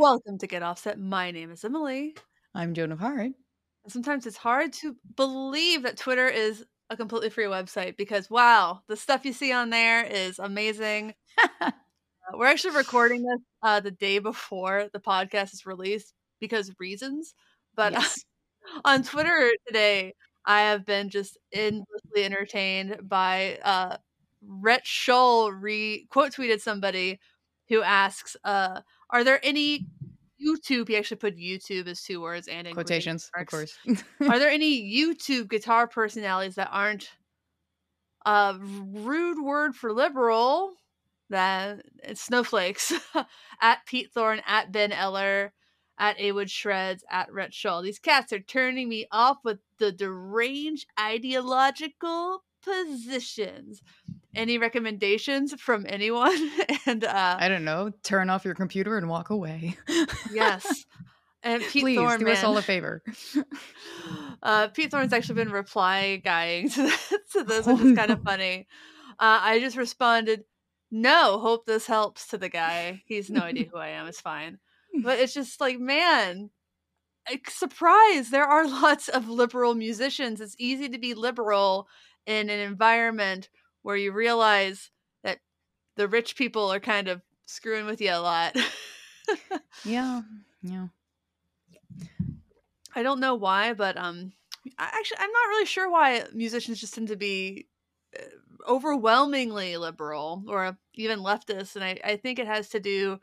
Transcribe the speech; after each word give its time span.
Welcome 0.00 0.38
to 0.38 0.46
Get 0.46 0.62
Offset. 0.62 0.98
My 0.98 1.30
name 1.30 1.50
is 1.50 1.62
Emily. 1.62 2.16
I'm 2.54 2.72
Joan 2.72 2.90
of 2.90 3.00
Heart. 3.00 3.32
Sometimes 3.86 4.24
it's 4.24 4.38
hard 4.38 4.72
to 4.72 4.96
believe 5.14 5.82
that 5.82 5.98
Twitter 5.98 6.26
is 6.26 6.64
a 6.88 6.96
completely 6.96 7.28
free 7.28 7.44
website 7.44 7.98
because 7.98 8.30
wow, 8.30 8.80
the 8.88 8.96
stuff 8.96 9.26
you 9.26 9.34
see 9.34 9.52
on 9.52 9.68
there 9.68 10.02
is 10.02 10.38
amazing. 10.38 11.12
uh, 11.60 11.70
we're 12.32 12.46
actually 12.46 12.76
recording 12.76 13.20
this 13.20 13.40
uh, 13.62 13.80
the 13.80 13.90
day 13.90 14.20
before 14.20 14.88
the 14.94 15.00
podcast 15.00 15.52
is 15.52 15.66
released 15.66 16.14
because 16.40 16.70
of 16.70 16.76
reasons. 16.80 17.34
But 17.74 17.92
yes. 18.00 18.24
on 18.86 19.02
Twitter 19.02 19.50
today, 19.66 20.14
I 20.46 20.62
have 20.62 20.86
been 20.86 21.10
just 21.10 21.36
endlessly 21.52 22.24
entertained 22.24 23.00
by 23.02 23.58
uh, 23.62 23.98
Rhett 24.40 24.86
Shull 24.86 25.52
re 25.52 26.06
quote 26.08 26.32
tweeted 26.32 26.62
somebody 26.62 27.20
who 27.70 27.82
asks, 27.82 28.36
uh, 28.44 28.80
"Are 29.10 29.24
there 29.24 29.40
any 29.42 29.86
YouTube?" 30.44 30.88
He 30.88 30.96
actually 30.96 31.18
put 31.18 31.36
YouTube 31.36 31.86
as 31.88 32.02
two 32.02 32.20
words 32.20 32.48
and 32.48 32.66
in 32.66 32.74
quotations, 32.74 33.30
of 33.36 33.46
course. 33.46 33.76
Are 34.20 34.38
there 34.38 34.50
any 34.50 34.80
YouTube 34.82 35.48
guitar 35.48 35.86
personalities 35.86 36.56
that 36.56 36.70
aren't 36.70 37.10
a 38.26 38.56
rude 38.60 39.42
word 39.42 39.74
for 39.74 39.92
liberal? 39.92 40.72
That 41.30 41.82
it's 42.02 42.20
snowflakes 42.20 42.92
at 43.60 43.86
Pete 43.86 44.10
Thorn 44.12 44.42
at 44.46 44.72
Ben 44.72 44.90
Eller 44.90 45.52
at 46.00 46.18
Awood 46.18 46.50
Shreds 46.50 47.04
at 47.10 47.32
Rhett 47.32 47.54
Shull. 47.54 47.82
These 47.82 47.98
cats 47.98 48.32
are 48.32 48.40
turning 48.40 48.88
me 48.88 49.06
off 49.12 49.36
with 49.44 49.58
the 49.78 49.92
deranged 49.92 50.86
ideological 50.98 52.42
positions 52.64 53.82
any 54.34 54.58
recommendations 54.58 55.54
from 55.60 55.84
anyone 55.88 56.50
and 56.86 57.04
uh 57.04 57.36
i 57.38 57.48
don't 57.48 57.64
know 57.64 57.90
turn 58.02 58.30
off 58.30 58.44
your 58.44 58.54
computer 58.54 58.96
and 58.96 59.08
walk 59.08 59.30
away 59.30 59.76
yes 60.32 60.86
and 61.42 61.62
Pete 61.70 61.82
Please 61.82 61.96
Thorn, 61.96 62.18
do 62.18 62.26
man, 62.26 62.36
us 62.36 62.44
all 62.44 62.56
a 62.56 62.62
favor. 62.62 63.02
Uh, 64.42 64.68
Pete 64.68 64.90
Thorn's 64.90 65.12
actually 65.12 65.34
been 65.34 65.50
reply 65.50 66.16
guying 66.16 66.70
to, 66.70 66.90
to 67.32 67.44
this, 67.44 67.66
which 67.66 67.76
oh, 67.78 67.86
is 67.88 67.94
kind 67.94 68.08
no. 68.08 68.14
of 68.14 68.22
funny. 68.22 68.66
Uh, 69.18 69.38
I 69.42 69.60
just 69.60 69.76
responded, 69.76 70.44
"No, 70.90 71.38
hope 71.38 71.66
this 71.66 71.86
helps." 71.86 72.28
To 72.28 72.38
the 72.38 72.48
guy, 72.48 73.02
he's 73.04 73.28
no 73.28 73.42
idea 73.42 73.66
who 73.70 73.76
I 73.76 73.88
am. 73.88 74.06
It's 74.06 74.18
fine, 74.18 74.58
but 75.02 75.18
it's 75.18 75.34
just 75.34 75.60
like, 75.60 75.78
man, 75.78 76.48
surprise! 77.50 78.30
There 78.30 78.46
are 78.46 78.66
lots 78.66 79.10
of 79.10 79.28
liberal 79.28 79.74
musicians. 79.74 80.40
It's 80.40 80.56
easy 80.58 80.88
to 80.88 80.98
be 80.98 81.12
liberal 81.12 81.86
in 82.24 82.48
an 82.48 82.60
environment 82.60 83.50
where 83.82 83.96
you 83.96 84.12
realize 84.12 84.90
that 85.22 85.38
the 85.96 86.08
rich 86.08 86.36
people 86.36 86.72
are 86.72 86.80
kind 86.80 87.08
of 87.08 87.22
screwing 87.46 87.86
with 87.86 88.00
you 88.00 88.10
a 88.10 88.20
lot. 88.20 88.56
yeah, 89.84 90.22
yeah. 90.62 90.88
I 92.94 93.02
don't 93.02 93.20
know 93.20 93.34
why, 93.34 93.72
but 93.72 93.96
um, 93.96 94.32
I 94.78 94.90
actually 94.92 95.18
I'm 95.20 95.30
not 95.30 95.48
really 95.48 95.66
sure 95.66 95.90
why 95.90 96.24
musicians 96.32 96.80
just 96.80 96.94
tend 96.94 97.08
to 97.08 97.16
be 97.16 97.66
uh, 98.18 98.22
overwhelmingly 98.68 99.76
liberal 99.76 100.44
or 100.48 100.76
even 100.94 101.20
leftist, 101.20 101.76
and 101.76 101.84
I 101.84 101.98
I 102.04 102.16
think 102.16 102.38
it 102.38 102.46
has 102.46 102.68
to 102.70 102.80
do 102.80 103.20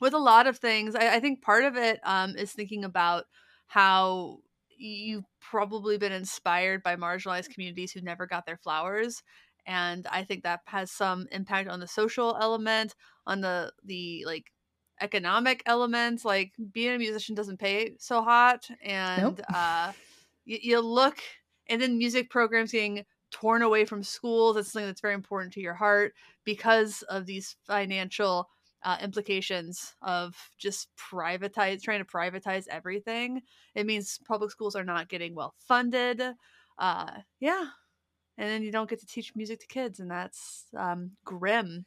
with 0.00 0.14
a 0.14 0.18
lot 0.18 0.46
of 0.46 0.58
things. 0.58 0.94
I, 0.94 1.16
I 1.16 1.20
think 1.20 1.42
part 1.42 1.64
of 1.64 1.76
it 1.76 2.00
um 2.04 2.36
is 2.36 2.52
thinking 2.52 2.84
about 2.84 3.24
how 3.66 4.38
you've 4.76 5.24
probably 5.40 5.98
been 5.98 6.12
inspired 6.12 6.82
by 6.82 6.96
marginalized 6.96 7.50
communities 7.50 7.92
who 7.92 8.00
never 8.00 8.26
got 8.26 8.44
their 8.44 8.56
flowers 8.56 9.22
and 9.66 10.06
i 10.10 10.22
think 10.24 10.42
that 10.42 10.60
has 10.66 10.90
some 10.90 11.26
impact 11.32 11.68
on 11.68 11.80
the 11.80 11.86
social 11.86 12.36
element 12.40 12.94
on 13.26 13.40
the 13.40 13.72
the 13.84 14.24
like 14.26 14.52
economic 15.00 15.62
elements 15.66 16.24
like 16.24 16.52
being 16.72 16.94
a 16.94 16.98
musician 16.98 17.34
doesn't 17.34 17.58
pay 17.58 17.94
so 17.98 18.22
hot 18.22 18.68
and 18.82 19.38
nope. 19.38 19.46
uh 19.54 19.92
you, 20.44 20.58
you 20.62 20.80
look 20.80 21.18
and 21.68 21.80
then 21.80 21.98
music 21.98 22.30
programs 22.30 22.72
getting 22.72 23.04
torn 23.30 23.62
away 23.62 23.84
from 23.84 24.02
schools 24.02 24.54
that's 24.54 24.70
something 24.72 24.86
that's 24.86 25.00
very 25.00 25.14
important 25.14 25.52
to 25.52 25.60
your 25.60 25.74
heart 25.74 26.14
because 26.44 27.02
of 27.02 27.26
these 27.26 27.56
financial 27.66 28.48
uh, 28.84 28.98
implications 29.02 29.94
of 30.02 30.36
just 30.58 30.88
privatize 30.96 31.82
trying 31.82 32.00
to 32.00 32.04
privatize 32.04 32.68
everything. 32.68 33.40
It 33.74 33.86
means 33.86 34.20
public 34.26 34.50
schools 34.50 34.76
are 34.76 34.84
not 34.84 35.08
getting 35.08 35.34
well 35.34 35.54
funded. 35.58 36.22
Uh 36.78 37.20
yeah 37.40 37.68
and 38.38 38.48
then 38.48 38.62
you 38.62 38.72
don't 38.72 38.90
get 38.90 39.00
to 39.00 39.06
teach 39.06 39.34
music 39.36 39.60
to 39.60 39.66
kids 39.66 40.00
and 40.00 40.10
that's 40.10 40.64
um 40.76 41.12
grim. 41.24 41.84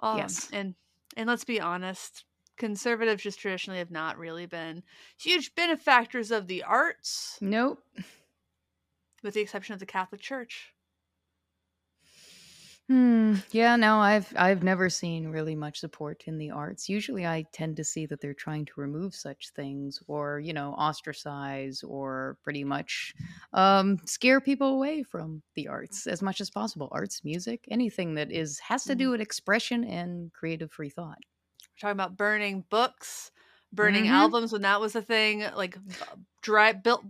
Um, 0.00 0.18
yes. 0.18 0.48
and 0.52 0.74
and 1.16 1.28
let's 1.28 1.44
be 1.44 1.60
honest 1.60 2.24
conservatives 2.56 3.22
just 3.22 3.38
traditionally 3.38 3.78
have 3.78 3.90
not 3.90 4.18
really 4.18 4.46
been 4.46 4.82
huge 5.16 5.54
benefactors 5.54 6.30
of 6.30 6.46
the 6.48 6.62
arts. 6.64 7.38
Nope. 7.40 7.82
With 9.22 9.34
the 9.34 9.40
exception 9.40 9.74
of 9.74 9.80
the 9.80 9.86
catholic 9.86 10.20
church 10.20 10.74
Hmm. 12.88 13.34
Yeah, 13.50 13.76
no, 13.76 13.98
I've 13.98 14.32
I've 14.34 14.62
never 14.62 14.88
seen 14.88 15.28
really 15.28 15.54
much 15.54 15.78
support 15.78 16.24
in 16.26 16.38
the 16.38 16.50
arts. 16.50 16.88
Usually 16.88 17.26
I 17.26 17.44
tend 17.52 17.76
to 17.76 17.84
see 17.84 18.06
that 18.06 18.22
they're 18.22 18.32
trying 18.32 18.64
to 18.64 18.72
remove 18.80 19.14
such 19.14 19.50
things 19.50 20.02
or, 20.06 20.40
you 20.40 20.54
know, 20.54 20.72
ostracize 20.72 21.82
or 21.82 22.38
pretty 22.42 22.64
much 22.64 23.14
um 23.52 23.98
scare 24.06 24.40
people 24.40 24.68
away 24.68 25.02
from 25.02 25.42
the 25.54 25.68
arts 25.68 26.06
as 26.06 26.22
much 26.22 26.40
as 26.40 26.48
possible. 26.48 26.88
Arts, 26.90 27.22
music, 27.24 27.66
anything 27.70 28.14
that 28.14 28.32
is 28.32 28.58
has 28.60 28.84
to 28.84 28.94
do 28.94 29.04
mm-hmm. 29.04 29.12
with 29.12 29.20
expression 29.20 29.84
and 29.84 30.32
creative 30.32 30.72
free 30.72 30.88
thought. 30.88 31.18
We're 31.60 31.88
talking 31.88 31.92
about 31.92 32.16
burning 32.16 32.64
books, 32.70 33.30
burning 33.70 34.04
mm-hmm. 34.04 34.14
albums 34.14 34.50
when 34.50 34.62
that 34.62 34.80
was 34.80 34.96
a 34.96 35.02
thing, 35.02 35.44
like 35.54 35.76
dry 36.40 36.72
built 36.72 37.04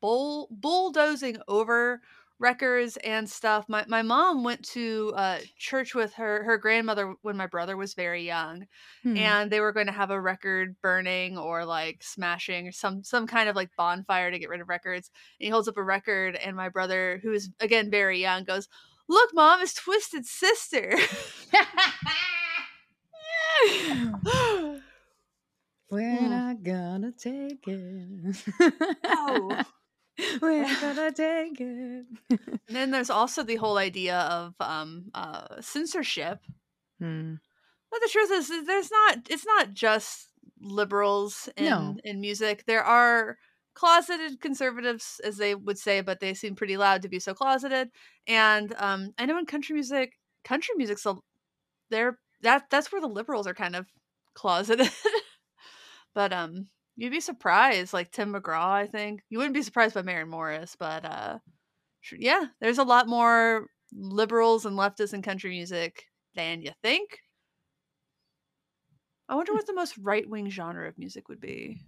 bull, 0.00 0.48
bulldozing 0.50 1.36
over 1.48 2.00
records 2.38 2.96
and 2.98 3.28
stuff. 3.28 3.64
My 3.68 3.84
my 3.88 4.02
mom 4.02 4.44
went 4.44 4.64
to 4.70 5.12
uh, 5.16 5.38
church 5.56 5.94
with 5.94 6.14
her 6.14 6.44
her 6.44 6.58
grandmother 6.58 7.14
when 7.22 7.36
my 7.36 7.46
brother 7.46 7.76
was 7.76 7.94
very 7.94 8.24
young, 8.24 8.66
hmm. 9.02 9.16
and 9.16 9.50
they 9.50 9.60
were 9.60 9.72
going 9.72 9.86
to 9.86 9.92
have 9.92 10.10
a 10.10 10.20
record 10.20 10.76
burning 10.82 11.36
or 11.38 11.64
like 11.64 12.02
smashing 12.02 12.68
or 12.68 12.72
some 12.72 13.02
some 13.02 13.26
kind 13.26 13.48
of 13.48 13.56
like 13.56 13.70
bonfire 13.76 14.30
to 14.30 14.38
get 14.38 14.48
rid 14.48 14.60
of 14.60 14.68
records. 14.68 15.10
And 15.40 15.46
he 15.46 15.50
holds 15.50 15.68
up 15.68 15.76
a 15.76 15.82
record, 15.82 16.36
and 16.36 16.56
my 16.56 16.68
brother, 16.68 17.20
who 17.22 17.32
is 17.32 17.50
again 17.60 17.90
very 17.90 18.20
young, 18.20 18.44
goes, 18.44 18.68
"Look, 19.08 19.30
mom, 19.34 19.60
it's 19.62 19.74
Twisted 19.74 20.26
Sister." 20.26 20.96
We're 25.90 26.18
mm. 26.18 26.28
not 26.28 26.62
gonna 26.62 27.12
take 27.12 27.66
it. 27.66 28.36
oh. 29.04 29.62
We're 30.42 30.64
gonna 30.80 31.12
take 31.12 31.60
it. 31.60 32.06
and 32.30 32.58
then 32.68 32.90
there's 32.90 33.10
also 33.10 33.42
the 33.42 33.56
whole 33.56 33.78
idea 33.78 34.18
of 34.18 34.54
um, 34.60 35.10
uh, 35.14 35.60
censorship. 35.60 36.40
Hmm. 36.98 37.34
But 37.90 38.00
the 38.00 38.08
truth 38.10 38.30
is, 38.32 38.66
there's 38.66 38.90
not. 38.90 39.18
It's 39.30 39.46
not 39.46 39.72
just 39.72 40.28
liberals 40.60 41.48
in 41.56 41.64
no. 41.64 41.96
in 42.04 42.20
music. 42.20 42.64
There 42.66 42.82
are 42.82 43.36
closeted 43.74 44.40
conservatives, 44.40 45.20
as 45.22 45.36
they 45.36 45.54
would 45.54 45.78
say, 45.78 46.00
but 46.00 46.18
they 46.18 46.34
seem 46.34 46.56
pretty 46.56 46.76
loud 46.76 47.02
to 47.02 47.08
be 47.08 47.20
so 47.20 47.32
closeted. 47.32 47.88
And 48.26 48.74
um, 48.76 49.12
I 49.18 49.24
know 49.24 49.38
in 49.38 49.46
country 49.46 49.74
music, 49.74 50.14
country 50.44 50.74
music's 50.76 51.06
a, 51.06 51.14
they're 51.90 52.18
that 52.42 52.64
that's 52.70 52.90
where 52.90 53.00
the 53.00 53.06
liberals 53.06 53.46
are 53.46 53.54
kind 53.54 53.76
of 53.76 53.86
closeted. 54.34 54.90
but 56.14 56.32
um, 56.32 56.66
You'd 56.98 57.12
be 57.12 57.20
surprised, 57.20 57.92
like 57.92 58.10
Tim 58.10 58.34
McGraw. 58.34 58.72
I 58.72 58.88
think 58.88 59.22
you 59.30 59.38
wouldn't 59.38 59.54
be 59.54 59.62
surprised 59.62 59.94
by 59.94 60.02
Maren 60.02 60.28
Morris, 60.28 60.74
but 60.76 61.04
uh, 61.04 61.38
yeah, 62.10 62.46
there's 62.60 62.78
a 62.78 62.82
lot 62.84 63.06
more 63.06 63.68
liberals 63.92 64.66
and 64.66 64.76
leftists 64.76 65.14
in 65.14 65.22
country 65.22 65.50
music 65.50 66.06
than 66.34 66.60
you 66.60 66.72
think. 66.82 67.20
I 69.28 69.36
wonder 69.36 69.52
what 69.52 69.68
the 69.68 69.74
most 69.74 69.96
right 69.96 70.28
wing 70.28 70.50
genre 70.50 70.88
of 70.88 70.98
music 70.98 71.28
would 71.28 71.40
be. 71.40 71.78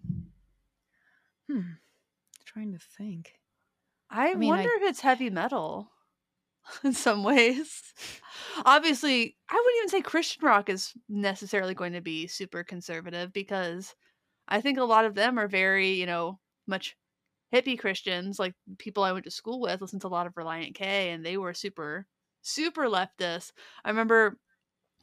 Hmm. 1.51 1.73
Trying 2.45 2.73
to 2.73 2.79
think. 2.97 3.33
I, 4.09 4.31
I 4.31 4.35
mean, 4.37 4.51
wonder 4.51 4.69
I... 4.69 4.79
if 4.81 4.91
it's 4.91 5.01
heavy 5.01 5.29
metal 5.29 5.91
in 6.85 6.93
some 6.93 7.25
ways. 7.25 7.83
Obviously, 8.65 9.37
I 9.51 9.55
wouldn't 9.55 9.77
even 9.79 9.89
say 9.89 10.03
Christian 10.03 10.47
rock 10.47 10.69
is 10.69 10.93
necessarily 11.09 11.75
going 11.75 11.95
to 11.95 12.01
be 12.01 12.29
super 12.29 12.63
conservative 12.63 13.33
because 13.33 13.97
I 14.51 14.61
think 14.61 14.79
a 14.79 14.85
lot 14.85 15.05
of 15.05 15.15
them 15.15 15.39
are 15.39 15.49
very, 15.49 15.93
you 15.93 16.07
know, 16.07 16.39
much 16.67 16.97
hippie 17.55 17.79
Christians, 17.79 18.39
like 18.39 18.55
people 18.79 19.03
I 19.03 19.13
went 19.13 19.25
to 19.25 19.31
school 19.31 19.61
with, 19.61 19.81
listened 19.81 20.03
to 20.03 20.09
a 20.09 20.09
lot 20.09 20.27
of 20.27 20.35
Relient 20.35 20.75
K, 20.75 21.11
and 21.11 21.25
they 21.25 21.37
were 21.37 21.55
super, 21.55 22.07
super 22.43 22.85
leftist. 22.85 23.53
I 23.85 23.91
remember 23.91 24.39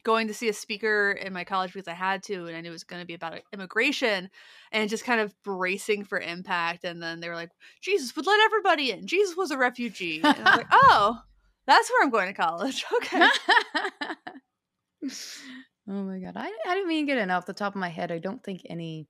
going 0.04 0.28
to 0.28 0.34
see 0.34 0.48
a 0.48 0.54
speaker 0.54 1.10
in 1.10 1.32
my 1.32 1.44
college 1.44 1.72
because 1.72 1.88
I 1.88 1.92
had 1.92 2.22
to, 2.24 2.46
and 2.46 2.56
I 2.56 2.60
knew 2.60 2.70
it 2.70 2.72
was 2.72 2.84
going 2.84 3.02
to 3.02 3.06
be 3.06 3.14
about 3.14 3.40
immigration, 3.52 4.30
and 4.72 4.88
just 4.88 5.04
kind 5.04 5.20
of 5.20 5.34
bracing 5.42 6.04
for 6.04 6.20
impact. 6.20 6.84
And 6.84 7.02
then 7.02 7.20
they 7.20 7.28
were 7.28 7.34
like, 7.34 7.50
"Jesus 7.80 8.14
would 8.16 8.26
let 8.26 8.40
everybody 8.40 8.90
in. 8.90 9.06
Jesus 9.06 9.36
was 9.36 9.50
a 9.50 9.58
refugee." 9.58 10.18
And 10.22 10.26
I 10.26 10.50
was 10.50 10.56
like, 10.56 10.68
"Oh, 10.72 11.18
that's 11.66 11.90
where 11.90 12.02
I'm 12.02 12.10
going 12.10 12.28
to 12.28 12.34
college." 12.34 12.84
Okay. 12.96 13.28
Oh 15.90 16.02
my 16.02 16.18
god. 16.18 16.34
I, 16.36 16.52
I 16.66 16.74
didn't 16.74 16.90
even 16.90 17.06
get 17.06 17.16
it 17.16 17.30
off 17.30 17.46
the 17.46 17.54
top 17.54 17.74
of 17.74 17.80
my 17.80 17.88
head. 17.88 18.12
I 18.12 18.18
don't 18.18 18.42
think 18.42 18.60
any, 18.68 19.08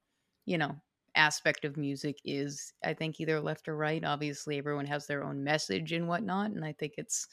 you 0.48 0.58
know, 0.58 0.76
aspect 1.14 1.64
of 1.64 1.76
music 1.76 2.18
is 2.24 2.72
I 2.84 2.94
think 2.94 3.20
either 3.20 3.40
left 3.40 3.68
or 3.68 3.76
right. 3.76 4.04
Obviously 4.04 4.58
everyone 4.58 4.86
has 4.86 5.06
their 5.06 5.24
own 5.24 5.44
message 5.44 5.92
and 5.92 6.08
whatnot. 6.08 6.50
And 6.52 6.64
I 6.64 6.72
think 6.72 6.94
it's 6.96 7.26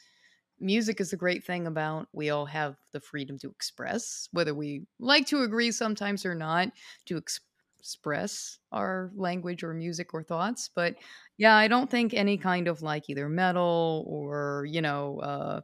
music 0.58 1.00
is 1.00 1.10
the 1.10 1.16
great 1.16 1.44
thing 1.44 1.66
about 1.66 2.08
we 2.12 2.30
all 2.30 2.46
have 2.46 2.76
the 2.92 3.00
freedom 3.00 3.38
to 3.38 3.50
express, 3.50 4.28
whether 4.32 4.54
we 4.54 4.86
like 4.98 5.26
to 5.26 5.42
agree 5.42 5.70
sometimes 5.70 6.24
or 6.24 6.34
not, 6.34 6.68
to 7.06 7.18
ex- 7.18 7.40
express 7.78 8.58
our 8.72 9.12
language 9.14 9.62
or 9.62 9.74
music 9.74 10.14
or 10.14 10.22
thoughts. 10.22 10.68
But 10.74 10.96
yeah, 11.36 11.54
I 11.56 11.68
don't 11.68 11.90
think 11.90 12.14
any 12.14 12.38
kind 12.38 12.68
of 12.68 12.82
like 12.82 13.08
either 13.10 13.28
metal 13.28 14.04
or, 14.08 14.66
you 14.68 14.80
know, 14.80 15.20
uh, 15.20 15.60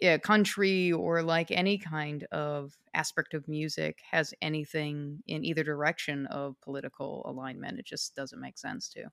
yeah, 0.00 0.18
country 0.18 0.92
or 0.92 1.22
like 1.22 1.50
any 1.50 1.78
kind 1.78 2.24
of 2.32 2.78
aspect 2.94 3.34
of 3.34 3.46
music 3.48 4.00
has 4.10 4.34
anything 4.42 5.22
in 5.26 5.44
either 5.44 5.62
direction 5.62 6.26
of 6.26 6.60
political 6.60 7.22
alignment. 7.26 7.78
It 7.78 7.86
just 7.86 8.14
doesn't 8.14 8.40
make 8.40 8.58
sense 8.58 8.88
to. 8.90 9.10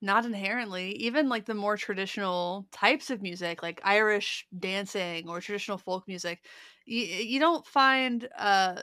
Not 0.00 0.26
inherently. 0.26 0.90
Even 0.96 1.28
like 1.28 1.46
the 1.46 1.54
more 1.54 1.76
traditional 1.76 2.66
types 2.72 3.08
of 3.10 3.22
music, 3.22 3.62
like 3.62 3.80
Irish 3.84 4.46
dancing 4.58 5.28
or 5.28 5.40
traditional 5.40 5.78
folk 5.78 6.06
music, 6.06 6.44
you, 6.84 7.04
you 7.04 7.40
don't 7.40 7.66
find 7.66 8.28
uh, 8.36 8.82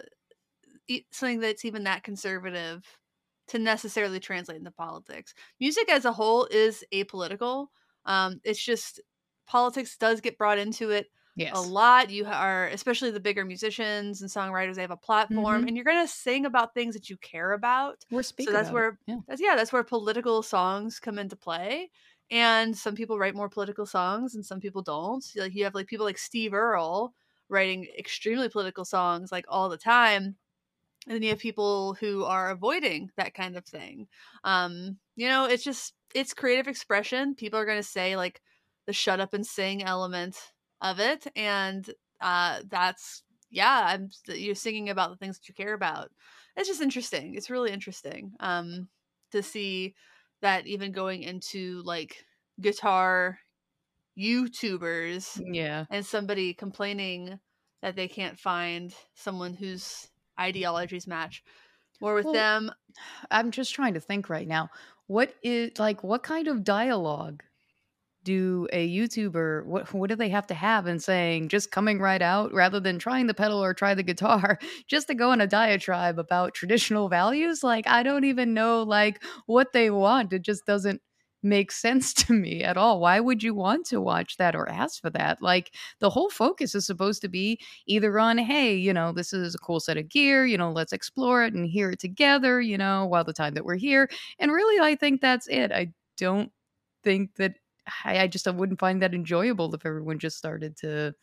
something 1.11 1.39
that's 1.39 1.65
even 1.65 1.83
that 1.83 2.03
conservative 2.03 2.99
to 3.47 3.59
necessarily 3.59 4.19
translate 4.19 4.57
into 4.57 4.71
politics. 4.71 5.33
Music 5.59 5.89
as 5.89 6.05
a 6.05 6.13
whole 6.13 6.47
is 6.51 6.85
apolitical. 6.93 7.67
Um, 8.05 8.39
it's 8.43 8.63
just 8.63 9.01
politics 9.45 9.97
does 9.97 10.21
get 10.21 10.37
brought 10.37 10.57
into 10.57 10.89
it 10.89 11.07
Yes. 11.35 11.53
a 11.53 11.61
lot. 11.61 12.09
You 12.09 12.25
are, 12.25 12.67
especially 12.67 13.11
the 13.11 13.19
bigger 13.19 13.45
musicians 13.45 14.21
and 14.21 14.29
songwriters, 14.31 14.75
they 14.75 14.81
have 14.81 14.91
a 14.91 14.97
platform, 14.97 15.63
Mhm. 15.63 15.67
and 15.67 15.75
you're 15.75 15.85
going 15.85 16.05
to 16.05 16.11
sing 16.11 16.45
about 16.45 16.73
things 16.73 16.93
that 16.95 17.09
you 17.09 17.17
care 17.17 17.51
about. 17.51 18.05
We're 18.11 18.21
speaking 18.21 18.37
So 18.37 18.51
that's 18.51 18.71
where 18.71 18.99
Yeah. 19.07 19.21
that's 19.27 19.41
yeah, 19.41 19.55
that's 19.55 19.73
where 19.73 19.83
political 19.83 20.43
songs 20.43 20.99
come 20.99 21.19
into 21.19 21.35
play. 21.35 21.91
And 22.31 22.77
some 22.77 22.95
people 22.95 23.19
write 23.19 23.35
more 23.35 23.49
political 23.49 23.85
songs, 23.85 24.35
and 24.35 24.45
some 24.45 24.59
people 24.61 24.81
don't. 24.81 25.25
Like 25.35 25.53
you 25.55 25.63
have 25.65 25.75
like 25.75 25.87
people 25.87 26.05
like 26.05 26.17
Steve 26.17 26.53
Earle 26.53 27.13
writing 27.49 27.85
extremely 27.97 28.47
political 28.49 28.85
songs 28.85 29.31
like 29.31 29.45
all 29.49 29.69
the 29.69 29.77
time, 29.77 30.37
and 31.07 31.15
then 31.15 31.23
you 31.23 31.29
have 31.29 31.39
people 31.39 31.95
who 31.95 32.23
are 32.25 32.51
avoiding 32.51 33.11
that 33.17 33.33
kind 33.33 33.57
of 33.57 33.65
thing. 33.65 34.07
Um, 34.43 34.99
you 35.15 35.27
know, 35.27 35.45
it's 35.45 35.63
just 35.63 35.95
it's 36.13 36.33
creative 36.33 36.67
expression. 36.67 37.35
People 37.35 37.59
are 37.59 37.65
going 37.65 37.79
to 37.79 37.83
say 37.83 38.15
like 38.15 38.41
the 38.85 38.93
shut 38.93 39.19
up 39.19 39.33
and 39.33 39.45
sing 39.45 39.83
element 39.83 40.37
of 40.81 40.99
it, 40.99 41.27
and 41.35 41.89
uh, 42.21 42.61
that's 42.67 43.23
yeah, 43.49 43.83
I'm 43.87 44.09
you're 44.27 44.55
singing 44.55 44.89
about 44.89 45.11
the 45.11 45.17
things 45.17 45.39
that 45.39 45.49
you 45.49 45.55
care 45.55 45.73
about. 45.73 46.11
It's 46.55 46.67
just 46.69 46.81
interesting. 46.81 47.35
It's 47.35 47.49
really 47.49 47.71
interesting 47.71 48.33
um, 48.39 48.89
to 49.31 49.43
see 49.43 49.95
that 50.41 50.67
even 50.67 50.91
going 50.91 51.23
into 51.23 51.81
like 51.83 52.25
guitar 52.59 53.39
YouTubers 54.17 55.41
Yeah. 55.41 55.85
and 55.89 56.05
somebody 56.05 56.53
complaining 56.53 57.39
that 57.81 57.95
they 57.95 58.07
can't 58.07 58.39
find 58.39 58.95
someone 59.15 59.53
whose 59.53 60.09
ideologies 60.39 61.07
match 61.07 61.43
more 62.01 62.15
with 62.15 62.31
Well, 62.31 62.31
them. 62.31 62.71
I'm 63.31 63.51
just 63.51 63.73
trying 63.75 63.93
to 63.95 64.01
think 64.01 64.29
right 64.29 64.47
now. 64.47 64.69
What 65.07 65.35
is 65.43 65.77
like 65.79 66.03
what 66.03 66.23
kind 66.23 66.47
of 66.47 66.63
dialogue 66.63 67.43
do 68.23 68.67
a 68.71 68.87
YouTuber 68.87 69.65
what 69.65 69.93
what 69.93 70.09
do 70.09 70.15
they 70.15 70.29
have 70.29 70.47
to 70.47 70.53
have 70.53 70.87
in 70.87 70.99
saying 70.99 71.49
just 71.49 71.71
coming 71.71 71.99
right 71.99 72.21
out 72.21 72.53
rather 72.53 72.79
than 72.79 72.99
trying 72.99 73.27
the 73.27 73.33
pedal 73.33 73.63
or 73.63 73.73
try 73.73 73.93
the 73.93 74.03
guitar 74.03 74.59
just 74.87 75.07
to 75.07 75.15
go 75.15 75.31
on 75.31 75.41
a 75.41 75.47
diatribe 75.47 76.19
about 76.19 76.53
traditional 76.53 77.09
values? 77.09 77.63
Like 77.63 77.87
I 77.87 78.03
don't 78.03 78.25
even 78.25 78.53
know 78.53 78.83
like 78.83 79.23
what 79.45 79.73
they 79.73 79.89
want. 79.89 80.33
It 80.33 80.43
just 80.43 80.65
doesn't 80.65 81.01
make 81.43 81.71
sense 81.71 82.13
to 82.25 82.33
me 82.33 82.63
at 82.63 82.77
all. 82.77 82.99
Why 82.99 83.19
would 83.19 83.43
you 83.43 83.53
want 83.53 83.85
to 83.87 84.01
watch 84.01 84.37
that 84.37 84.55
or 84.55 84.69
ask 84.69 85.01
for 85.01 85.09
that? 85.11 85.41
Like 85.41 85.73
the 85.99 86.09
whole 86.09 86.29
focus 86.29 86.75
is 86.75 86.85
supposed 86.85 87.21
to 87.21 87.29
be 87.29 87.59
either 87.87 88.19
on, 88.19 88.37
hey, 88.37 88.75
you 88.75 88.93
know, 88.93 89.11
this 89.11 89.33
is 89.33 89.55
a 89.55 89.59
cool 89.59 89.79
set 89.79 89.97
of 89.97 90.09
gear, 90.09 90.45
you 90.45 90.57
know, 90.57 90.71
let's 90.71 90.93
explore 90.93 91.43
it 91.43 91.53
and 91.53 91.67
hear 91.67 91.91
it 91.91 91.99
together, 91.99 92.61
you 92.61 92.77
know, 92.77 93.05
while 93.05 93.23
the 93.23 93.33
time 93.33 93.53
that 93.55 93.65
we're 93.65 93.75
here. 93.75 94.09
And 94.39 94.51
really, 94.51 94.79
I 94.85 94.95
think 94.95 95.21
that's 95.21 95.47
it. 95.47 95.71
I 95.71 95.91
don't 96.17 96.51
think 97.03 97.35
that 97.37 97.55
I, 98.05 98.19
I 98.21 98.27
just 98.27 98.47
I 98.47 98.51
wouldn't 98.51 98.79
find 98.79 99.01
that 99.01 99.13
enjoyable 99.13 99.73
if 99.75 99.85
everyone 99.85 100.19
just 100.19 100.37
started 100.37 100.77
to, 100.77 101.13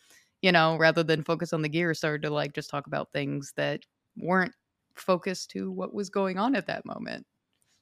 you 0.42 0.52
know, 0.52 0.76
rather 0.76 1.02
than 1.02 1.24
focus 1.24 1.52
on 1.52 1.62
the 1.62 1.68
gear, 1.68 1.94
started 1.94 2.22
to 2.22 2.30
like 2.30 2.54
just 2.54 2.70
talk 2.70 2.86
about 2.86 3.12
things 3.12 3.52
that 3.56 3.84
weren't 4.16 4.54
focused 4.96 5.50
to 5.50 5.70
what 5.70 5.94
was 5.94 6.10
going 6.10 6.38
on 6.38 6.56
at 6.56 6.66
that 6.66 6.84
moment. 6.84 7.26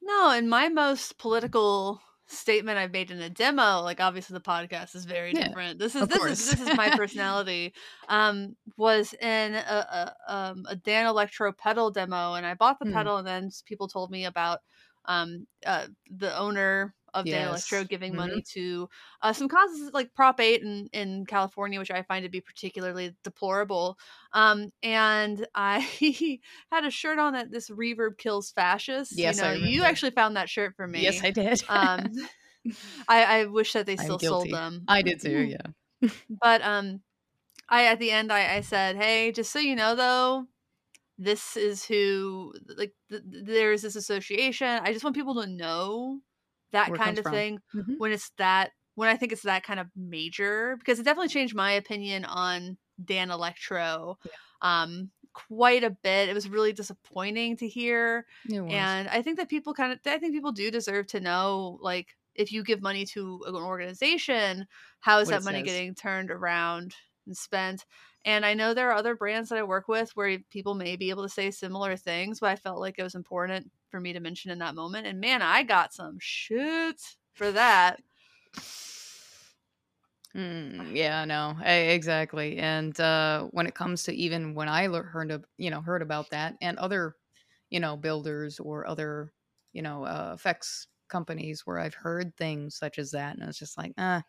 No, 0.02 0.30
and 0.30 0.48
my 0.48 0.68
most 0.68 1.18
political 1.18 2.00
statement 2.26 2.78
I've 2.78 2.90
made 2.92 3.10
in 3.10 3.20
a 3.20 3.30
demo, 3.30 3.80
like 3.82 4.00
obviously 4.00 4.34
the 4.34 4.40
podcast 4.40 4.94
is 4.94 5.04
very 5.04 5.32
Yeah, 5.32 5.54
different. 5.54 5.78
This 5.78 5.94
is 5.94 6.08
this 6.08 6.24
course. 6.24 6.40
is 6.40 6.44
this 6.44 6.60
is 6.60 6.72
my 6.72 6.90
personality. 6.90 7.74
um, 8.08 8.56
was 8.76 9.14
in 9.14 9.54
a, 9.54 9.58
a 10.28 10.32
um 10.34 10.66
a 10.68 10.76
Danelectro 10.76 11.56
pedal 11.56 11.90
demo, 11.90 12.34
and 12.34 12.46
I 12.46 12.54
bought 12.54 12.78
the 12.78 12.84
Hmm. 12.84 13.06
pedal, 13.06 13.16
and 13.18 13.26
then 13.26 13.50
people 13.64 13.88
told 13.88 14.10
me 14.10 14.24
about 14.24 14.60
um 15.06 15.46
uh 15.64 15.88
the 16.10 16.36
owner 16.36 16.94
of 17.16 17.28
Danelectro 17.28 17.86
Yes. 17.86 17.88
giving 17.88 18.12
Mhm. 18.12 18.16
money 18.16 18.42
to 18.52 18.88
uh, 19.22 19.32
some 19.32 19.48
causes 19.48 19.90
like 19.92 20.14
Prop 20.14 20.40
8 20.40 20.62
in, 20.62 20.88
in 20.92 21.26
California, 21.26 21.78
which 21.78 21.90
I 21.90 22.02
find 22.02 22.22
to 22.24 22.28
be 22.30 22.40
particularly 22.40 23.16
deplorable. 23.24 23.98
Um, 24.32 24.70
and 24.82 25.46
I 25.54 25.80
had 26.72 26.84
a 26.84 26.90
shirt 26.90 27.18
on 27.18 27.32
that 27.34 27.50
this 27.50 27.70
reverb 27.70 28.18
kills 28.18 28.50
fascists. 28.52 29.16
Yes, 29.16 29.38
you 29.38 29.42
know, 29.42 29.50
I 29.50 29.54
you 29.54 29.84
actually 29.84 30.12
found 30.12 30.36
that 30.36 30.48
shirt 30.50 30.74
for 30.76 30.86
me. 30.86 31.02
Yes, 31.02 31.24
I 31.24 31.30
did. 31.30 31.60
um, 31.68 32.12
I, 33.08 33.24
I 33.40 33.44
wish 33.46 33.72
that 33.72 33.86
they 33.86 33.96
still 33.96 34.18
sold 34.18 34.50
them. 34.50 34.84
I 34.88 35.02
did 35.02 35.20
too. 35.20 35.30
Yeah. 35.30 35.72
But 36.40 36.62
um, 36.62 37.02
I 37.68 37.86
at 37.86 37.98
the 37.98 38.10
end 38.10 38.32
I, 38.32 38.56
I 38.56 38.60
said, 38.62 38.96
hey, 38.96 39.32
just 39.32 39.52
so 39.52 39.58
you 39.58 39.76
know 39.76 39.94
though, 39.94 40.46
this 41.18 41.56
is 41.56 41.84
who 41.86 42.54
like 42.76 42.94
th- 43.10 43.22
there's 43.26 43.82
this 43.82 43.96
association. 43.96 44.68
I 44.68 44.92
just 44.92 45.04
want 45.04 45.16
people 45.16 45.40
to 45.42 45.46
know 45.48 46.20
that 46.76 46.92
Where 46.92 46.98
kind 46.98 47.18
of 47.18 47.26
from. 47.26 47.28
thing 47.28 47.60
Mhm. 47.74 47.98
when 47.98 48.12
it's 48.12 48.30
that 48.38 48.72
when 48.94 49.08
I 49.08 49.16
think 49.16 49.32
it's 49.32 49.42
that 49.42 49.64
kind 49.64 49.80
of 49.80 49.88
major 49.96 50.76
because 50.78 50.98
it 50.98 51.04
definitely 51.04 51.28
changed 51.28 51.54
my 51.54 51.72
opinion 51.72 52.24
on 52.24 52.78
Danelectro 53.02 54.16
Yeah. 54.24 54.32
um 54.62 55.10
quite 55.34 55.84
a 55.84 55.90
bit. 55.90 56.28
It 56.30 56.34
was 56.34 56.48
really 56.48 56.72
disappointing 56.72 57.56
to 57.58 57.68
hear 57.68 58.26
and 58.68 59.08
I 59.08 59.22
think 59.22 59.36
that 59.38 59.48
people 59.48 59.74
kind 59.74 59.92
of 59.92 60.00
I 60.06 60.18
think 60.18 60.32
people 60.34 60.52
do 60.52 60.70
deserve 60.70 61.06
to 61.08 61.20
know 61.20 61.78
like 61.82 62.16
if 62.34 62.52
you 62.52 62.62
give 62.64 62.82
money 62.82 63.04
to 63.06 63.42
an 63.46 63.54
organization, 63.54 64.66
how 65.00 65.18
is 65.20 65.28
What 65.28 65.30
that 65.30 65.42
money 65.42 65.62
says. 65.62 65.62
getting 65.62 65.94
turned 65.94 66.30
around 66.30 66.94
and 67.26 67.36
spent? 67.36 67.86
And 68.24 68.44
I 68.44 68.54
know 68.54 68.74
there 68.74 68.90
are 68.90 68.94
other 68.96 69.14
brands 69.16 69.48
that 69.48 69.58
I 69.58 69.62
work 69.62 69.88
with 69.88 70.10
where 70.16 70.38
people 70.50 70.74
may 70.74 70.96
be 70.96 71.10
able 71.10 71.22
to 71.22 71.28
say 71.28 71.50
similar 71.50 71.96
things, 71.96 72.40
but 72.40 72.50
I 72.50 72.56
felt 72.56 72.80
like 72.80 72.96
it 72.98 73.02
was 73.04 73.14
important 73.14 73.70
for 73.96 74.00
me 74.00 74.12
to 74.12 74.20
mention 74.20 74.50
in 74.50 74.58
that 74.58 74.74
moment. 74.74 75.06
And 75.06 75.22
man, 75.22 75.40
I 75.40 75.62
got 75.62 75.94
some 75.94 76.18
shit 76.20 77.00
for 77.32 77.50
that. 77.52 78.02
Mm, 80.34 80.94
yeah, 80.94 81.24
no, 81.24 81.56
e- 81.66 81.94
exactly. 81.94 82.58
And 82.58 82.98
uh, 83.00 83.44
when 83.52 83.66
it 83.66 83.74
comes 83.74 84.02
to 84.02 84.14
even 84.14 84.54
when 84.54 84.68
I 84.68 84.86
heard, 84.86 85.30
of, 85.30 85.46
you 85.56 85.70
know, 85.70 85.80
heard 85.80 86.02
about 86.02 86.28
that, 86.28 86.56
and 86.60 86.76
other, 86.76 87.16
you 87.70 87.80
know, 87.80 87.96
builders 87.96 88.60
or 88.60 88.86
other, 88.86 89.32
you 89.72 89.80
know, 89.80 90.04
uh, 90.04 90.32
effects 90.34 90.88
companies 91.08 91.62
where 91.64 91.78
I've 91.78 91.94
heard 91.94 92.36
things 92.36 92.76
such 92.76 92.98
as 92.98 93.12
that, 93.12 93.38
and 93.38 93.48
it's 93.48 93.58
just 93.58 93.78
like, 93.78 93.94
ah, 93.96 94.22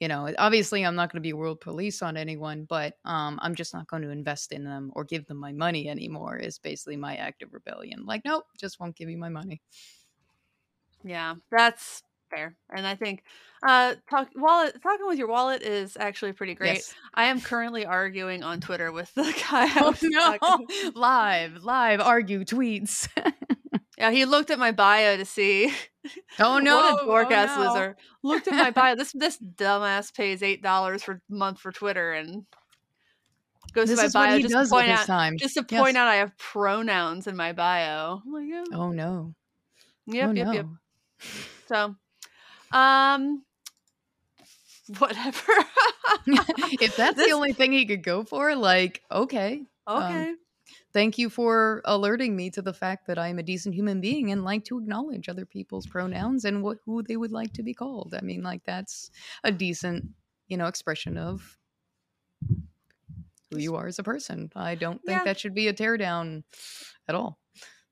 you 0.00 0.08
know, 0.08 0.32
obviously 0.38 0.84
I'm 0.84 0.96
not 0.96 1.10
going 1.10 1.22
to 1.22 1.26
be 1.26 1.32
world 1.32 1.60
police 1.60 2.02
on 2.02 2.16
anyone, 2.16 2.66
but 2.68 2.94
um, 3.04 3.38
I'm 3.42 3.54
just 3.54 3.72
not 3.72 3.86
going 3.86 4.02
to 4.02 4.10
invest 4.10 4.52
in 4.52 4.64
them 4.64 4.90
or 4.94 5.04
give 5.04 5.26
them 5.26 5.38
my 5.38 5.52
money 5.52 5.88
anymore. 5.88 6.36
Is 6.36 6.58
basically 6.58 6.96
my 6.96 7.16
act 7.16 7.42
of 7.42 7.52
rebellion. 7.52 8.04
Like, 8.04 8.22
nope, 8.24 8.44
just 8.58 8.80
won't 8.80 8.96
give 8.96 9.08
you 9.08 9.18
my 9.18 9.28
money. 9.28 9.60
Yeah, 11.04 11.34
that's 11.50 12.02
fair. 12.30 12.56
And 12.74 12.86
I 12.86 12.96
think 12.96 13.22
uh 13.66 13.94
talk 14.10 14.28
wallet 14.34 14.82
talking 14.82 15.06
with 15.06 15.18
your 15.18 15.28
wallet 15.28 15.62
is 15.62 15.96
actually 15.98 16.32
pretty 16.32 16.54
great. 16.54 16.74
Yes. 16.74 16.94
I 17.14 17.26
am 17.26 17.40
currently 17.40 17.86
arguing 17.86 18.42
on 18.42 18.60
Twitter 18.60 18.90
with 18.90 19.14
the 19.14 19.22
guy 19.50 19.68
Oh 19.76 19.94
no! 20.02 20.38
talking 20.38 20.66
live, 20.94 21.62
live 21.62 22.00
argue 22.00 22.44
tweets. 22.44 23.08
Yeah, 23.96 24.10
he 24.10 24.24
looked 24.24 24.50
at 24.50 24.58
my 24.58 24.72
bio 24.72 25.16
to 25.16 25.24
see 25.24 25.72
oh 26.40 26.58
no! 26.62 26.76
what 26.76 27.02
a 27.02 27.06
dork 27.06 27.28
oh, 27.30 27.34
ass 27.34 27.58
no. 27.58 27.72
loser. 27.72 27.96
Looked 28.22 28.48
at 28.48 28.54
my 28.54 28.70
bio. 28.70 28.94
This 28.94 29.12
this 29.12 29.38
dumbass 29.38 30.14
pays 30.14 30.42
eight 30.42 30.62
dollars 30.62 31.02
for 31.02 31.20
month 31.28 31.60
for 31.60 31.72
Twitter 31.72 32.12
and 32.12 32.44
goes 33.72 33.88
This 33.88 33.98
to 34.00 34.18
my 34.18 34.26
bio 34.26 34.38
just 34.40 34.54
to 34.54 34.74
point 34.74 34.88
out 34.88 35.06
time. 35.06 35.36
just 35.38 35.54
to 35.54 35.64
Yes. 35.68 35.80
point 35.80 35.96
out 35.96 36.08
I 36.08 36.16
have 36.16 36.36
pronouns 36.38 37.26
in 37.26 37.36
my 37.36 37.52
bio. 37.52 38.22
Like, 38.26 38.44
yeah, 38.48 38.64
Oh 38.72 38.90
no! 38.92 39.34
yep, 40.06 40.28
oh 40.28 40.32
yep, 40.32 40.46
no! 40.46 40.52
yep. 40.52 40.66
So, 41.68 41.94
um, 42.76 43.42
whatever. 44.98 45.52
if 46.26 46.96
that's 46.96 47.16
This- 47.16 47.28
the 47.28 47.32
only 47.34 47.52
thing 47.52 47.72
he 47.72 47.86
could 47.86 48.02
go 48.02 48.22
for, 48.24 48.54
like, 48.54 49.02
okay, 49.10 49.62
Um, 49.86 50.02
Okay. 50.04 50.34
Thank 50.94 51.18
you 51.18 51.28
for 51.28 51.82
alerting 51.84 52.36
me 52.36 52.50
to 52.52 52.62
the 52.62 52.72
fact 52.72 53.06
that 53.08 53.18
I'm 53.18 53.38
a 53.38 53.42
decent 53.42 53.74
human 53.74 54.00
being 54.00 54.30
and 54.32 54.44
like 54.44 54.64
to 54.66 54.78
acknowledge 54.78 55.28
other 55.28 55.44
people's 55.46 55.86
pronouns 55.86 56.44
and 56.46 56.62
what 56.62 56.78
who 56.86 57.02
they 57.02 57.16
would 57.18 57.32
like 57.32 57.52
to 57.54 57.62
be 57.62 57.74
called. 57.74 58.14
I 58.16 58.22
mean, 58.22 58.42
like 58.42 58.64
that's 58.64 59.10
a 59.44 59.52
decent, 59.52 60.06
you 60.48 60.56
know, 60.56 60.66
expression 60.66 61.18
of 61.18 61.58
who 63.50 63.58
you 63.58 63.76
are 63.76 63.86
as 63.86 63.98
a 63.98 64.02
person. 64.02 64.50
I 64.54 64.74
don't 64.74 65.04
think 65.04 65.18
Yeah. 65.18 65.24
that 65.24 65.38
should 65.38 65.54
be 65.54 65.68
a 65.68 65.74
teardown 65.74 66.44
at 67.08 67.14
all. 67.14 67.38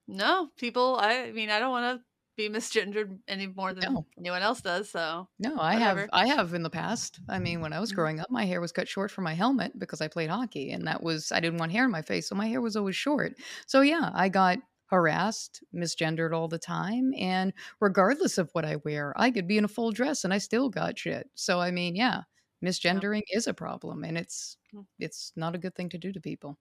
no, 0.09 0.50
people. 0.56 0.99
I 1.00 1.30
mean, 1.32 1.50
I 1.50 1.59
don't 1.61 1.71
want 1.71 2.00
to 2.00 2.06
be 2.49 2.58
misgendered 2.58 3.20
any 3.28 3.46
more 3.46 3.75
than 3.75 3.84
No. 3.87 4.06
anyone 4.18 4.42
else 4.42 4.61
does. 4.62 4.90
So 4.90 5.28
No, 5.38 5.58
I 5.58 5.75
have 5.76 6.08
I 6.12 6.26
have 6.26 6.54
in 6.54 6.62
the 6.62 6.70
past. 6.70 7.20
I 7.28 7.38
mean, 7.38 7.61
when 7.61 7.72
I 7.72 7.80
was 7.80 7.90
Mhm. 7.90 7.92
growing 7.92 8.20
up, 8.20 8.30
my 8.30 8.44
hair 8.44 8.61
was 8.61 8.70
cut 8.70 8.87
short 8.88 9.11
for 9.11 9.22
my 9.22 9.34
helmet 9.34 9.78
because 9.78 10.00
I 10.00 10.06
played 10.08 10.30
hockey 10.30 10.70
and 10.70 10.87
that 10.87 11.02
was 11.02 11.32
I 11.32 11.40
didn't 11.40 11.58
want 11.58 11.72
hair 11.72 11.84
in 11.84 11.90
my 11.90 12.02
face, 12.02 12.28
so 12.28 12.34
my 12.37 12.46
hair 12.46 12.61
was 12.61 12.76
always 12.76 12.94
short. 12.96 13.34
So 13.66 13.80
yeah, 13.80 14.11
I 14.14 14.28
got 14.28 14.58
harassed, 14.87 15.62
misgendered 15.75 16.32
all 16.34 16.49
the 16.49 16.58
time, 16.58 17.12
and 17.16 17.52
regardless 17.80 18.37
of 18.38 18.50
what 18.52 18.64
I 18.66 18.76
wear, 18.76 19.14
I 19.16 19.30
could 19.30 19.49
be 19.49 19.56
in 19.58 19.64
a 19.64 19.68
full 19.68 19.90
dress 19.90 20.22
and 20.25 20.34
I 20.34 20.38
still 20.38 20.68
got 20.68 20.99
shit. 20.99 21.30
So 21.34 21.61
I 21.61 21.70
mean, 21.72 21.96
yeah, 21.96 22.22
misgendering 22.64 23.22
is 23.30 23.46
a 23.46 23.54
problem 23.54 24.04
and 24.04 24.16
it's 24.18 24.56
Mm. 24.72 24.84
it's 25.00 25.32
not 25.37 25.54
a 25.56 25.58
good 25.58 25.75
thing 25.75 25.88
to 25.90 25.99
do 25.99 26.12
to 26.12 26.20
people. 26.20 26.58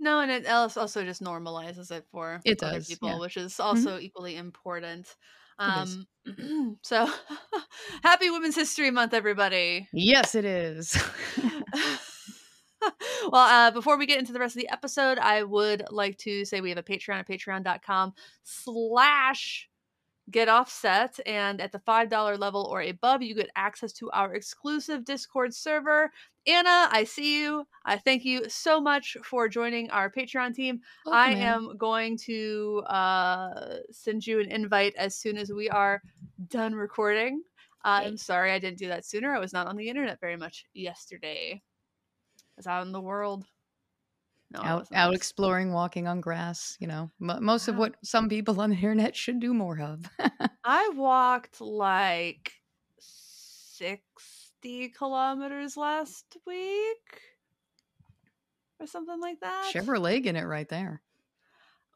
No, 0.00 0.20
and 0.20 0.30
it 0.30 0.44
else 0.46 0.76
also 0.76 1.04
just 1.04 1.22
normalizes 1.22 1.90
it 1.90 2.04
for 2.10 2.40
It 2.44 2.62
other 2.62 2.76
does, 2.76 2.88
people, 2.88 3.10
yeah. 3.10 3.18
which 3.18 3.36
is 3.36 3.60
also 3.60 3.98
equally 3.98 4.36
important. 4.36 5.14
Um, 5.58 6.06
so 6.82 7.08
happy 8.02 8.30
Women's 8.30 8.56
History 8.56 8.90
Month, 8.90 9.14
everybody. 9.14 9.88
Yes, 9.92 10.34
it 10.34 10.44
is. 10.44 10.96
well, 13.30 13.48
uh, 13.48 13.70
before 13.70 13.96
we 13.96 14.06
get 14.06 14.18
into 14.18 14.32
the 14.32 14.40
rest 14.40 14.56
of 14.56 14.62
the 14.62 14.70
episode, 14.70 15.18
I 15.18 15.42
would 15.42 15.84
like 15.90 16.18
to 16.18 16.44
say 16.44 16.60
we 16.60 16.70
have 16.70 16.78
a 16.78 16.82
Patreon 16.82 17.16
at 17.16 17.28
patreon.com 17.28 18.14
slash 18.42 19.68
get 20.30 20.48
offset. 20.48 21.18
And 21.26 21.60
at 21.60 21.72
the 21.72 21.78
$5 21.80 22.38
level 22.38 22.68
or 22.70 22.82
above, 22.82 23.22
you 23.22 23.34
get 23.34 23.50
access 23.56 23.92
to 23.94 24.10
our 24.12 24.34
exclusive 24.34 25.04
Discord 25.04 25.54
server. 25.54 26.10
Anna, 26.46 26.88
I 26.90 27.04
see 27.04 27.40
you. 27.40 27.66
I 27.84 27.98
thank 27.98 28.24
you 28.24 28.48
so 28.48 28.80
much 28.80 29.16
for 29.24 29.48
joining 29.48 29.90
our 29.90 30.10
Patreon 30.10 30.54
team. 30.54 30.80
I 31.06 31.28
Welcome, 31.28 31.42
Anna. 31.42 31.56
am 31.56 31.76
going 31.76 32.18
to 32.26 32.82
uh, 32.86 33.76
send 33.90 34.26
you 34.26 34.40
an 34.40 34.50
invite 34.50 34.94
as 34.96 35.16
soon 35.16 35.36
as 35.36 35.52
we 35.52 35.68
are 35.68 36.02
done 36.48 36.74
recording. 36.74 37.42
I'm 37.84 38.16
sorry 38.16 38.52
I 38.52 38.58
didn't 38.58 38.78
do 38.78 38.88
that 38.88 39.04
sooner. 39.04 39.34
I 39.34 39.40
was 39.40 39.52
not 39.52 39.66
on 39.66 39.76
the 39.76 39.88
internet 39.88 40.20
very 40.20 40.36
much 40.36 40.66
yesterday. 40.72 41.60
I 41.60 42.54
was 42.56 42.66
out 42.66 42.86
in 42.86 42.92
the 42.92 43.00
world. 43.00 43.44
No, 44.52 44.60
out 44.62 44.88
out 44.92 45.14
exploring, 45.14 45.72
walking 45.72 46.06
on 46.06 46.20
grass. 46.20 46.76
You 46.80 46.86
know, 46.88 47.10
m- 47.20 47.44
most 47.44 47.68
of 47.68 47.76
what 47.76 47.96
some 48.04 48.28
people 48.28 48.60
on 48.60 48.70
the 48.70 48.76
internet 48.76 49.16
should 49.16 49.40
do 49.40 49.54
more 49.54 49.80
of. 49.80 50.04
I 50.64 50.90
walked 50.94 51.60
like 51.60 52.52
60 52.98 54.90
kilometers 54.90 55.76
last 55.76 56.36
week 56.46 57.20
or 58.78 58.86
something 58.86 59.20
like 59.20 59.40
that. 59.40 59.72
Chevroleting 59.74 60.36
it 60.36 60.46
right 60.46 60.68
there. 60.68 61.02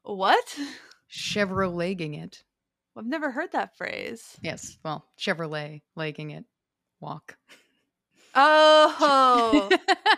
What? 0.02 0.58
Chevroleting 1.10 2.22
it. 2.22 2.42
I've 2.96 3.06
never 3.06 3.30
heard 3.30 3.52
that 3.52 3.76
phrase. 3.76 4.36
Yes. 4.40 4.78
Well, 4.82 5.04
Chevrolet 5.18 5.82
legging 5.96 6.30
it. 6.30 6.44
Walk. 7.00 7.36
Oh, 8.36 9.68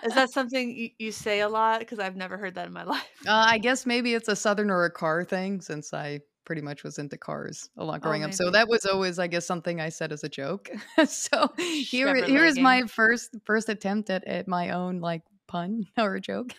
is 0.05 0.15
that 0.15 0.31
something 0.33 0.77
you, 0.77 0.91
you 0.99 1.13
say 1.13 1.41
a 1.41 1.49
lot? 1.49 1.79
Because 1.81 1.99
I've 1.99 2.17
never 2.17 2.37
heard 2.37 2.57
that 2.57 2.67
in 2.67 2.73
my 2.73 2.83
life. 2.85 3.07
Uh, 3.27 3.47
I 3.49 3.59
guess 3.59 3.87
maybe 3.87 4.15
it's 4.15 4.29
a 4.29 4.37
southern 4.37 4.71
or 4.71 4.85
a 4.85 4.91
car 4.91 5.25
thing 5.25 5.61
since 5.61 5.95
I 5.95 6.21
pretty 6.45 6.63
much 6.63 6.83
was 6.83 6.99
into 6.99 7.17
cars 7.17 7.69
a 7.77 7.85
lot 7.85 7.97
Oh, 7.97 8.01
growing 8.01 8.25
up. 8.25 8.33
So 8.35 8.51
that 8.51 8.69
was 8.69 8.87
always, 8.87 9.19
I 9.19 9.27
guess, 9.27 9.47
something 9.47 9.81
I 9.81 9.91
said 9.91 10.13
as 10.13 10.25
a 10.25 10.29
joke. 10.29 10.71
so 11.07 11.53
here, 11.59 12.15
here 12.25 12.45
is 12.45 12.59
my 12.59 12.83
first 12.83 13.37
first 13.45 13.69
attempt 13.69 14.11
at, 14.11 14.25
at 14.25 14.49
my 14.49 14.71
own 14.71 15.01
like 15.01 15.23
pun 15.47 15.87
or 15.99 16.17
a 16.17 16.21
joke. 16.21 16.55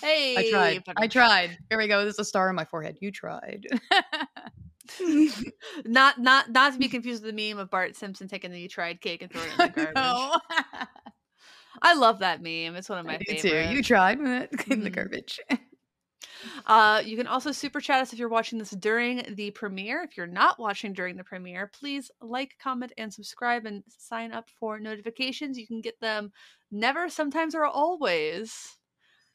Hey, 0.00 0.36
I 0.36 0.50
tried. 0.50 0.82
I 0.96 1.08
tried. 1.08 1.58
Here 1.70 1.78
we 1.78 1.88
go. 1.88 2.02
There's 2.02 2.18
a 2.18 2.24
star 2.24 2.48
on 2.48 2.54
my 2.54 2.64
forehead. 2.64 2.98
You 3.00 3.10
tried. 3.10 3.66
Not 5.84 6.18
not 6.18 6.50
not 6.50 6.72
to 6.72 6.78
be 6.78 6.88
confused 6.88 7.22
with 7.22 7.34
the 7.34 7.50
meme 7.50 7.58
of 7.58 7.70
Bart 7.70 7.96
Simpson 7.96 8.28
taking 8.28 8.50
the 8.50 8.60
you 8.60 8.68
tried 8.68 9.00
cake 9.00 9.22
and 9.22 9.30
throwing 9.30 9.48
it 9.48 9.52
in 9.54 9.58
the 9.58 9.68
garbage. 9.94 10.88
I 11.82 11.94
love 11.94 12.20
that 12.20 12.40
meme. 12.42 12.76
It's 12.76 12.88
one 12.88 12.98
of 12.98 13.06
my 13.06 13.14
I 13.14 13.18
favorites. 13.18 13.42
too. 13.42 13.76
You 13.76 13.82
tried 13.82 14.18
in 14.20 14.26
the 14.28 14.90
Mhm. 14.90 14.94
garbage. 14.94 15.40
Uh, 16.66 17.02
you 17.04 17.16
can 17.16 17.26
also 17.26 17.52
super 17.52 17.80
chat 17.80 18.00
us 18.00 18.12
if 18.12 18.18
you're 18.18 18.28
watching 18.28 18.58
this 18.58 18.70
during 18.70 19.22
the 19.34 19.50
premiere. 19.52 20.02
If 20.02 20.16
you're 20.16 20.26
not 20.26 20.58
watching 20.58 20.92
during 20.92 21.16
the 21.16 21.24
premiere, 21.24 21.66
please 21.72 22.10
like, 22.20 22.56
comment, 22.58 22.92
and 22.98 23.12
subscribe 23.12 23.66
and 23.66 23.82
sign 23.88 24.32
up 24.32 24.48
for 24.58 24.78
notifications. 24.78 25.58
You 25.58 25.66
can 25.66 25.80
get 25.80 26.00
them 26.00 26.32
never, 26.70 27.08
sometimes, 27.08 27.54
or 27.54 27.64
always. 27.64 28.76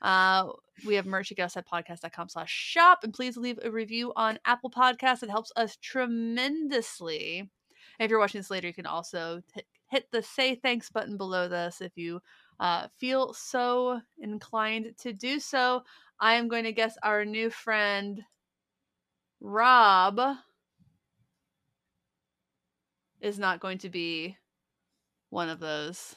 Uh, 0.01 0.49
we 0.85 0.95
have 0.95 1.05
merch 1.05 1.31
at 1.31 1.37
getoffsetpodcast.com 1.37 2.29
slash 2.29 2.51
shop. 2.51 2.99
And 3.03 3.13
please 3.13 3.37
leave 3.37 3.59
a 3.63 3.71
review 3.71 4.13
on 4.15 4.39
Apple 4.45 4.71
Podcasts. 4.71 5.23
It 5.23 5.29
helps 5.29 5.51
us 5.55 5.77
tremendously. 5.77 7.39
And 7.39 8.05
if 8.05 8.09
you're 8.09 8.19
watching 8.19 8.39
this 8.39 8.49
later, 8.49 8.67
you 8.67 8.73
can 8.73 8.85
also 8.85 9.41
hit, 9.53 9.65
hit 9.89 10.05
the 10.11 10.23
say 10.23 10.55
thanks 10.55 10.89
button 10.89 11.17
below 11.17 11.47
this 11.47 11.81
if 11.81 11.91
you 11.95 12.19
uh, 12.59 12.87
feel 12.97 13.33
so 13.33 14.01
inclined 14.19 14.93
to 15.01 15.13
do 15.13 15.39
so. 15.39 15.83
I 16.19 16.33
am 16.33 16.47
going 16.47 16.63
to 16.63 16.71
guess 16.71 16.95
our 17.03 17.25
new 17.25 17.49
friend 17.49 18.21
Rob 19.39 20.19
is 23.19 23.37
not 23.37 23.59
going 23.59 23.77
to 23.79 23.89
be 23.89 24.37
one 25.29 25.49
of 25.49 25.59
those 25.59 26.15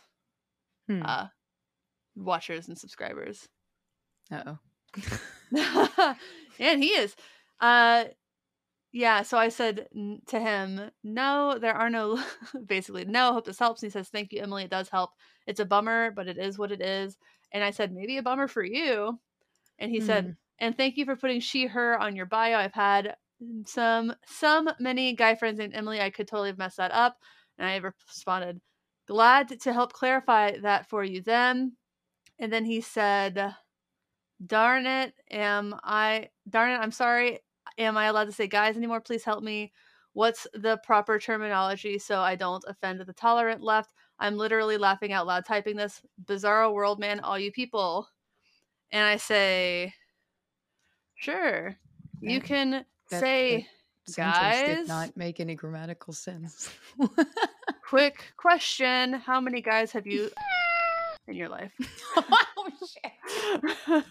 Hmm. 0.87 1.03
uh, 1.03 1.27
watchers 2.15 2.69
and 2.69 2.77
subscribers. 2.77 3.49
Uh-oh. 4.33 4.59
and 6.59 6.83
he 6.83 6.91
is. 6.91 7.15
Uh, 7.61 8.05
yeah, 8.93 9.23
so 9.23 9.37
I 9.37 9.49
said 9.49 9.89
to 10.29 10.39
him, 10.39 10.91
no, 11.03 11.59
there 11.59 11.75
are 11.75 11.91
no, 11.91 12.23
basically, 12.67 13.05
no, 13.05 13.33
hope 13.33 13.45
this 13.45 13.59
helps. 13.59 13.83
And 13.83 13.91
he 13.91 13.93
says, 13.93 14.09
thank 14.09 14.33
you, 14.33 14.41
Emily. 14.41 14.65
It 14.65 14.71
does 14.71 14.89
help. 14.89 15.11
It's 15.47 15.61
a 15.61 15.65
bummer, 15.65 16.13
but 16.13 16.29
it 16.29 16.39
is 16.39 16.59
what 16.59 16.71
it 16.71 16.81
is. 16.81 17.17
And 17.53 17.65
I 17.65 17.71
said, 17.71 17.93
maybe 17.93 18.19
a 18.19 18.23
bummer 18.23 18.47
for 18.47 18.63
you. 18.63 19.19
And 19.79 19.91
he 19.91 20.01
said, 20.01 20.25
Hmm. 20.25 20.31
and 20.61 20.77
thank 20.77 20.97
you 20.97 21.05
for 21.05 21.17
putting 21.17 21.41
she, 21.41 21.67
her 21.67 21.99
on 21.99 22.15
your 22.15 22.27
bio. 22.27 22.57
I've 22.57 22.73
had 22.73 23.17
some, 23.67 24.15
some 24.27 24.71
many 24.79 25.15
guy 25.15 25.35
friends 25.35 25.59
named 25.59 25.75
Emily. 25.75 26.01
I 26.01 26.11
could 26.11 26.29
totally 26.29 26.51
have 26.51 26.59
messed 26.59 26.77
that 26.77 26.93
up. 26.93 27.17
And 27.59 27.67
I 27.67 27.77
responded, 27.77 28.61
glad 29.09 29.61
to 29.61 29.73
help 29.73 29.93
clarify 29.93 30.59
that 30.61 30.89
for 30.89 31.03
you 31.03 31.21
then. 31.21 31.77
And 32.39 32.53
then 32.53 32.65
he 32.65 32.81
said, 32.81 33.55
darn 34.47 34.87
it, 34.87 35.15
am 35.31 35.75
I, 35.83 36.29
darn 36.49 36.71
it, 36.73 36.77
I'm 36.77 36.91
sorry. 36.91 37.41
Am 37.79 37.97
I 37.97 38.07
allowed 38.07 38.25
to 38.27 38.33
say 38.33 38.47
guys 38.47 38.77
anymore? 38.77 39.01
Please 39.01 39.25
help 39.25 39.43
me. 39.43 39.73
What's 40.13 40.47
the 40.55 40.79
proper 40.85 41.19
terminology 41.19 41.99
so 41.99 42.21
I 42.21 42.37
don't 42.37 42.65
offend 42.69 43.01
the 43.01 43.13
tolerant 43.13 43.63
left? 43.63 43.91
I'm 44.19 44.37
literally 44.37 44.77
laughing 44.79 45.13
out 45.13 45.27
loud 45.27 45.45
typing 45.45 45.77
this. 45.77 46.01
Bizarro 46.25 46.73
world, 46.73 47.01
man, 47.01 47.21
all 47.21 47.39
you 47.39 47.51
people. 47.51 48.09
And 48.93 49.05
I 49.05 49.17
say, 49.17 49.93
sure, 51.17 51.77
you 52.21 52.41
can 52.41 52.85
that- 53.11 53.21
say 53.21 53.67
Sentence 54.07 54.37
guys. 54.37 54.67
did 54.67 54.89
not 54.89 55.17
make 55.17 55.41
any 55.41 55.55
grammatical 55.55 56.13
sense. 56.13 56.71
quick 57.89 58.33
question 58.37 59.15
how 59.15 59.41
many 59.41 59.61
guys 59.61 59.93
have 59.93 60.07
you 60.07 60.31
in 61.29 61.35
your 61.35 61.49
life 61.49 61.73
oh, 62.17 62.71
shit. 62.81 64.05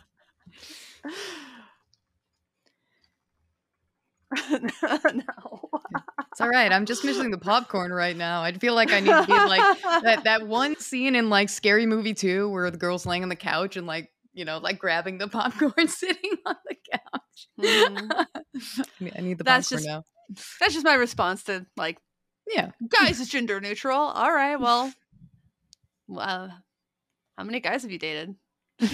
No 5.13 5.69
It's 6.31 6.41
all 6.41 6.49
right. 6.49 6.71
I'm 6.71 6.85
just 6.87 7.03
missing 7.05 7.29
the 7.29 7.37
popcorn 7.37 7.91
right 7.93 8.17
now. 8.17 8.41
I 8.41 8.51
feel 8.53 8.73
like 8.73 8.91
I 8.91 8.99
need 8.99 9.11
to 9.11 9.25
be 9.27 9.33
like 9.33 9.81
that 10.03 10.23
that 10.23 10.47
one 10.47 10.75
scene 10.79 11.15
in 11.15 11.29
like 11.29 11.49
Scary 11.49 11.85
Movie 11.85 12.15
2 12.15 12.49
where 12.49 12.71
the 12.71 12.77
girl's 12.77 13.05
laying 13.05 13.21
on 13.23 13.29
the 13.29 13.35
couch 13.35 13.77
and 13.77 13.85
like 13.85 14.09
you 14.33 14.43
know 14.45 14.57
like 14.57 14.79
grabbing 14.79 15.19
the 15.19 15.27
popcorn 15.29 15.87
sitting 15.87 16.31
on 16.45 16.55
the 16.67 16.75
couch. 16.91 17.47
Mhm. 17.59 18.11
I 18.11 18.25
need- 18.99 19.13
I 19.17 19.21
need 19.21 19.37
the 19.37 19.43
That's 19.43 19.69
popcorn 19.69 19.83
just- 19.83 19.87
now. 19.87 20.03
that's 20.59 20.73
just 20.73 20.85
my 20.85 20.95
response 20.95 21.43
to 21.43 21.65
like 21.77 21.99
Yeah. 22.47 22.71
guys 22.89 23.19
is 23.19 23.29
gender 23.29 23.59
neutral 23.61 23.99
all 23.99 24.31
right 24.33 24.55
well 24.59 24.91
uh, 26.17 26.47
how 27.37 27.43
many 27.43 27.59
guys 27.59 27.83
have 27.83 27.91
you 27.91 27.99
dated 27.99 28.33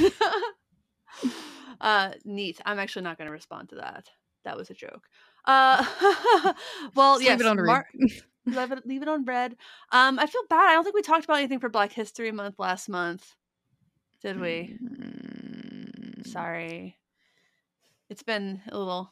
uh 1.82 2.12
neat 2.26 2.60
i'm 2.66 2.80
actually 2.80 3.02
not 3.04 3.18
going 3.18 3.28
to 3.28 3.32
respond 3.32 3.70
to 3.70 3.76
that 3.76 4.10
that 4.44 4.58
was 4.58 4.70
a 4.70 4.74
joke 4.74 5.08
uh 5.46 5.84
well 6.96 7.22
yes 7.22 7.40
leave 7.40 7.46
it 7.48 7.50
on 7.50 7.66
Mar- 7.66 7.86
read. 7.94 8.12
leave 8.46 8.72
it, 8.72 8.86
leave 8.88 9.02
it 9.04 9.08
on 9.08 9.26
red. 9.26 9.56
Um, 9.92 10.18
I 10.18 10.26
feel 10.26 10.42
bad. 10.50 10.70
I 10.70 10.74
don't 10.74 10.84
think 10.84 10.96
we 10.96 11.02
talked 11.04 11.24
about 11.26 11.38
anything 11.38 11.60
for 11.60 11.70
Black 11.70 11.92
History 11.92 12.32
Month 12.32 12.58
last 12.58 12.90
month. 12.90 13.36
Did 14.24 14.40
we? 14.40 14.76
Mm, 14.82 16.20
Mm. 16.20 16.26
Sorry. 16.28 16.98
It's 18.10 18.24
been 18.24 18.62
a 18.72 18.78
little 18.78 19.12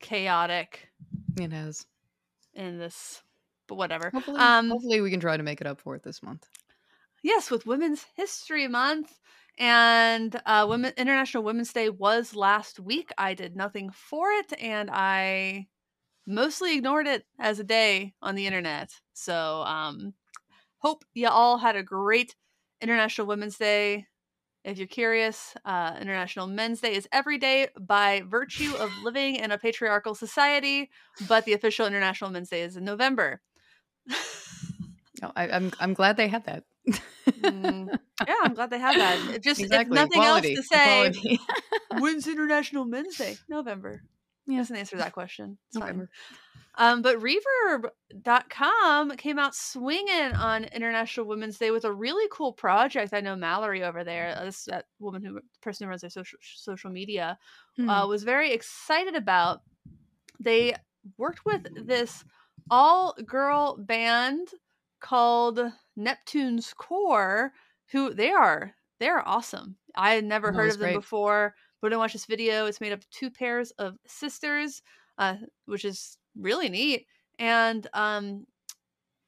chaotic 0.00 0.88
It 1.38 1.52
has. 1.52 1.86
in 2.54 2.78
this, 2.78 3.22
but 3.66 3.76
whatever. 3.76 4.10
Hopefully, 4.10 4.38
Um, 4.38 4.70
hopefully 4.70 5.00
we 5.00 5.10
can 5.10 5.20
try 5.20 5.36
to 5.36 5.42
make 5.42 5.60
it 5.60 5.66
up 5.66 5.80
for 5.80 5.94
it 5.96 6.02
this 6.02 6.22
month. 6.22 6.46
Yes, 7.22 7.50
with 7.50 7.66
Women's 7.66 8.06
History 8.16 8.68
Month 8.68 9.18
and 9.58 10.40
uh, 10.46 10.66
Women 10.68 10.92
International 10.96 11.42
Women's 11.42 11.72
Day 11.72 11.90
was 11.90 12.34
last 12.34 12.78
week. 12.78 13.10
I 13.18 13.34
did 13.34 13.56
nothing 13.56 13.90
for 13.90 14.30
it, 14.30 14.52
and 14.60 14.88
I 14.92 15.66
mostly 16.26 16.76
ignored 16.76 17.06
it 17.06 17.24
as 17.38 17.58
a 17.58 17.64
day 17.64 18.14
on 18.22 18.34
the 18.34 18.46
internet. 18.46 18.92
So, 19.14 19.62
um, 19.62 20.14
hope 20.78 21.04
you 21.14 21.28
all 21.28 21.58
had 21.58 21.76
a 21.76 21.82
great 21.82 22.36
International 22.80 23.26
Women's 23.26 23.58
Day. 23.58 24.06
If 24.64 24.78
you're 24.78 24.86
curious, 24.86 25.54
uh, 25.64 25.96
International 26.00 26.46
Men's 26.46 26.80
Day 26.80 26.94
is 26.94 27.08
every 27.10 27.38
day 27.38 27.68
by 27.80 28.22
virtue 28.26 28.74
of 28.78 28.90
living 29.02 29.36
in 29.36 29.50
a 29.50 29.58
patriarchal 29.58 30.14
society, 30.14 30.90
but 31.26 31.44
the 31.44 31.54
official 31.54 31.86
International 31.86 32.30
Men's 32.30 32.50
Day 32.50 32.62
is 32.62 32.76
in 32.76 32.84
November. 32.84 33.40
Oh, 35.22 35.32
I, 35.34 35.48
I'm 35.48 35.72
I'm 35.80 35.94
glad 35.94 36.16
they 36.16 36.28
had 36.28 36.44
that. 36.46 36.64
Mm, 37.28 37.98
yeah, 38.26 38.34
I'm 38.42 38.54
glad 38.54 38.70
they 38.70 38.78
have 38.78 38.96
that. 38.96 39.34
It 39.34 39.42
just 39.42 39.60
exactly. 39.60 39.96
if 39.96 40.02
nothing 40.02 40.22
Equality. 40.22 40.56
else 40.56 40.68
to 40.68 40.74
say, 40.76 41.38
when's 41.98 42.26
International 42.26 42.84
Men's 42.84 43.16
Day? 43.16 43.36
November. 43.48 44.02
Yeah. 44.46 44.58
Doesn't 44.58 44.76
answer 44.76 44.96
that 44.96 45.12
question. 45.12 45.58
It's 45.68 45.76
fine. 45.78 45.86
November. 45.88 46.10
Um, 46.80 47.02
but 47.02 47.18
Reverb.com 48.14 49.10
came 49.16 49.38
out 49.38 49.54
swinging 49.54 50.32
on 50.32 50.64
International 50.64 51.26
Women's 51.26 51.58
Day 51.58 51.70
with 51.72 51.84
a 51.84 51.92
really 51.92 52.28
cool 52.32 52.52
project. 52.52 53.12
I 53.12 53.20
know 53.20 53.34
Mallory 53.36 53.82
over 53.82 54.04
there, 54.04 54.34
uh, 54.38 54.44
this 54.44 54.64
that 54.66 54.84
woman 55.00 55.24
who 55.24 55.40
person 55.60 55.84
who 55.84 55.88
runs 55.90 56.02
their 56.02 56.10
social 56.10 56.38
social 56.40 56.90
media, 56.90 57.36
Hmm. 57.76 57.88
uh, 57.88 58.06
was 58.06 58.22
very 58.22 58.52
excited 58.52 59.16
about. 59.16 59.62
They 60.40 60.74
worked 61.16 61.44
with 61.44 61.66
this 61.86 62.24
all 62.70 63.14
girl 63.26 63.76
band 63.76 64.48
called 65.00 65.60
Neptune's 65.98 66.74
Core, 66.74 67.52
who 67.92 68.14
they 68.14 68.30
are 68.32 68.74
they 69.00 69.08
are 69.08 69.22
awesome. 69.26 69.78
I 69.96 70.14
had 70.14 70.24
never 70.24 70.50
No, 70.50 70.52
heard 70.52 70.72
of 70.72 70.78
them 70.80 70.90
great. 70.90 70.92
before, 70.92 71.54
but 71.80 71.92
I 71.92 71.96
watched 71.96 72.14
this 72.14 72.26
video. 72.26 72.66
It's 72.66 72.80
made 72.80 72.92
up 72.92 73.00
of 73.00 73.10
two 73.10 73.30
pairs 73.30 73.70
of 73.72 73.96
sisters, 74.08 74.82
uh, 75.18 75.36
which 75.66 75.84
is 75.84 76.18
really 76.36 76.68
neat. 76.68 77.06
And 77.38 77.86
um, 77.94 78.46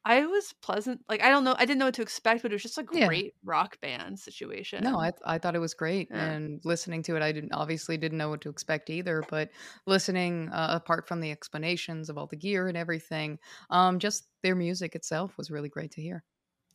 I 0.05 0.25
was 0.25 0.53
pleasant. 0.61 1.03
Like 1.09 1.21
I 1.21 1.29
don't 1.29 1.43
know, 1.43 1.55
I 1.57 1.65
didn't 1.65 1.79
know 1.79 1.85
what 1.85 1.95
to 1.95 2.01
expect, 2.03 2.41
but 2.43 2.51
it 2.51 2.55
was 2.55 2.63
just 2.63 2.77
a 2.79 2.83
Yeah. 2.89 3.07
great 3.07 3.35
rock 3.43 3.79
band 3.81 4.19
situation. 4.19 4.83
No, 4.83 4.99
I 4.99 5.11
I 5.25 5.37
thought 5.37 5.55
it 5.55 5.59
was 5.59 5.73
great, 5.73 6.09
Yeah. 6.09 6.35
and 6.35 6.59
listening 6.65 7.03
to 7.03 7.15
it, 7.15 7.21
I 7.21 7.31
didn't 7.31 7.53
obviously 7.53 7.97
didn't 7.97 8.17
know 8.17 8.29
what 8.29 8.41
to 8.41 8.49
expect 8.49 8.89
either. 8.89 9.21
But 9.21 9.51
listening, 9.85 10.49
uh, 10.49 10.69
apart 10.71 11.07
from 11.07 11.19
the 11.21 11.31
explanations 11.31 12.09
of 12.09 12.17
all 12.17 12.27
the 12.27 12.35
gear 12.37 12.67
and 12.67 12.77
everything, 12.77 13.37
um, 13.69 13.99
just 13.99 14.27
their 14.43 14.55
music 14.55 14.95
itself 14.95 15.37
was 15.37 15.51
really 15.51 15.69
great 15.69 15.91
to 15.91 16.01
hear. 16.01 16.23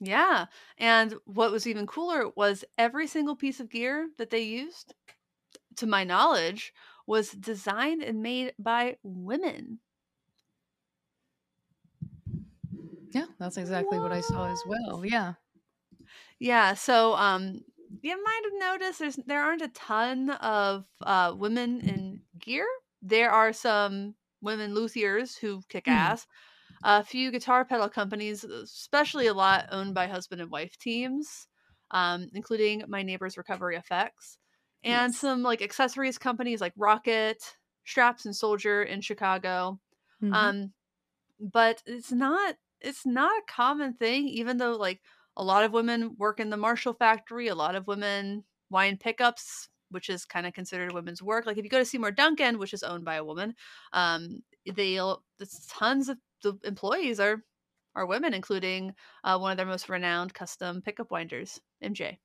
Yeah. 0.01 0.47
And 0.79 1.15
what 1.25 1.53
was 1.53 1.67
even 1.67 1.87
cooler 1.87 2.29
was 2.31 2.65
every 2.79 3.07
single 3.07 3.37
piece 3.37 3.61
of 3.61 3.69
gear 3.71 4.11
that 4.19 4.31
they 4.31 4.43
used, 4.43 4.95
to 5.77 5.87
my 5.87 6.05
knowledge, 6.05 6.75
was 7.07 7.33
designed 7.33 8.03
and 8.03 8.23
made 8.23 8.55
by 8.59 8.99
women. 9.03 9.81
Yeah, 13.13 13.27
that's 13.39 13.57
exactly 13.57 13.99
what 13.99 14.13
I 14.13 14.21
saw 14.21 14.47
as 14.47 14.63
well. 14.65 15.05
Yeah. 15.05 15.35
Yeah, 16.39 16.75
so 16.75 17.15
um 17.15 17.65
you 18.03 18.23
might 18.23 18.41
have 18.45 18.53
noticed 18.81 18.99
there's 18.99 19.17
there 19.27 19.43
aren't 19.43 19.63
a 19.63 19.69
ton 19.69 20.31
of 20.31 20.87
uh 21.03 21.35
women 21.37 21.81
in 21.81 22.23
gear. 22.39 22.67
There 23.03 23.31
are 23.31 23.53
some 23.53 24.17
women 24.41 24.75
luthiers 24.75 25.37
who 25.39 25.63
kick 25.69 25.87
Mhm. 25.87 25.89
ass. 25.89 26.27
A 26.83 27.03
few 27.05 27.31
guitar 27.31 27.65
pedal 27.65 27.89
companies, 27.89 28.45
especially 28.45 29.27
a 29.27 29.35
lot 29.35 29.67
owned 29.71 29.95
by 29.95 30.07
husband 30.07 30.41
and 30.41 30.51
wife 30.51 30.77
teams, 30.79 31.49
um, 31.91 32.29
including 32.35 32.85
My 32.89 33.03
Neighbor's 33.03 33.37
Recovery 33.37 33.77
Effects, 33.77 34.39
and 34.85 35.15
Yes. 35.15 35.17
some 35.17 35.43
like 35.43 35.63
accessories 35.63 36.19
companies 36.19 36.61
like 36.61 36.73
Rocket, 36.77 37.57
Straps 37.85 38.25
and 38.27 38.37
Soldier 38.37 38.83
in 38.83 39.01
Chicago. 39.01 39.81
Mhm. 40.21 40.53
Um, 40.53 40.75
but 41.41 41.83
it's 41.87 42.13
not 42.13 42.57
it's 42.81 43.07
not 43.07 43.33
a 43.39 43.47
common 43.49 43.95
thing, 43.95 44.29
even 44.29 44.59
though 44.59 44.77
like 44.77 45.03
a 45.37 45.45
lot 45.45 45.65
of 45.65 45.73
women 45.73 46.17
work 46.17 46.41
in 46.41 46.51
the 46.51 46.57
Marshall 46.57 46.95
factory, 46.95 47.49
a 47.49 47.55
lot 47.55 47.75
of 47.75 47.87
women 47.87 48.45
wine 48.71 48.97
pickups, 48.99 49.69
which 49.91 50.09
is 50.11 50.25
kind 50.25 50.47
of 50.47 50.55
considered 50.55 50.93
women's 50.93 51.23
work. 51.23 51.47
Like 51.47 51.59
if 51.59 51.65
you 51.65 51.71
go 51.71 51.79
to 51.79 51.85
Seymour 51.85 52.13
Duncan, 52.13 52.59
which 52.59 52.75
is 52.75 52.83
owned 52.83 53.05
by 53.05 53.17
a 53.17 53.25
woman, 53.25 53.55
um, 53.93 54.41
they'll 54.75 55.25
there's 55.39 55.67
tons 55.69 56.09
of 56.09 56.19
the 56.43 56.59
employees 56.65 57.21
are 57.21 57.43
are 57.95 58.07
women, 58.07 58.35
including 58.35 58.95
uh, 59.25 59.39
one 59.39 59.51
of 59.51 59.57
their 59.57 59.67
most 59.67 59.89
renowned 59.89 60.35
custom 60.35 60.83
pickup 60.83 61.11
winders, 61.11 61.61
MJ. 61.83 62.19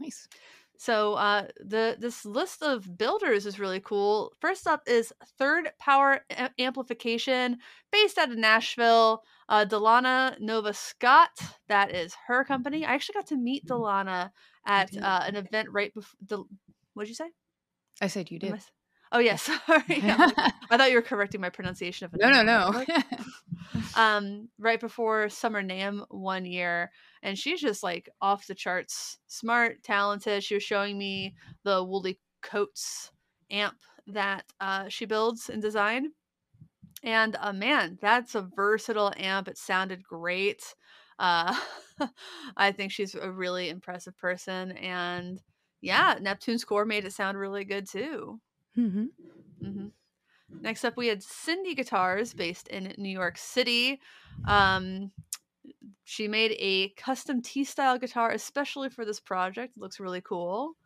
nice. 0.00 0.28
So 0.78 1.14
uh, 1.14 1.46
the 1.60 1.96
this 1.98 2.24
list 2.24 2.62
of 2.62 2.98
builders 2.98 3.46
is 3.46 3.60
really 3.60 3.80
cool. 3.80 4.32
First 4.40 4.66
up 4.66 4.82
is 4.86 5.12
Third 5.38 5.70
Power 5.78 6.24
A- 6.30 6.50
Amplification, 6.58 7.58
based 7.92 8.18
out 8.18 8.30
of 8.30 8.38
Nashville. 8.38 9.22
Uh, 9.48 9.64
Delana 9.64 10.40
Nova 10.40 10.72
Scott, 10.72 11.30
that 11.68 11.94
is 11.94 12.16
her 12.26 12.42
company. 12.42 12.84
I 12.84 12.94
actually 12.94 13.14
got 13.14 13.26
to 13.28 13.36
meet 13.36 13.66
Delana 13.66 14.30
at 14.66 14.96
uh, 14.96 15.24
an 15.26 15.36
event 15.36 15.68
right 15.70 15.92
before. 15.94 16.16
Del- 16.24 16.48
What'd 16.94 17.08
you 17.08 17.14
say? 17.14 17.30
I 18.00 18.06
said 18.06 18.30
you 18.30 18.38
did. 18.38 18.50
Oh 19.12 19.18
yeah, 19.18 19.36
sorry. 19.36 19.82
Yeah, 19.88 20.16
like- 20.16 20.34
I 20.70 20.76
thought 20.76 20.90
you 20.90 20.96
were 20.96 21.02
correcting 21.02 21.40
my 21.40 21.50
pronunciation 21.50 22.06
of 22.06 22.14
it. 22.14 22.20
no, 22.20 22.30
no, 22.30 22.42
no. 22.42 22.84
um 23.96 24.48
right 24.58 24.80
before 24.80 25.28
summer 25.28 25.62
NAMM 25.62 26.04
one 26.08 26.44
year 26.44 26.90
and 27.22 27.38
she's 27.38 27.60
just 27.60 27.82
like 27.82 28.08
off 28.20 28.46
the 28.46 28.54
charts 28.54 29.18
smart 29.26 29.82
talented 29.82 30.42
she 30.42 30.54
was 30.54 30.62
showing 30.62 30.96
me 30.98 31.34
the 31.64 31.82
woolly 31.84 32.18
coats 32.42 33.12
amp 33.50 33.76
that 34.06 34.44
uh, 34.60 34.88
she 34.88 35.04
builds 35.04 35.48
and 35.50 35.62
design 35.62 36.10
and 37.02 37.36
uh, 37.40 37.52
man 37.52 37.98
that's 38.00 38.34
a 38.34 38.48
versatile 38.56 39.12
amp 39.16 39.48
it 39.48 39.58
sounded 39.58 40.02
great 40.02 40.74
uh, 41.18 41.54
i 42.56 42.72
think 42.72 42.92
she's 42.92 43.14
a 43.14 43.30
really 43.30 43.68
impressive 43.68 44.16
person 44.16 44.72
and 44.72 45.40
yeah 45.80 46.16
neptune's 46.20 46.64
core 46.64 46.84
made 46.84 47.04
it 47.04 47.12
sound 47.12 47.38
really 47.38 47.64
good 47.64 47.88
too 47.88 48.40
hmm 48.74 49.06
hmm 49.62 49.88
Next 50.62 50.84
up, 50.84 50.96
we 50.96 51.08
had 51.08 51.22
Cindy 51.22 51.74
Guitars, 51.74 52.34
based 52.34 52.68
in 52.68 52.94
New 52.98 53.10
York 53.10 53.38
City. 53.38 54.00
Um, 54.44 55.12
she 56.04 56.28
made 56.28 56.56
a 56.58 56.90
custom 56.90 57.42
T-style 57.42 57.98
guitar, 57.98 58.30
especially 58.32 58.90
for 58.90 59.04
this 59.04 59.20
project. 59.20 59.76
It 59.76 59.80
looks 59.80 60.00
really 60.00 60.22
cool. 60.22 60.76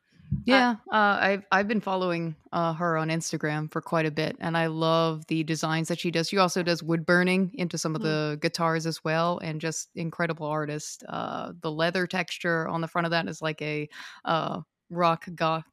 Yeah, 0.44 0.76
uh, 0.92 1.18
I've 1.20 1.44
I've 1.50 1.66
been 1.66 1.80
following 1.80 2.36
uh, 2.52 2.72
her 2.74 2.96
on 2.96 3.08
Instagram 3.08 3.70
for 3.72 3.80
quite 3.80 4.06
a 4.06 4.12
bit, 4.12 4.36
and 4.38 4.56
I 4.56 4.66
love 4.68 5.26
the 5.26 5.42
designs 5.42 5.88
that 5.88 5.98
she 5.98 6.12
does. 6.12 6.28
She 6.28 6.38
also 6.38 6.62
does 6.62 6.84
wood 6.84 7.04
burning 7.04 7.50
into 7.54 7.76
some 7.78 7.96
of 7.96 8.02
Mhm. 8.02 8.02
the 8.02 8.38
guitars 8.40 8.86
as 8.86 9.02
well, 9.02 9.38
and 9.38 9.60
just 9.60 9.90
incredible 9.96 10.46
artist. 10.46 11.02
Uh, 11.08 11.52
the 11.60 11.72
leather 11.72 12.06
texture 12.06 12.68
on 12.68 12.80
the 12.80 12.86
front 12.86 13.06
of 13.06 13.10
that 13.10 13.26
is 13.26 13.42
like 13.42 13.60
a 13.60 13.88
uh, 14.24 14.60
rock 14.88 15.26
goth 15.34 15.64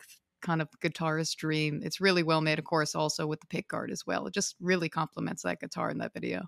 kind 0.44 0.62
of 0.62 0.70
guitarist 0.82 1.38
dream. 1.38 1.82
It's 1.84 2.02
really 2.02 2.24
well 2.24 2.42
made, 2.42 2.60
of 2.60 2.66
course, 2.66 2.96
also 2.96 3.28
with 3.28 3.42
the 3.42 3.48
pick 3.48 3.70
guard 3.70 3.92
as 3.92 4.06
well. 4.08 4.28
It 4.28 4.36
just 4.36 4.56
really 4.62 4.90
complements 4.90 5.44
that 5.44 5.62
guitar 5.62 5.90
in 5.92 6.00
that 6.00 6.14
video. 6.14 6.44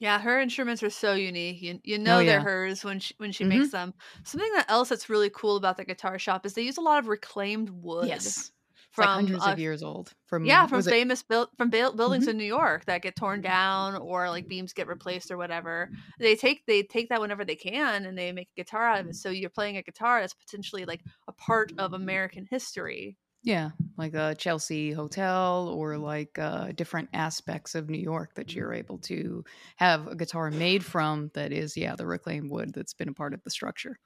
Yeah, 0.00 0.18
her 0.20 0.40
instruments 0.40 0.82
are 0.82 0.90
so 0.90 1.14
unique. 1.14 1.62
You, 1.62 1.80
you 1.84 1.98
know 1.98 2.24
they're 2.24 2.40
yeah. 2.40 2.42
hers 2.42 2.84
when 2.84 2.98
she 3.00 3.14
when 3.18 3.32
she 3.32 3.44
Mhm. 3.44 3.44
makes 3.44 3.70
them. 3.70 3.94
Something 4.24 4.52
that 4.54 4.68
else 4.70 4.88
that's 4.88 5.08
really 5.08 5.30
cool 5.30 5.56
about 5.56 5.76
the 5.76 5.84
guitar 5.84 6.18
shop 6.18 6.44
is 6.44 6.54
they 6.54 6.62
use 6.62 6.76
a 6.76 6.80
lot 6.82 6.98
of 6.98 7.06
reclaimed 7.06 7.70
wood 7.70 8.34
Yes, 8.34 8.52
from 8.90 9.06
like 9.06 9.10
hundreds 9.10 9.46
uh, 9.46 9.56
of 9.56 9.58
years 9.58 9.82
old. 9.82 10.14
From 10.26 10.44
yeah 10.44 10.66
from 10.66 10.84
it- 10.86 10.86
famous 10.86 11.22
build 11.22 11.50
from 11.58 11.70
buil- 11.70 11.94
buildings 11.96 12.26
Mhm. 12.26 12.28
in 12.28 12.38
New 12.38 12.44
York 12.44 12.86
that 12.86 13.02
get 13.02 13.16
torn 13.16 13.42
down 13.42 13.96
or 13.96 14.30
like 14.30 14.48
beams 14.48 14.72
get 14.74 14.88
replaced 14.88 15.30
or 15.30 15.38
whatever. 15.38 15.90
They 16.20 16.36
take 16.36 16.64
they 16.66 16.82
take 16.84 17.08
that 17.10 17.20
whenever 17.22 17.44
they 17.44 17.56
can 17.56 18.06
and 18.06 18.18
they 18.18 18.32
make 18.32 18.50
a 18.56 18.60
guitar 18.62 18.86
out 18.88 19.00
of 19.02 19.08
it. 19.08 19.16
So 19.16 19.30
you're 19.30 19.50
playing 19.50 19.76
a 19.78 19.82
guitar 19.82 20.20
that's 20.20 20.34
potentially 20.34 20.86
like 20.86 21.04
a 21.28 21.32
part 21.34 21.72
of 21.78 21.92
American 21.94 22.46
history. 22.50 23.18
Yeah, 23.44 23.72
like 23.98 24.14
a 24.14 24.34
Chelsea 24.34 24.90
hotel 24.92 25.68
or 25.68 25.98
like 25.98 26.38
uh, 26.38 26.72
different 26.72 27.10
aspects 27.12 27.74
of 27.74 27.88
New 27.90 27.98
York 28.00 28.34
that 28.34 28.56
you're 28.56 28.72
able 28.72 28.98
to 29.00 29.44
have 29.76 30.06
a 30.06 30.16
guitar 30.16 30.50
made 30.50 30.84
from 30.84 31.30
that 31.34 31.52
is, 31.52 31.76
yeah, 31.76 31.94
the 31.94 32.06
reclaimed 32.06 32.50
wood 32.50 32.72
that's 32.72 32.94
been 32.94 33.08
a 33.08 33.14
part 33.14 33.34
of 33.34 33.42
the 33.42 33.50
structure. 33.50 33.98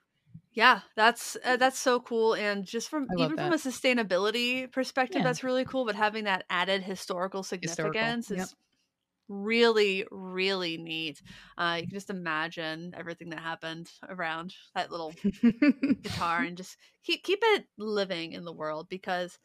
Yeah, 0.52 0.80
that's 0.96 1.36
uh, 1.44 1.56
that's 1.56 1.78
so 1.78 2.00
cool, 2.00 2.34
and 2.34 2.64
just 2.64 2.88
from 2.88 3.10
even 3.16 3.38
from 3.38 3.52
a 3.52 3.56
sustainability 3.56 4.70
perspective, 4.72 5.22
Yeah. 5.22 5.22
that's 5.22 5.44
really 5.44 5.64
cool. 5.64 5.84
But 5.84 5.94
having 5.94 6.24
that 6.24 6.44
added 6.50 6.82
historical 6.82 7.42
Historical, 7.60 8.16
significance 8.22 8.30
yep. 8.30 8.50
Really, 9.28 10.06
really 10.10 10.78
neat. 10.78 11.22
Uh, 11.56 11.78
you 11.80 11.86
can 11.88 11.96
just 11.96 12.10
imagine 12.10 12.94
everything 12.96 13.30
that 13.30 13.40
happened 13.40 13.90
around 14.08 14.54
that 14.74 14.90
little 14.90 15.18
guitar 16.02 16.42
and 16.44 16.56
just 16.56 16.76
keep 17.02 17.22
keep 17.24 17.40
it 17.42 17.66
living 17.76 18.32
in 18.32 18.44
the 18.44 18.52
world 18.52 18.88
because 18.88 19.38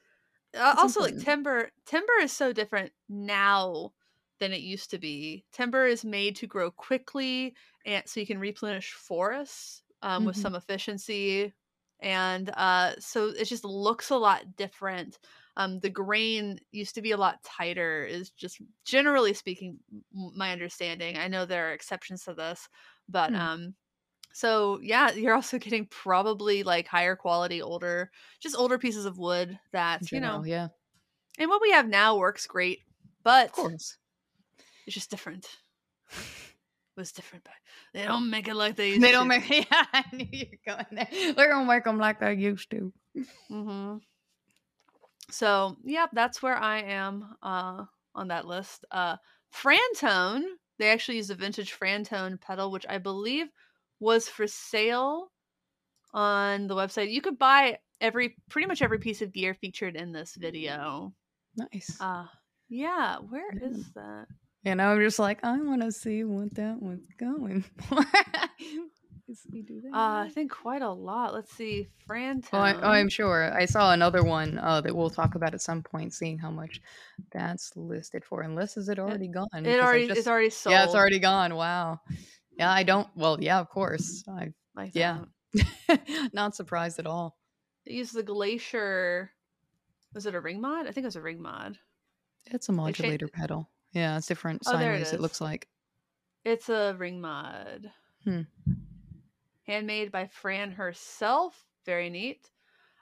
uh, 0.56 0.76
also 0.78 1.02
important. 1.02 1.02
like 1.02 1.18
timber 1.18 1.72
timber 1.86 2.14
is 2.22 2.32
so 2.32 2.54
different 2.54 2.92
now 3.10 3.94
than 4.40 4.54
it 4.54 4.62
used 4.62 4.92
to 4.92 4.98
be. 5.00 5.46
Timber 5.54 5.86
is 5.86 6.04
made 6.06 6.36
to 6.38 6.48
grow 6.48 6.72
quickly 6.72 7.56
and 7.86 8.04
so 8.08 8.20
you 8.20 8.26
can 8.28 8.40
replenish 8.40 8.94
forests 8.94 9.84
um, 10.02 10.26
with 10.26 10.36
Mhm. 10.36 10.38
some 10.38 10.56
efficiency 10.56 11.54
and 12.02 12.50
uh, 12.56 12.96
so 13.00 13.28
it 13.30 13.46
just 13.46 13.64
looks 13.66 14.10
a 14.10 14.18
lot 14.18 14.56
different 14.58 15.20
um, 15.56 15.80
the 15.80 15.90
grain 15.90 16.60
used 16.72 16.96
to 16.96 17.02
be 17.02 17.12
a 17.12 17.18
lot 17.18 17.42
tighter 17.44 18.04
is 18.06 18.32
just 18.32 18.60
generally 18.86 19.34
speaking 19.34 19.78
my 20.14 20.52
understanding 20.52 21.18
i 21.18 21.28
know 21.28 21.46
there 21.46 21.70
are 21.70 21.74
exceptions 21.74 22.24
to 22.24 22.34
this 22.34 22.68
but 23.10 23.30
Hmm. 23.30 23.36
um 23.36 23.76
so 24.34 24.80
yeah 24.82 25.12
you're 25.12 25.36
also 25.36 25.60
getting 25.60 25.86
probably 25.88 26.64
like 26.64 26.88
higher 26.88 27.16
quality 27.16 27.62
older 27.62 28.10
just 28.40 28.56
older 28.58 28.78
pieces 28.80 29.06
of 29.06 29.18
wood 29.20 29.60
that 29.72 30.12
you 30.12 30.20
know 30.20 30.44
yeah. 30.44 30.70
and 31.40 31.50
what 31.50 31.62
we 31.62 31.72
have 31.72 31.88
now 31.88 32.18
works 32.18 32.48
great 32.48 32.80
but 33.24 33.46
Of 33.46 33.52
course. 33.52 33.98
it's 34.88 34.96
just 34.96 35.12
different 35.12 35.48
it 36.10 37.00
was 37.00 37.12
different 37.12 37.44
but 37.44 37.54
they 37.94 38.06
don't 38.06 38.30
make 38.30 38.48
it 38.48 38.56
like 38.56 38.76
they 38.76 38.90
used 38.90 39.02
to 39.02 39.08
They 39.08 39.12
to 39.12 39.18
don't 39.18 39.28
make. 39.28 39.50
Yeah, 39.72 39.86
I 39.94 40.04
knew 40.14 40.28
you 40.32 40.46
were 40.52 40.74
going 40.76 40.86
there. 40.92 41.34
They're 41.34 41.50
gonna 41.50 41.66
make 41.66 41.84
them 41.84 41.98
like 41.98 42.20
they 42.20 42.34
used 42.34 42.70
to. 42.72 42.92
hmm 43.50 43.98
So, 45.34 45.78
yep, 45.84 46.12
that's 46.14 46.44
where 46.44 46.56
I 46.56 46.82
am 46.82 47.36
uh, 47.42 47.86
on 48.14 48.28
that 48.28 48.46
list. 48.46 48.86
Uh, 48.92 49.18
Frantone, 49.54 50.44
they 50.78 50.90
actually 50.92 51.18
use 51.18 51.32
a 51.32 51.36
vintage 51.36 51.78
Frantone 51.78 52.40
pedal, 52.40 52.72
which 52.72 52.86
I 52.88 53.00
believe 53.00 53.48
was 54.00 54.28
for 54.28 54.46
sale 54.46 55.32
on 56.14 56.68
the 56.68 56.76
website. 56.76 57.12
You 57.12 57.22
could 57.22 57.40
buy 57.40 57.80
every 58.00 58.38
pretty 58.50 58.68
much 58.68 58.82
every 58.84 59.00
piece 59.00 59.22
of 59.24 59.34
gear 59.34 59.56
featured 59.56 59.96
in 59.96 60.12
this 60.12 60.36
video. 60.36 61.14
Nice. 61.56 61.98
Uh, 62.00 62.26
yeah, 62.70 63.18
where 63.18 63.50
is 63.62 63.78
Mm. 63.78 63.94
that? 63.96 64.28
and 64.66 64.82
I'm 64.82 65.00
just 65.02 65.20
like, 65.20 65.44
I 65.44 65.58
want 65.60 65.82
to 65.82 65.92
see 65.92 66.24
what 66.24 66.54
that 66.56 66.82
one's 66.82 67.08
going 67.20 67.62
for. 67.62 67.98
Is 69.30 69.42
he 69.50 69.62
do 69.62 69.80
that? 69.82 69.94
Uh, 69.96 70.24
I 70.26 70.30
think 70.34 70.52
quite 70.52 70.82
a 70.82 70.92
lot. 70.92 71.34
Let's 71.34 71.54
see, 71.54 71.88
Frantone. 72.10 72.50
Oh, 72.54 72.58
I, 72.58 72.74
oh, 72.74 72.90
I'm 72.90 73.08
sure. 73.08 73.54
I 73.54 73.64
saw 73.66 73.94
another 73.94 74.22
one 74.24 74.58
uh, 74.58 74.82
that 74.82 74.94
we'll 74.94 75.10
talk 75.10 75.36
about 75.36 75.54
at 75.54 75.62
some 75.62 75.82
point, 75.82 76.14
seeing 76.14 76.38
how 76.38 76.52
much 76.52 76.82
that's 77.32 77.72
listed 77.78 78.26
for. 78.26 78.42
Unless 78.42 78.76
is 78.76 78.90
it 78.90 79.00
already 79.00 79.30
gone? 79.30 79.48
it 79.54 79.64
'Cause 79.64 79.76
I 79.76 79.80
already 79.80 80.08
just- 80.08 80.20
it's 80.20 80.28
already 80.28 80.50
sold. 80.50 80.74
Yeah, 80.74 80.84
it's 80.84 80.94
already 80.96 81.20
gone. 81.20 81.56
Wow. 81.56 82.02
Yeah, 82.58 82.70
I 82.72 82.84
don't. 82.84 83.08
Well, 83.16 83.42
yeah, 83.42 83.60
of 83.60 83.70
course. 83.70 84.26
I 84.28 84.52
like 84.76 84.92
yeah. 84.94 85.20
not 86.34 86.56
surprised 86.56 87.00
at 87.00 87.08
all. 87.08 87.38
They 87.86 87.94
used 87.94 88.14
the 88.14 88.24
Glacier. 88.24 89.32
Was 90.14 90.26
it 90.26 90.36
a 90.36 90.40
ring 90.42 90.60
mod? 90.62 90.86
I 90.86 90.92
think 90.92 91.04
it 91.06 91.08
was 91.08 91.16
a 91.16 91.22
ring 91.22 91.42
mod. 91.42 91.78
It's 92.48 92.68
a 92.68 92.72
cha- 92.72 92.76
modulator 92.76 93.28
pedal. 93.30 93.70
Yeah, 93.94 94.18
it's 94.18 94.28
different 94.28 94.64
Oh, 94.68 94.78
there 94.78 94.92
it 94.92 95.06
sideways. 95.06 95.14
It, 95.14 95.16
is. 95.16 95.22
looks 95.22 95.40
like. 95.42 95.68
It's 96.44 96.68
a 96.70 96.94
ring 96.98 97.22
mod. 97.22 97.90
Hmm. 98.26 98.42
Handmade 99.66 100.12
by 100.12 100.28
Fran 100.28 100.72
herself. 100.72 101.66
Very 101.86 102.10
neat. 102.10 102.50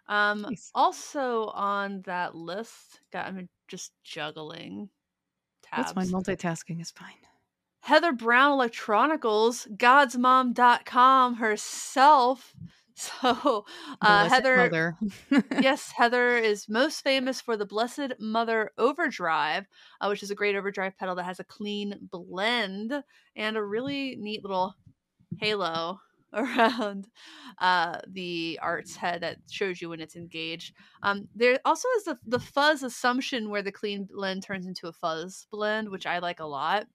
Um, 0.08 0.41
Nice. 0.41 0.71
also 0.76 1.45
on 1.47 2.02
that 2.02 2.36
list, 2.36 3.02
got 3.12 3.28
I'm 3.28 3.47
just 3.67 3.93
juggling 4.04 4.89
tabs. 5.63 5.93
That's 5.93 6.12
fine. 6.12 6.24
Multitasking 6.24 6.82
is 6.82 6.91
fine. 6.91 7.15
Heather 7.82 8.12
Brown 8.12 8.52
Electronicals, 8.52 9.67
godsmom.com 9.78 11.36
herself. 11.36 12.54
So, 12.93 13.65
uh, 14.02 14.30
Heather, 14.30 14.95
yes, 15.60 15.91
Heather 15.91 16.38
is 16.38 16.69
most 16.69 17.02
famous 17.02 17.41
for 17.41 17.58
the 17.58 17.65
Blessed 17.65 18.13
Mother 18.19 18.71
Overdrive, 18.78 19.65
uh, 20.00 20.08
which 20.08 20.21
is 20.21 20.30
a 20.30 20.36
great 20.36 20.56
overdrive 20.56 20.95
pedal 20.97 21.15
that 21.15 21.24
has 21.24 21.39
a 21.39 21.43
clean 21.45 21.95
blend 22.12 22.93
and 23.36 23.58
a 23.58 23.63
really 23.63 24.17
neat 24.17 24.43
little 24.43 24.76
halo 25.39 26.00
around 26.34 27.08
uh, 27.60 28.00
the 28.08 28.60
arts 28.62 28.96
head 28.96 29.22
that 29.22 29.38
shows 29.50 29.82
you 29.82 29.89
when 29.89 30.00
it's 30.00 30.15
engaged. 30.15 30.74
Um, 31.04 31.28
there 31.36 31.60
also 31.65 31.88
is 31.98 32.06
the, 32.06 32.17
the 32.26 32.39
fuzz 32.39 32.84
assumption 32.84 33.50
where 33.50 33.62
the 33.62 33.72
clean 33.72 34.08
blend 34.10 34.44
turns 34.44 34.65
into 34.65 34.88
a 34.88 34.94
fuzz 34.94 35.46
blend, 35.52 35.89
which 35.89 36.06
I 36.06 36.20
like 36.20 36.39
a 36.39 36.46
lot. 36.46 36.88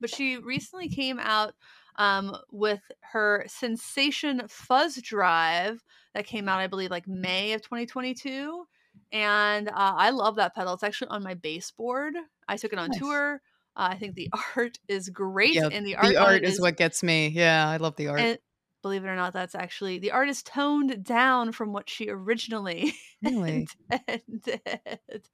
But 0.00 0.10
she 0.10 0.36
recently 0.36 0.88
came 0.88 1.18
out 1.18 1.54
um, 1.96 2.36
with 2.52 2.80
her 3.12 3.44
Sensation 3.48 4.42
Fuzz 4.48 5.02
Drive 5.02 5.82
that 6.14 6.26
came 6.26 6.48
out, 6.48 6.60
I 6.60 6.68
believe, 6.68 6.90
like 6.90 7.08
May 7.08 7.52
of 7.54 7.62
2022. 7.62 8.64
And 9.10 9.68
uh, 9.68 9.72
I 9.74 10.10
love 10.10 10.36
that 10.36 10.54
pedal. 10.54 10.74
It's 10.74 10.82
actually 10.84 11.08
on 11.08 11.22
my 11.24 11.34
baseboard. 11.34 12.14
I 12.46 12.56
took 12.56 12.72
it 12.72 12.78
on 12.78 12.90
Nice. 12.90 12.98
tour. 13.00 13.40
Uh, 13.76 13.88
I 13.92 13.96
think 13.96 14.14
the 14.14 14.30
art 14.56 14.78
is 14.88 15.08
great, 15.08 15.54
Yeah, 15.54 15.68
and 15.72 15.86
the 15.86 15.96
art, 15.96 16.08
the 16.08 16.16
art 16.16 16.36
it 16.36 16.44
is 16.44 16.60
what 16.60 16.76
gets 16.76 17.02
me. 17.02 17.28
Yeah, 17.28 17.68
I 17.68 17.76
love 17.78 17.96
the 17.96 18.08
art. 18.08 18.20
and 18.20 18.38
believe 18.82 19.04
it 19.04 19.08
or 19.08 19.16
not, 19.16 19.32
that's 19.32 19.54
actually 19.54 19.98
the 19.98 20.12
artist 20.12 20.46
toned 20.46 21.04
down 21.04 21.52
from 21.52 21.72
what 21.72 21.88
she 21.90 22.08
originally 22.10 22.94
really? 23.22 23.70
intended. 23.90 25.28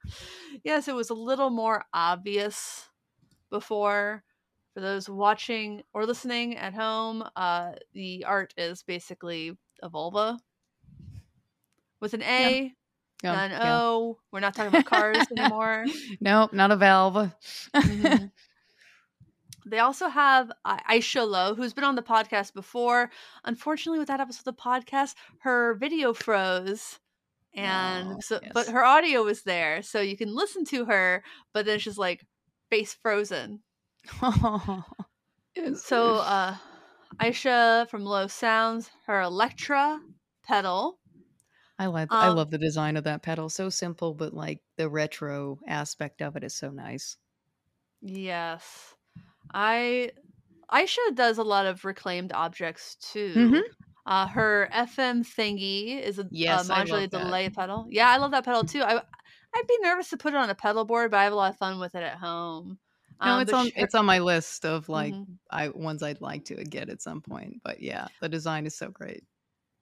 Yes, 0.65 0.89
it 0.89 0.95
was 0.95 1.11
a 1.11 1.15
little 1.15 1.51
more 1.51 1.85
obvious 1.93 2.89
before. 3.51 4.25
For 4.75 4.81
those 4.81 5.09
watching 5.09 5.83
or 5.93 6.07
listening 6.07 6.57
at 6.57 6.75
home, 6.75 7.25
uh, 7.37 7.73
the 7.93 8.25
art 8.25 8.55
is 8.57 8.83
basically 8.83 9.57
a 9.83 9.89
vulva 9.89 10.39
with 12.01 12.15
an 12.15 12.23
A, 12.23 12.75
Yeah, 13.23 13.33
not 13.33 13.51
an 13.51 13.61
yeah. 13.63 13.81
O. 13.81 14.19
We're 14.33 14.41
not 14.41 14.55
talking 14.55 14.69
about 14.69 14.85
cars 14.85 15.27
anymore. 15.31 15.87
Nope, 16.21 16.53
not 16.53 16.71
a 16.71 16.77
valve. 16.77 17.33
Mhm. 17.85 18.31
They 19.67 19.79
also 19.79 20.09
have 20.09 20.53
Aisha 20.67 21.29
Lowe, 21.29 21.55
who's 21.55 21.73
been 21.73 21.85
on 21.85 21.95
the 21.95 22.03
podcast 22.03 22.53
before. 22.55 23.11
Unfortunately, 23.45 23.99
with 23.99 24.09
that 24.09 24.21
episode 24.21 24.49
of 24.49 24.57
the 24.57 24.63
podcast, 24.63 25.15
her 25.39 25.75
video 25.75 26.13
froze, 26.13 26.99
and 27.55 28.15
Oh, 28.15 28.21
so 28.21 28.41
but 28.53 28.69
her 28.69 28.85
audio 28.85 29.23
was 29.23 29.43
there, 29.43 29.83
so 29.83 30.01
you 30.01 30.17
can 30.17 30.35
listen 30.35 30.65
to 30.67 30.85
her. 30.87 31.23
But 31.53 31.67
then 31.67 31.79
she's 31.79 31.99
like 31.99 32.27
face 32.71 32.95
frozen. 32.95 33.61
Yes. 35.57 35.85
So 35.85 36.17
uh, 36.17 36.57
Aisha 37.21 37.89
from 37.89 38.05
Low 38.05 38.27
Sounds, 38.27 38.91
her 39.07 39.21
Electra 39.23 40.01
pedal. 40.43 40.99
I 41.79 41.87
like 41.87 42.09
I 42.11 42.29
um, 42.29 42.37
love 42.37 42.51
the 42.51 42.59
design 42.59 42.97
of 42.97 43.05
that 43.05 43.23
pedal. 43.23 43.49
So 43.49 43.69
simple, 43.69 44.15
but 44.15 44.35
like 44.35 44.61
the 44.77 44.89
retro 44.89 45.59
aspect 45.67 46.23
of 46.23 46.37
it 46.37 46.45
is 46.45 46.55
so 46.55 46.71
nice. 46.71 47.17
Yes, 48.01 48.95
I 49.55 50.13
Aisha 50.73 51.15
does 51.15 51.39
a 51.39 51.45
lot 51.45 51.67
of 51.67 51.85
reclaimed 51.87 52.33
objects 52.33 52.97
too. 52.97 53.35
Mhm. 53.35 53.63
Uh, 54.07 54.27
her 54.29 54.69
FM 54.73 55.23
thingy 55.25 56.01
is 56.03 56.19
a 56.19 56.31
Yes, 56.31 56.69
uh, 56.71 56.75
modulated 56.75 57.11
delay 57.11 57.51
pedal. 57.51 57.87
Yeah, 57.91 58.11
I 58.11 58.19
love 58.19 58.33
that 58.33 58.45
pedal 58.45 58.65
too. 58.65 58.83
I 58.83 59.03
I'd 59.57 59.67
be 59.69 59.79
nervous 59.81 60.11
to 60.11 60.17
put 60.19 60.35
it 60.35 60.39
on 60.39 60.51
a 60.51 60.55
pedal 60.55 60.85
board, 60.85 61.11
but 61.13 61.19
I 61.19 61.25
have 61.25 61.33
a 61.33 61.37
lot 61.37 61.53
of 61.53 61.59
fun 61.59 61.79
with 61.81 61.95
it 61.95 62.03
at 62.03 62.19
home. 62.19 62.81
No, 63.23 63.37
Um, 63.37 63.41
it's 63.41 63.53
on 63.53 63.71
it's 63.77 63.95
on 63.95 64.05
my 64.07 64.19
list 64.19 64.65
of 64.67 64.89
like 64.89 65.15
Mhm. 65.15 65.39
I 65.51 65.69
ones 65.71 66.03
I'd 66.03 66.21
like 66.21 66.45
to 66.47 66.57
get 66.65 66.91
at 66.91 67.03
some 67.03 67.23
point. 67.23 67.63
But 67.65 67.81
yeah, 67.81 68.09
the 68.21 68.29
design 68.29 68.67
is 68.67 68.77
so 68.77 68.91
great. 68.91 69.25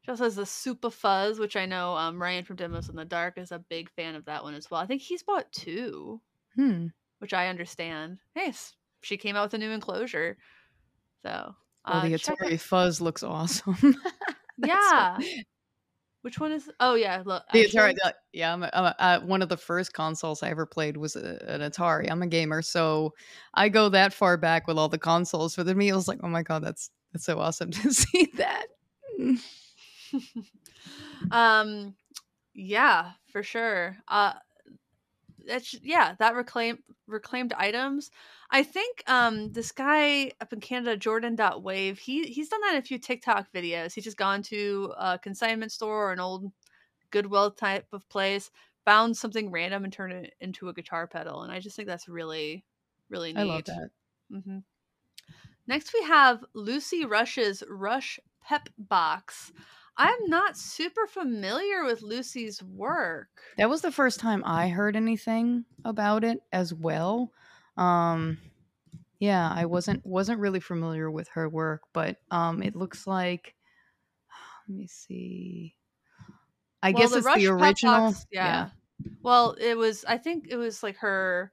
She 0.03 0.11
also 0.11 0.25
has 0.25 0.37
the 0.37 0.47
Super 0.47 0.91
Fuzz, 0.91 1.39
which 1.39 1.57
I 1.57 1.67
know 1.67 1.97
um, 1.97 2.21
Ryan 2.21 2.45
from 2.45 2.57
Demos 2.57 2.89
in 2.89 2.97
the 2.97 3.05
Dark 3.05 3.39
is 3.39 3.53
a 3.53 3.59
big 3.59 3.91
fan 3.91 4.15
of 4.17 4.25
that 4.27 4.43
one 4.43 4.55
as 4.55 4.71
well. 4.71 4.81
I 4.81 4.87
think 4.87 5.03
he's 5.03 5.23
bought 5.23 5.51
two, 5.53 6.21
Hmm. 6.55 6.89
which 7.19 7.33
I 7.33 7.49
understand. 7.49 8.19
Hey, 8.35 8.47
s- 8.49 8.77
she 9.03 9.17
came 9.17 9.37
out 9.37 9.45
with 9.45 9.55
a 9.55 9.59
new 9.59 9.71
enclosure, 9.71 10.37
so 11.23 11.29
Well, 11.29 11.55
uh, 11.85 12.09
the 12.09 12.19
check 12.19 12.39
Atari 12.39 12.59
Fuzz 12.59 13.01
looks 13.01 13.23
awesome. 13.23 13.77
Yeah. 14.59 15.17
what- 15.19 15.27
Which 16.23 16.39
one 16.39 16.53
is? 16.53 16.71
Oh 16.79 16.95
yeah, 16.95 17.21
look. 17.27 17.43
The? 17.53 17.65
Atari, 17.67 17.97
uh, 18.05 18.13
yeah, 18.33 18.53
I'm 18.53 18.63
a, 18.63 18.71
I'm 18.73 18.85
a, 18.85 18.95
uh, 19.01 19.21
one 19.27 19.43
of 19.43 19.49
the 19.49 19.57
first 19.57 19.93
consoles 19.93 20.43
I 20.45 20.51
ever 20.51 20.67
played 20.67 20.97
was 20.97 21.17
a, 21.17 21.43
an 21.49 21.63
Atari. 21.63 22.09
I'm 22.09 22.23
a 22.23 22.29
gamer, 22.29 22.63
so 22.63 23.13
I 23.55 23.69
go 23.69 23.89
that 23.89 24.13
far 24.15 24.37
back 24.37 24.69
with 24.69 24.79
all 24.79 24.89
the 24.89 24.99
consoles. 24.99 25.55
For 25.57 25.65
the 25.65 25.75
me, 25.75 25.89
it 25.89 25.95
was 25.97 26.07
like, 26.07 26.21
oh 26.23 26.29
my 26.29 26.43
god, 26.45 26.63
that's 26.63 26.91
that's 27.13 27.25
so 27.25 27.41
awesome 27.41 27.71
to 27.73 27.93
see 27.93 28.31
that. 28.37 28.67
um, 31.33 31.95
yeah, 32.55 33.13
for 33.33 33.43
sure. 33.43 33.97
Uh, 34.07 34.35
that's 35.47 35.75
yeah, 35.83 36.15
that 36.19 36.35
reclaimed 36.35 36.81
reclaimed 37.07 37.53
items. 37.55 38.11
I 38.51 38.63
think 38.63 39.03
um 39.09 39.53
this 39.53 39.73
guy 39.73 40.33
up 40.41 40.53
in 40.53 40.61
Canada, 40.61 40.97
Jordan 40.97 41.37
Wave, 41.63 41.99
he 41.99 42.25
he's 42.25 42.49
done 42.49 42.61
that 42.63 42.73
in 42.75 42.79
a 42.79 42.83
few 42.83 42.99
TikTok 42.99 43.53
videos. 43.53 43.95
He's 43.95 44.05
just 44.05 44.17
gone 44.17 44.43
to 44.45 44.93
a 44.99 45.19
consignment 45.19 45.73
store 45.73 46.09
or 46.09 46.13
an 46.13 46.21
old 46.21 46.53
Goodwill 47.11 47.53
type 47.53 47.87
of 47.93 48.09
place, 48.09 48.51
found 48.85 49.17
something 49.17 49.51
random 49.51 49.85
and 49.85 49.93
turned 49.93 50.13
it 50.13 50.35
into 50.41 50.69
a 50.69 50.75
guitar 50.75 51.07
pedal. 51.07 51.43
And 51.43 51.53
I 51.53 51.61
just 51.61 51.77
think 51.77 51.89
that's 51.89 52.09
really 52.09 52.65
really 53.11 53.33
neat. 53.33 53.41
I 53.41 53.45
love 53.45 53.65
that. 53.67 53.91
hmm 54.31 54.59
Next, 55.67 55.93
we 55.95 56.03
have 56.03 56.45
Lucy 56.55 57.05
Rush's 57.05 57.63
Rush 57.69 58.19
Pep 58.41 58.69
Box. 58.79 59.53
I'm 59.97 60.27
not 60.27 60.57
super 60.57 61.07
familiar 61.07 61.85
with 61.85 62.03
Lucy's 62.03 62.63
work. 62.63 63.43
That 63.57 63.69
was 63.69 63.83
the 63.83 63.93
first 63.93 64.21
time 64.21 64.43
I 64.45 64.69
heard 64.69 64.97
anything 64.97 65.65
about 65.85 66.25
it 66.25 66.43
as 66.53 66.73
well. 66.73 67.33
Um, 67.77 68.39
yeah, 69.21 69.51
I 69.55 69.67
wasn't 69.67 70.05
wasn't 70.07 70.41
really 70.41 70.61
familiar 70.61 71.11
with 71.11 71.29
her 71.31 71.49
work, 71.49 71.83
but 71.93 72.21
um, 72.31 72.63
it 72.63 72.77
looks 72.77 73.07
like. 73.07 73.55
Let 74.69 74.77
me 74.77 74.87
see. 74.87 75.77
I 76.83 76.93
Well, 76.93 77.03
guess 77.03 77.11
the 77.11 77.19
it's 77.19 77.27
Rush 77.27 77.43
the 77.43 77.47
original. 77.49 78.13
Box- 78.13 78.27
yeah. 78.31 78.71
Well, 79.23 79.53
it 79.59 79.77
was. 79.77 80.05
I 80.05 80.19
think 80.19 80.47
it 80.49 80.57
was 80.57 80.83
like 80.83 80.97
her 80.99 81.53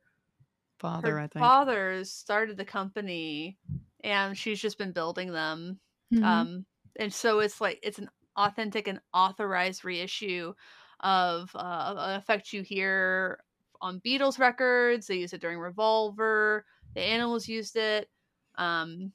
father. 0.79 1.13
her 1.13 1.19
I 1.19 1.27
think. 1.27 1.45
Father 1.45 2.03
started 2.05 2.57
the 2.57 2.65
company, 2.65 3.59
and 4.03 4.37
she's 4.37 4.61
just 4.61 4.77
been 4.77 4.91
building 4.91 5.31
them. 5.31 5.79
Mhm. 6.11 6.23
Um, 6.23 6.65
and 6.97 7.13
so 7.13 7.39
it's 7.39 7.61
like 7.61 7.79
it's 7.83 7.99
an 7.99 8.09
authentic 8.39 8.87
and 8.87 8.99
authorized 9.13 9.85
reissue 9.85 10.53
of 11.01 11.51
uh, 11.55 11.93
an 11.97 12.15
effect 12.15 12.53
you 12.53 12.61
hear 12.61 13.39
on 13.81 14.01
Beatles 14.01 14.39
records. 14.39 15.07
They 15.07 15.17
used 15.17 15.33
it 15.33 15.41
during 15.41 15.59
Revolver. 15.59 16.65
The 16.95 17.01
Animals 17.01 17.47
used 17.47 17.75
it. 17.75 18.09
Um, 18.55 19.11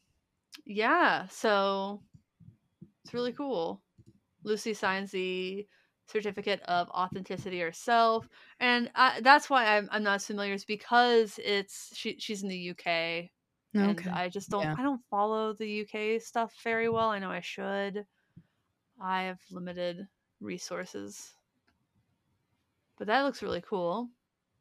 yeah, 0.65 1.27
so 1.29 2.03
it's 3.05 3.15
really 3.15 3.33
cool. 3.33 3.83
Lucy 4.45 4.75
signs 4.75 5.11
the 5.11 5.67
certificate 6.07 6.61
of 6.63 6.89
authenticity 6.91 7.61
herself, 7.61 8.29
and 8.61 8.91
I, 8.95 9.21
that's 9.23 9.51
why 9.51 9.77
I'm, 9.77 9.89
I'm 9.91 10.03
not 10.03 10.17
as 10.17 10.27
familiar. 10.27 10.55
Is 10.55 10.65
because 10.65 11.39
it's 11.43 11.91
she 11.95 12.17
she's 12.19 12.43
in 12.43 12.49
the 12.49 12.71
UK, 12.71 12.87
and 13.75 13.99
okay. 13.99 14.11
I 14.11 14.29
just 14.29 14.51
don't 14.51 14.63
yeah. 14.63 14.77
I 14.79 14.83
don't 14.83 15.03
follow 15.11 15.55
the 15.55 15.83
UK 15.83 16.21
stuff 16.23 16.55
very 16.63 16.89
well. 16.89 17.09
I 17.11 17.19
know 17.19 17.31
I 17.31 17.41
should. 17.41 18.07
I 19.01 19.23
have 19.23 19.41
limited 19.51 20.07
resources. 20.41 21.33
But 22.97 23.09
that 23.09 23.23
looks 23.23 23.43
really 23.43 23.63
cool. 23.63 24.09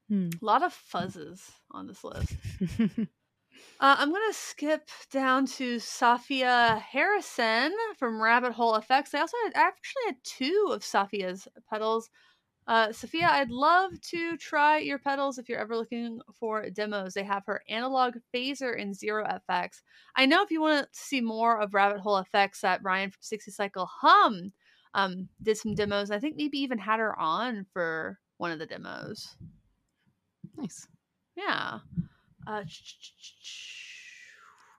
Hmm. 0.09 0.29
A 0.41 0.45
lot 0.45 0.63
of 0.63 0.77
fuzzes 0.91 1.51
on 1.71 1.87
this 1.87 2.03
list. 2.03 2.33
Uh, 3.79 3.95
I'm 3.99 4.11
gonna 4.11 4.33
skip 4.33 4.89
down 5.11 5.45
to 5.45 5.75
Safia 5.77 6.79
Harrison 6.79 7.73
from 7.97 8.21
Rabbit 8.21 8.53
Hole 8.53 8.75
Effects. 8.75 9.13
I 9.13 9.19
also 9.19 9.35
had, 9.43 9.53
I 9.55 9.67
actually 9.67 10.03
had 10.05 10.15
two 10.23 10.69
of 10.71 10.83
Safia's 10.83 11.47
pedals. 11.69 12.09
Uh, 12.65 12.91
Sophia, 12.93 13.27
I'd 13.29 13.49
love 13.49 13.99
to 14.01 14.37
try 14.37 14.77
your 14.77 14.97
pedals 14.97 15.37
if 15.37 15.49
you're 15.49 15.59
ever 15.59 15.75
looking 15.75 16.21
for 16.33 16.69
demos. 16.69 17.13
They 17.13 17.23
have 17.23 17.43
her 17.45 17.61
analog 17.67 18.15
phaser 18.33 18.79
and 18.79 18.95
zero 18.95 19.27
FX. 19.49 19.81
I 20.15 20.25
know 20.25 20.43
if 20.43 20.51
you 20.51 20.61
want 20.61 20.91
to 20.91 20.99
see 20.99 21.19
more 21.19 21.59
of 21.59 21.73
Rabbit 21.73 21.99
Hole 21.99 22.17
Effects, 22.17 22.61
that 22.61 22.83
Ryan 22.83 23.11
from 23.11 23.19
60 23.21 23.51
Cycle 23.51 23.85
Hum 23.85 24.53
um, 24.93 25.27
did 25.41 25.57
some 25.57 25.75
demos. 25.75 26.11
I 26.11 26.19
think 26.19 26.37
maybe 26.37 26.59
even 26.59 26.77
had 26.77 26.99
her 26.99 27.17
on 27.19 27.65
for 27.73 28.19
one 28.37 28.51
of 28.51 28.59
the 28.59 28.65
demos. 28.65 29.35
nice. 30.57 30.87
Yeah. 31.35 31.79
Uh, 32.47 32.63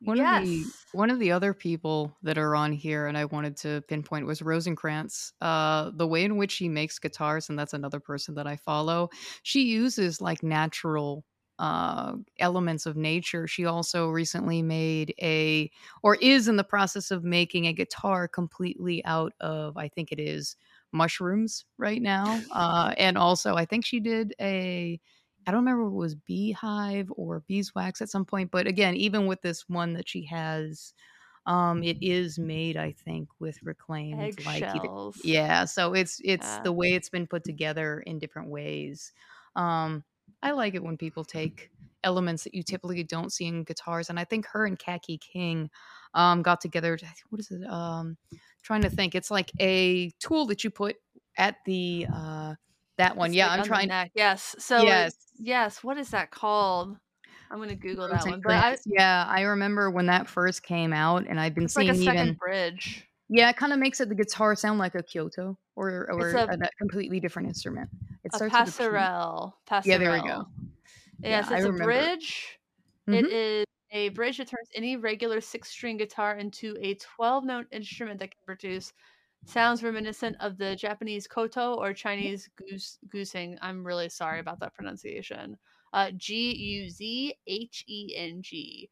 One 0.04 0.16
yes. 0.16 0.42
of 0.42 0.48
the 0.48 0.64
one 0.92 1.10
of 1.10 1.18
the 1.18 1.32
other 1.32 1.54
people 1.54 2.16
that 2.22 2.38
are 2.38 2.54
on 2.54 2.72
here, 2.72 3.06
and 3.06 3.18
I 3.18 3.24
wanted 3.24 3.56
to 3.58 3.82
pinpoint 3.88 4.26
was 4.26 4.40
Rosenkrantz. 4.40 5.32
Uh, 5.40 5.90
the 5.94 6.06
way 6.06 6.24
in 6.24 6.36
which 6.36 6.52
she 6.52 6.68
makes 6.68 6.98
guitars, 6.98 7.48
and 7.48 7.58
that's 7.58 7.74
another 7.74 8.00
person 8.00 8.34
that 8.34 8.46
I 8.46 8.56
follow. 8.56 9.10
She 9.42 9.62
uses 9.62 10.20
like 10.20 10.42
natural 10.42 11.24
uh, 11.58 12.14
elements 12.38 12.86
of 12.86 12.96
nature. 12.96 13.46
She 13.46 13.64
also 13.64 14.08
recently 14.10 14.62
made 14.62 15.14
a, 15.20 15.70
or 16.02 16.16
is 16.16 16.48
in 16.48 16.56
the 16.56 16.64
process 16.64 17.10
of 17.10 17.24
making 17.24 17.66
a 17.66 17.72
guitar 17.72 18.28
completely 18.28 19.04
out 19.04 19.32
of, 19.40 19.76
I 19.76 19.88
think 19.88 20.10
it 20.12 20.20
is 20.20 20.56
mushrooms 20.92 21.64
right 21.78 22.02
now. 22.02 22.40
Uh, 22.52 22.94
and 22.98 23.16
also, 23.16 23.54
I 23.54 23.64
think 23.64 23.84
she 23.84 24.00
did 24.00 24.34
a 24.40 25.00
I 25.46 25.50
don't 25.50 25.60
remember 25.64 25.84
if 25.84 25.88
it 25.92 25.94
was 25.94 26.14
beehive 26.14 27.12
or 27.16 27.40
beeswax 27.46 28.00
at 28.00 28.08
some 28.10 28.24
point, 28.24 28.50
but 28.50 28.66
again, 28.66 28.94
even 28.96 29.26
with 29.26 29.42
this 29.42 29.68
one 29.68 29.92
that 29.94 30.08
she 30.08 30.24
has, 30.26 30.94
um, 31.46 31.82
it 31.82 31.98
is 32.02 32.38
made, 32.38 32.76
I 32.76 32.92
think, 32.92 33.28
with 33.40 33.58
reclaimed 33.62 34.38
like 34.44 34.62
yeah. 35.22 35.64
So 35.66 35.92
it's 35.94 36.20
it's 36.24 36.56
Yeah. 36.56 36.62
the 36.62 36.72
way 36.72 36.94
it's 36.94 37.10
been 37.10 37.26
put 37.26 37.44
together 37.44 38.00
in 38.00 38.18
different 38.18 38.48
ways. 38.50 39.12
Um, 39.56 40.04
I 40.42 40.52
like 40.52 40.74
it 40.74 40.82
when 40.82 40.96
people 40.96 41.24
take 41.24 41.70
elements 42.02 42.44
that 42.44 42.54
you 42.54 42.62
typically 42.62 43.02
don't 43.04 43.32
see 43.32 43.46
in 43.46 43.64
guitars, 43.64 44.10
and 44.10 44.18
I 44.20 44.24
think 44.24 44.46
her 44.46 44.66
and 44.66 44.78
Kaki 44.78 45.18
King 45.18 45.70
um, 46.14 46.42
got 46.42 46.60
together. 46.60 46.96
to- 46.96 47.06
What 47.30 47.40
is 47.40 47.50
it? 47.50 47.64
Um, 47.68 48.16
trying 48.62 48.82
to 48.82 48.90
think. 48.90 49.14
It's 49.14 49.30
like 49.30 49.52
a 49.60 50.10
tool 50.20 50.46
that 50.46 50.64
you 50.64 50.70
put 50.70 50.96
at 51.36 51.56
the 51.66 52.06
uh, 52.12 52.54
that 52.98 53.16
one. 53.16 53.30
It's, 53.30 53.36
Yeah, 53.36 53.48
like, 53.48 53.60
I'm 53.60 53.64
trying. 53.66 53.88
neck. 53.88 54.10
Yes. 54.14 54.54
So 54.58 54.82
yes. 54.82 55.14
yes. 55.38 55.82
What 55.82 55.98
is 55.98 56.10
that 56.10 56.30
called? 56.30 56.96
I'm 57.50 57.58
gonna 57.58 57.76
Google 57.76 58.08
that 58.08 58.24
one. 58.26 58.40
But 58.42 58.52
I, 58.52 58.76
yeah, 58.86 59.26
I 59.28 59.42
remember 59.42 59.90
when 59.90 60.06
that 60.06 60.28
first 60.28 60.62
came 60.62 60.92
out, 60.92 61.26
and 61.28 61.38
I've 61.38 61.54
been 61.54 61.64
it's 61.64 61.76
like 61.76 61.86
seeing 61.86 62.00
a 62.00 62.04
second 62.04 62.22
even 62.22 62.34
bridge. 62.34 63.06
yeah, 63.28 63.50
it 63.50 63.56
kind 63.56 63.72
of 63.72 63.78
makes 63.78 64.00
it 64.00 64.08
the 64.08 64.14
guitar 64.14 64.56
sound 64.56 64.78
like 64.78 64.94
a 64.94 65.02
Kyoto 65.02 65.56
or 65.76 66.08
or 66.12 66.30
a- 66.30 66.44
a, 66.54 66.68
completely 66.78 67.20
different 67.20 67.48
instrument. 67.48 67.90
It 68.24 68.30
A 68.32 68.36
starts 68.36 68.54
with 68.54 68.78
a 68.80 68.82
passerelle. 68.90 69.52
Passerelle. 69.68 69.82
Yeah, 69.86 69.98
there 69.98 70.12
we 70.12 70.20
go. 70.28 70.46
Yes, 71.22 71.46
Yeah, 71.50 71.56
it's 71.56 71.64
a 71.64 71.72
remember. 71.72 71.84
bridge. 71.84 72.58
It 73.06 73.24
Mhm. 73.26 73.28
is 73.30 73.64
a 73.92 74.08
bridge 74.08 74.38
that 74.38 74.48
turns 74.48 74.68
any 74.74 74.96
regular 74.96 75.40
six 75.40 75.68
string 75.68 75.98
guitar 75.98 76.34
into 76.36 76.76
a 76.80 76.94
12 76.94 77.44
note 77.44 77.66
instrument 77.70 78.18
that 78.20 78.30
can 78.30 78.40
produce 78.46 78.92
sounds 79.46 79.82
reminiscent 79.82 80.36
of 80.40 80.56
the 80.58 80.74
Japanese 80.76 81.26
koto 81.26 81.74
or 81.74 81.92
Chinese 81.92 82.48
goose 82.56 82.98
goosing. 83.08 83.58
I'm 83.62 83.84
really 83.86 84.08
sorry 84.08 84.40
about 84.40 84.60
that 84.60 84.74
pronunciation. 84.74 85.56
Uh, 85.92 86.10
G 86.16 86.54
U 86.56 86.90
Z 86.90 87.34
H 87.46 87.84
E 87.86 88.14
N 88.16 88.40
G. 88.42 88.90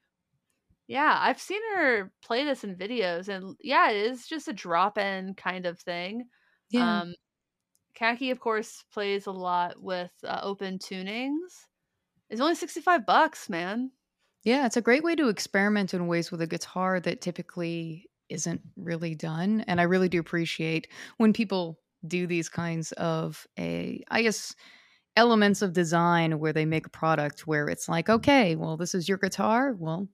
Yeah, 0.89 1.17
I've 1.21 1.41
seen 1.41 1.61
her 1.75 2.13
play 2.23 2.45
this 2.45 2.65
in 2.65 2.77
videos, 2.77 3.29
and 3.29 3.57
yeah, 3.61 3.91
it 3.91 3.97
is 4.13 4.27
just 4.27 4.49
a 4.49 4.53
drop 4.53 4.99
in 4.99 5.35
kind 5.35 5.65
of 5.67 5.79
thing. 5.81 6.25
Yeah, 6.71 7.01
Um, 7.03 7.15
Kaki, 7.95 8.31
of 8.31 8.41
course, 8.41 8.85
plays 8.93 9.27
a 9.27 9.33
lot 9.33 9.81
with 9.83 10.11
uh, 10.25 10.41
open 10.43 10.79
tunings. 10.79 11.67
It's 12.31 12.41
only 12.41 12.55
65 12.55 13.05
bucks, 13.07 13.49
man. 13.51 13.91
yeah, 14.45 14.67
it's 14.67 14.77
a 14.77 14.83
great 14.83 15.05
way 15.05 15.15
to 15.17 15.29
experiment 15.29 15.95
in 15.95 16.07
ways 16.09 16.31
with 16.31 16.41
a 16.43 16.47
guitar 16.47 16.99
that 17.01 17.21
typically 17.21 18.09
isn't 18.33 18.61
really 18.77 19.15
done, 19.15 19.63
and 19.63 19.81
I 19.81 19.85
really 19.85 20.09
do 20.09 20.21
appreciate 20.21 20.89
when 21.19 21.33
people 21.33 21.81
do 22.07 22.27
these 22.27 22.49
kinds 22.49 22.93
of 22.93 23.47
a, 23.59 24.03
I 24.11 24.23
guess, 24.23 24.55
elements 25.17 25.63
of 25.63 25.73
design 25.73 26.39
where 26.41 26.53
they 26.53 26.65
make 26.65 26.87
a 26.87 26.91
product 26.91 27.47
where 27.47 27.69
it's 27.69 27.89
like, 27.89 28.09
okay, 28.09 28.57
well, 28.57 28.77
this 28.77 28.95
is 28.95 29.09
your 29.09 29.19
guitar, 29.19 29.75
well. 29.79 30.09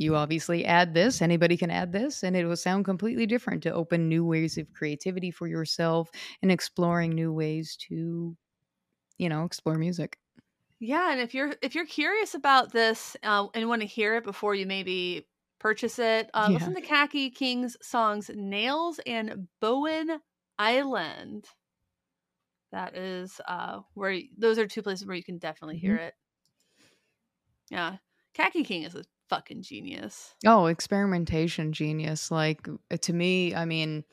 You 0.00 0.14
obviously 0.16 0.64
add 0.64 0.94
this, 0.94 1.20
anybody 1.20 1.56
can 1.56 1.70
add 1.70 1.92
this, 1.92 2.22
and 2.22 2.36
it 2.36 2.44
will 2.46 2.56
sound 2.56 2.84
completely 2.84 3.26
different 3.26 3.64
to 3.64 3.72
open 3.74 4.08
new 4.08 4.24
ways 4.24 4.56
of 4.56 4.72
creativity 4.72 5.30
for 5.32 5.48
yourself 5.48 6.10
and 6.40 6.52
exploring 6.52 7.10
new 7.10 7.32
ways 7.32 7.76
to, 7.88 8.36
you 9.18 9.28
know, 9.28 9.44
explore 9.44 9.76
music. 9.76 10.18
Yeah, 10.80 11.10
and 11.10 11.20
if 11.20 11.34
you're 11.34 11.54
if 11.60 11.74
you're 11.74 11.86
curious 11.86 12.34
about 12.34 12.72
this 12.72 13.16
uh, 13.22 13.48
and 13.54 13.68
want 13.68 13.82
to 13.82 13.86
hear 13.86 14.14
it 14.16 14.24
before 14.24 14.54
you 14.54 14.66
maybe 14.66 15.26
purchase 15.58 15.98
it, 15.98 16.30
uh, 16.34 16.48
Yeah. 16.50 16.58
listen 16.58 16.74
to 16.74 16.80
Kaki 16.80 17.30
King's 17.30 17.76
songs 17.82 18.30
"Nails" 18.34 19.00
and 19.06 19.48
"Bowen 19.60 20.20
Island." 20.58 21.46
That 22.72 22.96
is 22.96 23.40
uh, 23.46 23.80
where 23.94 24.10
y- 24.12 24.28
those 24.36 24.58
are 24.58 24.66
two 24.66 24.82
places 24.82 25.06
where 25.06 25.16
you 25.16 25.24
can 25.24 25.38
definitely 25.38 25.78
hear 25.78 25.96
it. 25.96 26.14
Yeah, 27.70 27.96
Kaki 28.34 28.62
King 28.64 28.82
is 28.84 28.94
a 28.94 29.04
fucking 29.28 29.62
genius. 29.62 30.34
Oh, 30.46 30.66
experimentation 30.66 31.72
genius. 31.72 32.30
Like 32.30 32.66
uh, 32.90 32.96
to 32.98 33.12
me, 33.12 33.54
I 33.54 33.64
mean, 33.64 34.04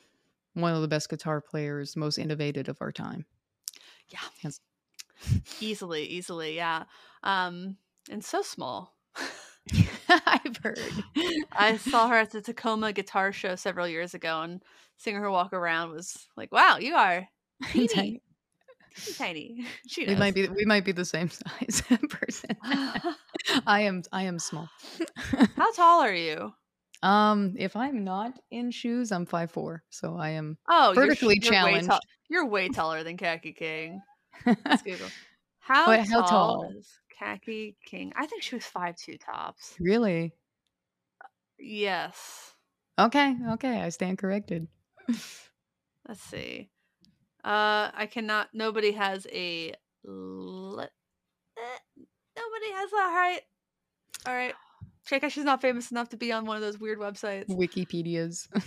one 0.54 0.74
of 0.74 0.80
the 0.82 0.88
best 0.88 1.08
guitar 1.10 1.40
players, 1.40 1.96
most 1.96 2.18
innovative 2.18 2.68
of 2.68 2.78
our 2.80 2.92
time. 2.92 3.26
Yeah. 4.08 4.50
Easily, 5.60 6.04
easily, 6.04 6.56
yeah. 6.56 6.84
Um, 7.22 7.76
and 8.10 8.24
so 8.24 8.42
small. 8.42 8.94
I've 10.08 10.56
heard. 10.62 11.04
I 11.52 11.76
saw 11.76 12.08
her 12.08 12.16
at 12.16 12.30
the 12.30 12.40
Tacoma 12.42 12.92
Guitar 12.92 13.32
Show 13.32 13.56
several 13.56 13.88
years 13.88 14.14
ago, 14.14 14.42
and 14.42 14.62
seeing 14.96 15.16
her 15.16 15.30
walk 15.30 15.52
around 15.52 15.90
was 15.90 16.28
like, 16.36 16.52
"Wow, 16.52 16.78
you 16.78 16.94
are 16.94 17.28
teeny, 17.72 17.86
Tiny. 17.96 18.22
tiny." 19.18 19.66
She 19.88 20.06
We 20.06 20.14
might 20.14 20.34
be 20.34 20.48
we 20.48 20.64
might 20.64 20.84
be 20.84 20.92
the 20.92 21.04
same 21.04 21.30
size 21.30 21.82
person. 22.10 22.56
I 23.66 23.80
am 23.82 24.02
I 24.12 24.22
am 24.24 24.38
small. 24.38 24.68
How 25.56 25.72
tall 25.72 26.00
are 26.00 26.14
you? 26.14 26.52
um, 27.02 27.54
if 27.58 27.76
I'm 27.76 28.04
not 28.04 28.38
in 28.50 28.70
shoes, 28.70 29.12
I'm 29.12 29.26
five 29.26 29.50
four, 29.50 29.84
so 29.90 30.16
I 30.16 30.30
am 30.30 30.58
Oh, 30.68 30.92
you're 30.92 31.14
sh- 31.14 31.20
Vertically 31.20 31.38
you're 31.40 31.52
way 31.52 31.82
challenged. 31.82 32.06
You're 32.28 32.46
way 32.46 32.68
taller 32.68 33.02
than 33.04 33.16
Kaki 33.16 33.52
King. 33.52 34.02
Let's 34.46 34.82
Google. 34.82 35.08
How, 35.60 35.86
But 35.86 36.00
how 36.08 36.22
tall, 36.22 36.62
tall? 36.62 36.74
is 36.78 36.88
Kaki 37.18 37.76
King. 37.84 38.12
I 38.16 38.26
think 38.26 38.42
she 38.42 38.54
was 38.54 38.64
five 38.64 38.96
two 38.96 39.18
tops. 39.18 39.74
Really? 39.80 40.34
Yes. 41.58 42.52
Okay, 42.98 43.36
okay, 43.52 43.80
I 43.80 43.88
stand 43.90 44.18
corrected. 44.18 44.68
Let's 46.08 46.22
see. 46.22 46.70
Uh, 47.44 47.90
I 47.94 48.08
cannot. 48.10 48.48
Nobody 48.52 48.92
has 48.92 49.26
a. 49.32 49.74
Le- 50.04 50.82
eh, 50.82 51.78
nobody 52.36 52.72
has 52.72 52.92
a 52.92 52.96
height. 52.96 53.40
All 54.26 54.34
right. 54.34 54.54
Check 55.06 55.22
out 55.22 55.32
she's 55.32 55.44
not 55.44 55.60
famous 55.60 55.90
enough 55.90 56.08
to 56.10 56.16
be 56.16 56.32
on 56.32 56.46
one 56.46 56.56
of 56.56 56.62
those 56.62 56.78
weird 56.80 56.98
websites. 56.98 57.48
Wikipedia's. 57.48 58.48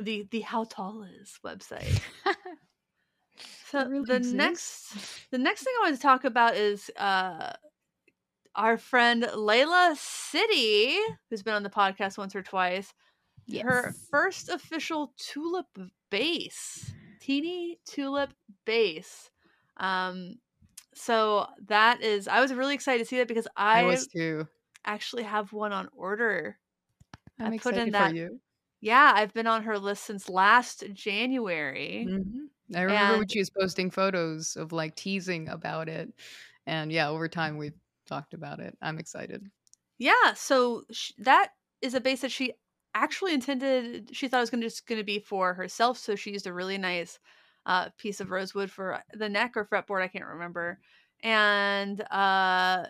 The 0.00 0.26
the 0.32 0.40
how 0.40 0.64
tall 0.64 1.04
is 1.04 1.38
website. 1.44 2.00
So 3.82 3.88
really 3.88 4.04
the 4.06 4.16
exists? 4.16 4.94
next 4.94 5.28
the 5.30 5.38
next 5.38 5.62
thing 5.64 5.72
I 5.80 5.84
want 5.86 5.96
to 5.96 6.02
talk 6.02 6.24
about 6.24 6.56
is 6.56 6.90
uh 6.96 7.52
our 8.54 8.76
friend 8.78 9.22
Layla 9.24 9.96
City, 9.96 10.96
who's 11.28 11.42
been 11.42 11.54
on 11.54 11.62
the 11.64 11.70
podcast 11.70 12.18
once 12.18 12.36
or 12.36 12.42
twice. 12.42 12.92
Her 13.62 13.94
first 14.10 14.48
official 14.48 15.12
tulip 15.18 15.66
bass, 16.10 16.92
teeny 17.20 17.78
tulip 17.84 18.30
bass. 18.64 19.30
Um, 19.76 20.36
so 20.94 21.46
that 21.68 22.00
is, 22.02 22.28
I 22.28 22.40
was 22.40 22.52
really 22.54 22.74
excited 22.74 23.00
to 23.00 23.04
see 23.04 23.18
that 23.18 23.28
because 23.28 23.48
I 23.56 23.80
I 23.80 23.84
was 23.84 24.06
too. 24.06 24.46
actually 24.84 25.24
have 25.24 25.52
one 25.52 25.72
on 25.72 25.88
order. 25.96 26.58
I'm 27.40 27.54
I 27.54 27.58
put 27.58 27.74
in 27.76 27.90
that- 27.92 28.10
for 28.10 28.16
you. 28.16 28.40
Yeah, 28.80 29.12
I've 29.14 29.32
been 29.32 29.46
on 29.46 29.64
her 29.64 29.78
list 29.78 30.04
since 30.04 30.28
last 30.28 30.84
January. 30.92 32.06
Mhm. 32.08 32.48
I 32.74 32.82
remember 32.82 33.16
when 33.16 33.28
she 33.28 33.38
was 33.38 33.50
posting 33.50 33.90
photos 33.90 34.56
of 34.56 34.72
like 34.72 34.96
teasing 34.96 35.48
about 35.48 35.88
it, 35.88 36.12
and 36.66 36.90
yeah, 36.92 37.08
over 37.08 37.28
time 37.28 37.56
we've 37.58 37.78
talked 38.06 38.34
about 38.34 38.60
it. 38.60 38.76
I'm 38.80 38.98
excited. 38.98 39.50
Yeah, 39.98 40.34
so 40.34 40.84
sh- 40.90 41.12
that 41.18 41.52
is 41.80 41.94
a 41.94 42.00
bass 42.00 42.22
that 42.22 42.32
she 42.32 42.54
actually 42.94 43.34
intended. 43.34 44.14
She 44.14 44.28
thought 44.28 44.38
it 44.38 44.40
was 44.40 44.50
gonna 44.50 44.62
just 44.62 44.86
going 44.86 44.98
to 45.00 45.04
be 45.04 45.18
for 45.18 45.54
herself, 45.54 45.98
so 45.98 46.16
she 46.16 46.32
used 46.32 46.46
a 46.46 46.52
really 46.52 46.78
nice 46.78 47.18
uh, 47.66 47.90
piece 47.96 48.20
of 48.20 48.30
rosewood 48.30 48.70
for 48.70 49.02
the 49.12 49.28
neck 49.28 49.56
or 49.56 49.64
fretboard. 49.64 50.02
I 50.02 50.08
can't 50.08 50.24
remember, 50.26 50.80
and 51.22 52.00
uh, 52.10 52.86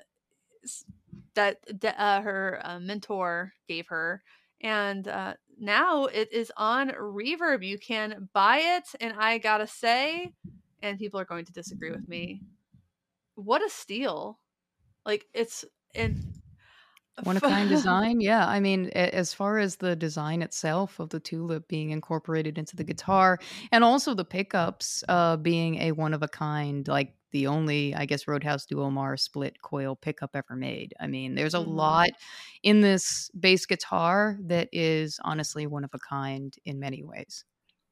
that 1.35 1.59
that, 1.81 1.99
uh, 1.99 2.21
her 2.23 2.61
uh, 2.65 2.81
mentor 2.81 3.53
gave 3.69 3.89
her, 3.89 4.23
and 4.65 5.07
uh, 5.07 5.35
now 5.61 6.07
it 6.07 6.33
is 6.33 6.51
on 6.57 6.89
Reverb. 6.89 7.65
You 7.65 7.79
can 7.79 8.29
buy 8.33 8.59
it, 8.59 8.85
and 9.01 9.15
I 9.17 9.39
gotta 9.39 9.69
say, 9.69 10.33
and 10.83 10.99
people 10.99 11.21
are 11.21 11.25
going 11.25 11.45
to 11.45 11.53
disagree 11.53 11.91
with 11.91 12.09
me. 12.09 12.43
What 13.37 13.65
a 13.65 13.69
steal! 13.71 14.41
Like 15.07 15.27
it's 15.35 15.65
in 15.95 16.21
One 17.23 17.37
of 17.37 17.43
kind 17.43 17.69
design, 17.69 18.21
yeah. 18.21 18.49
I 18.49 18.59
mean, 18.59 18.89
as 18.89 19.33
far 19.33 19.59
as 19.59 19.77
the 19.77 19.95
design 19.95 20.43
itself 20.43 20.99
of 20.99 21.11
the 21.11 21.21
tulip 21.21 21.69
being 21.69 21.91
incorporated 21.91 22.59
into 22.59 22.75
the 22.75 22.85
guitar, 22.85 23.39
and 23.71 23.85
also 23.85 24.15
the 24.15 24.25
pickups 24.25 25.05
uh, 25.09 25.37
being 25.37 25.77
a 25.77 25.93
one 25.93 26.15
of 26.15 26.23
a 26.23 26.29
kind, 26.29 26.89
like 26.89 27.15
the 27.35 27.49
only, 27.49 27.95
I 27.95 28.07
guess, 28.07 28.29
Roadhouse 28.29 28.67
Duomar 28.67 29.21
split 29.21 29.63
coil 29.63 29.97
pickup 29.97 30.33
ever 30.35 30.57
made. 30.57 30.95
I 31.01 31.09
mean, 31.09 31.35
there's 31.37 31.55
a 31.55 31.61
Mhm. 31.61 31.61
lot 31.61 32.11
in 32.63 32.81
this 32.83 33.31
bass 33.39 33.67
guitar 33.67 34.39
that 34.45 34.71
is 34.73 35.21
honestly 35.25 35.67
one 35.67 35.85
of 35.85 35.91
a 35.95 36.01
kind 36.01 36.57
in 36.65 36.81
many 36.81 37.05
ways. 37.05 37.45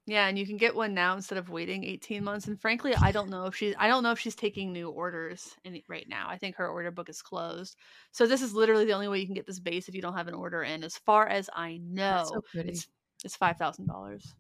Yeah, 0.07 0.26
and 0.26 0.37
you 0.37 0.46
can 0.46 0.57
get 0.57 0.74
one 0.74 0.94
now 0.94 1.14
instead 1.14 1.38
of 1.38 1.48
waiting 1.48 1.85
18 1.85 2.24
months. 2.24 2.48
And 2.48 2.61
frankly, 2.61 2.94
I 2.96 3.12
don't 3.12 3.31
know 3.31 3.46
if 3.46 3.55
she's 3.55 3.74
I 3.78 3.87
don't 3.87 4.02
know 4.02 4.11
if 4.11 4.18
she's 4.18 4.35
taking 4.35 4.72
new 4.72 4.90
orders 4.90 5.57
any, 5.64 5.85
right 5.88 6.09
now. 6.09 6.28
I 6.28 6.38
think 6.38 6.57
her 6.57 6.68
order 6.68 6.90
book 6.90 7.09
is 7.09 7.22
closed. 7.22 7.76
So 8.11 8.26
this 8.26 8.42
is 8.42 8.52
literally 8.52 8.85
the 8.85 8.94
only 8.94 9.07
way 9.09 9.20
you 9.20 9.26
can 9.26 9.35
get 9.35 9.46
this 9.46 9.61
bass 9.61 9.88
if 9.88 9.94
you 9.94 10.02
don't 10.02 10.16
have 10.16 10.26
an 10.28 10.35
order 10.35 10.62
in. 10.64 10.83
As 10.83 10.96
far 10.98 11.28
as 11.28 11.48
I 11.55 11.76
know, 11.78 12.42
so 12.59 12.64
it's 12.66 12.88
it's 13.24 13.37
five 13.37 13.59
thousand 13.59 13.87
dollars. 13.87 14.35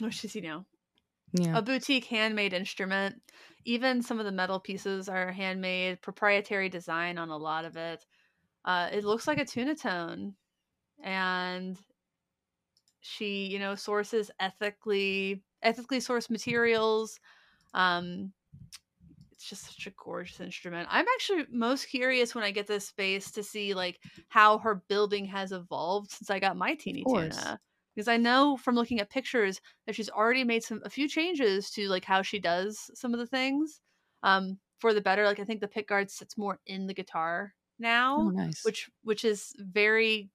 Which 0.00 0.24
is, 0.24 0.34
you 0.36 0.42
know, 0.42 0.66
yeah. 1.34 1.58
a 1.58 1.62
boutique 1.62 2.06
handmade 2.06 2.52
instrument. 2.52 3.20
Even 3.64 4.02
some 4.02 4.18
of 4.18 4.24
the 4.24 4.32
metal 4.32 4.60
pieces 4.60 5.08
are 5.08 5.32
handmade, 5.32 6.00
proprietary 6.00 6.68
design 6.68 7.18
on 7.18 7.30
a 7.30 7.36
lot 7.36 7.64
of 7.64 7.76
it. 7.76 8.04
Uh, 8.64 8.88
it 8.92 9.04
looks 9.04 9.26
like 9.26 9.38
a 9.38 9.44
tunatone, 9.44 10.34
and 11.02 11.78
she, 13.00 13.46
you 13.46 13.58
know, 13.58 13.74
sources 13.74 14.30
ethically 14.38 15.42
ethically 15.62 15.98
sourced 15.98 16.30
materials. 16.30 17.18
Um, 17.74 18.32
it's 19.32 19.48
just 19.48 19.64
such 19.64 19.86
a 19.86 19.92
gorgeous 20.02 20.40
instrument. 20.40 20.88
I'm 20.90 21.06
actually 21.14 21.44
most 21.50 21.86
curious 21.86 22.34
when 22.34 22.44
I 22.44 22.50
get 22.50 22.66
this 22.66 22.86
space 22.86 23.32
to 23.32 23.42
see 23.42 23.74
like 23.74 23.98
how 24.28 24.58
her 24.58 24.82
building 24.88 25.24
has 25.26 25.52
evolved 25.52 26.10
since 26.10 26.30
I 26.30 26.38
got 26.38 26.56
my 26.56 26.74
teeny 26.74 27.04
tuna. 27.06 27.60
Because 27.94 28.08
I 28.08 28.16
know 28.16 28.56
from 28.56 28.74
looking 28.74 29.00
at 29.00 29.10
pictures 29.10 29.60
that 29.86 29.94
she's 29.94 30.10
already 30.10 30.44
made 30.44 30.64
some 30.64 30.82
a 30.84 30.90
few 30.90 31.08
changes 31.08 31.70
to 31.72 31.88
like 31.88 32.04
how 32.04 32.22
she 32.22 32.38
does 32.38 32.90
some 32.94 33.12
of 33.14 33.20
the 33.20 33.26
things. 33.26 33.80
Um, 34.22 34.60
for 34.78 34.92
the 34.94 35.00
better. 35.00 35.24
Like 35.24 35.38
I 35.40 35.44
think 35.44 35.60
the 35.60 35.68
pick 35.68 35.88
guard 35.88 36.10
sits 36.10 36.36
more 36.36 36.60
in 36.66 36.86
the 36.86 36.94
guitar 36.94 37.54
now 37.78 38.16
Oh, 38.16 38.30
nice. 38.30 38.72
which 38.72 38.90
which 39.02 39.24
is 39.24 39.54
very 39.58 40.30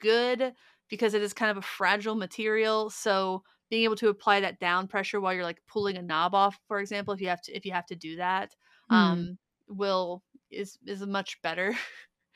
good 0.00 0.54
because 0.88 1.14
it 1.14 1.22
is 1.22 1.34
kind 1.34 1.50
of 1.50 1.56
a 1.56 1.62
fragile 1.62 2.14
material 2.14 2.88
so 2.90 3.42
being 3.70 3.84
able 3.84 3.96
to 3.96 4.08
apply 4.08 4.40
that 4.40 4.58
down 4.60 4.86
pressure 4.88 5.20
while 5.20 5.34
you're 5.34 5.42
like 5.44 5.62
pulling 5.66 5.96
a 5.96 6.02
knob 6.02 6.34
off 6.34 6.60
for 6.66 6.78
example 6.80 7.12
if 7.12 7.20
you 7.20 7.28
have 7.28 7.42
to 7.42 7.52
if 7.52 7.66
you 7.66 7.72
have 7.72 7.86
to 7.86 7.96
do 7.96 8.16
that 8.16 8.54
Hmm. 8.90 9.28
um 9.28 9.38
will 9.68 10.22
is 10.50 10.78
is 10.86 11.04
much 11.06 11.40
better 11.42 11.74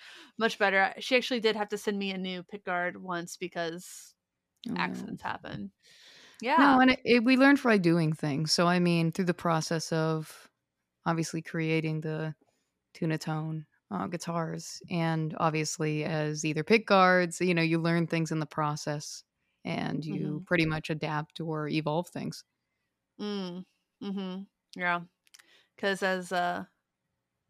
much 0.39 0.59
better 0.59 0.95
she 1.01 1.17
actually 1.17 1.41
did 1.41 1.57
have 1.57 1.69
to 1.69 1.79
send 1.79 1.99
me 1.99 2.11
a 2.13 2.19
new 2.19 2.43
pick 2.43 2.65
guard 2.65 2.97
once 3.03 3.37
because 3.37 4.15
Oh, 4.71 4.75
accidents 4.77 5.23
happen 5.23 5.73
yeah 6.41 6.59
No, 6.59 6.81
and 6.81 6.91
it, 6.91 7.01
it, 7.05 7.25
we 7.25 7.37
learn 7.37 7.57
by 7.63 7.79
doing 7.79 8.13
things. 8.13 8.53
So 8.53 8.67
I 8.67 8.79
mean, 8.79 9.13
through 9.13 9.27
the 9.27 9.35
process 9.35 9.93
of 9.93 10.49
obviously 11.07 11.43
creating 11.43 12.01
the 12.03 12.35
tunatone 12.95 13.65
uh, 13.91 14.07
guitars, 14.07 14.83
and 14.91 15.35
obviously 15.39 16.05
as 16.05 16.45
either 16.45 16.65
pick 16.65 16.87
guards, 16.87 17.41
you 17.41 17.55
know, 17.55 17.63
you 17.63 17.79
learn 17.79 18.07
things 18.07 18.31
in 18.33 18.41
the 18.41 18.47
process, 18.47 19.25
and 19.65 20.05
you 20.05 20.43
pretty 20.47 20.67
much 20.67 20.91
adapt 20.91 21.41
or 21.41 21.69
evolve 21.69 22.09
things. 22.09 22.45
Mm. 23.21 23.65
Mm-hmm. 24.03 24.43
Yeah. 24.81 25.01
Because 25.77 26.03
as 26.03 26.33
uh, 26.33 26.65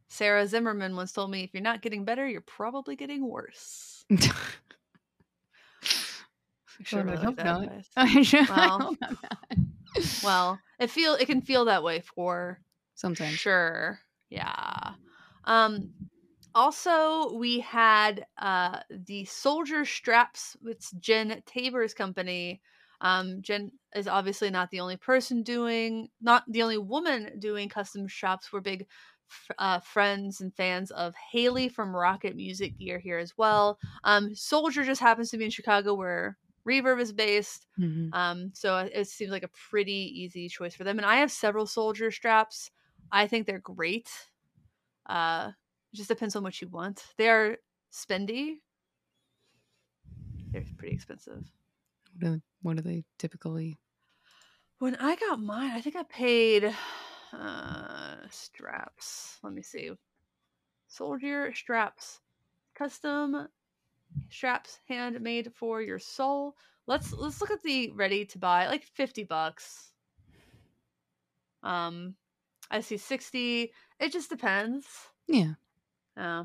Sarah 0.08 0.46
Zimmerman 0.46 0.96
once 0.96 1.12
told 1.12 1.30
me, 1.30 1.42
if 1.42 1.50
you're 1.54 1.62
not 1.62 1.82
getting 1.82 2.04
better, 2.04 2.28
you're 2.28 2.40
probably 2.40 2.96
getting 2.96 3.26
worse. 3.26 4.04
I 6.82 6.88
should 6.88 7.06
Well, 7.06 7.08
I 7.08 7.12
really 7.12 7.24
hope 7.24 7.36
like 7.36 7.36
that 7.36 7.44
not. 7.44 7.62
advice. 7.64 7.88
I 7.96 8.22
should- 8.22 8.48
Well, 8.48 8.96
Well, 10.24 10.58
it 10.78 10.90
feel 10.90 11.14
it 11.14 11.26
can 11.26 11.42
feel 11.42 11.66
that 11.66 11.82
way 11.82 12.00
for 12.00 12.60
sometimes. 12.94 13.34
sure. 13.34 13.98
Yeah. 14.30 14.92
Um. 15.44 15.92
Also, 16.54 17.34
we 17.34 17.60
had 17.60 18.26
uh 18.38 18.80
the 18.90 19.24
soldier 19.26 19.84
straps. 19.84 20.56
It's 20.64 20.90
Jen 20.92 21.42
Tabor's 21.46 21.94
company. 21.94 22.60
Um, 23.00 23.42
Jen 23.42 23.72
is 23.96 24.06
obviously 24.06 24.48
not 24.50 24.70
the 24.70 24.80
only 24.80 24.96
person 24.96 25.42
doing, 25.42 26.08
not 26.20 26.44
the 26.48 26.62
only 26.62 26.78
woman 26.78 27.38
doing 27.40 27.68
custom 27.68 28.06
shops. 28.06 28.52
We're 28.52 28.60
big 28.60 28.86
uh, 29.58 29.80
friends 29.80 30.40
and 30.40 30.54
fans 30.54 30.90
of 30.92 31.14
Haley 31.32 31.68
from 31.68 31.96
Rocket 31.96 32.36
Music 32.36 32.78
Gear 32.78 32.98
here 33.00 33.18
as 33.18 33.32
well. 33.36 33.78
Um, 34.04 34.34
Soldier 34.34 34.84
just 34.84 35.00
happens 35.00 35.30
to 35.30 35.38
be 35.38 35.44
in 35.46 35.50
Chicago, 35.50 35.94
where 35.94 36.36
Reverb 36.68 37.00
is 37.00 37.12
based. 37.12 37.66
Mhm. 37.78 38.10
Um, 38.12 38.52
so 38.54 38.78
it 38.78 38.92
it 38.94 39.08
seems 39.08 39.30
like 39.32 39.42
a 39.42 39.48
pretty 39.48 39.92
easy 40.22 40.48
choice 40.48 40.74
for 40.74 40.84
them. 40.84 40.98
And 40.98 41.06
I 41.06 41.16
have 41.16 41.32
several 41.32 41.66
soldier 41.66 42.10
straps. 42.10 42.70
I 43.10 43.26
think 43.26 43.46
they're 43.46 43.58
great. 43.58 44.10
Uh, 45.06 45.52
it 45.92 45.96
just 45.96 46.08
depends 46.08 46.36
on 46.36 46.42
what 46.42 46.60
you 46.60 46.68
want. 46.68 47.14
They 47.18 47.28
are 47.28 47.58
spendy. 47.92 48.60
They're 50.50 50.64
pretty 50.76 50.94
expensive. 50.94 51.50
What, 52.20 52.20
do, 52.20 52.42
what 52.62 52.76
do 52.76 52.82
they 52.82 53.04
typically? 53.18 53.78
When 54.78 54.96
I 54.96 55.16
got 55.16 55.40
mine, 55.40 55.70
I 55.70 55.80
think 55.80 55.96
I 55.96 56.02
paid 56.02 56.74
uh 57.32 58.28
straps. 58.28 59.38
Let 59.42 59.52
me 59.54 59.62
see. 59.62 59.92
Soldier 60.88 61.54
straps. 61.54 62.20
Custom 62.74 63.48
straps 64.30 64.78
handmade 64.88 65.52
for 65.54 65.80
your 65.82 65.98
soul. 65.98 66.56
Let's 66.86 67.12
let's 67.12 67.40
look 67.40 67.50
at 67.50 67.62
the 67.62 67.90
ready 67.90 68.24
to 68.26 68.38
buy. 68.38 68.66
Like 68.66 68.84
50 68.84 69.24
bucks. 69.24 69.92
Um 71.62 72.14
I 72.70 72.80
see 72.80 72.96
60. 72.96 73.72
It 74.00 74.12
just 74.12 74.30
depends. 74.30 74.86
Yeah. 75.28 75.52
Uh, 76.16 76.44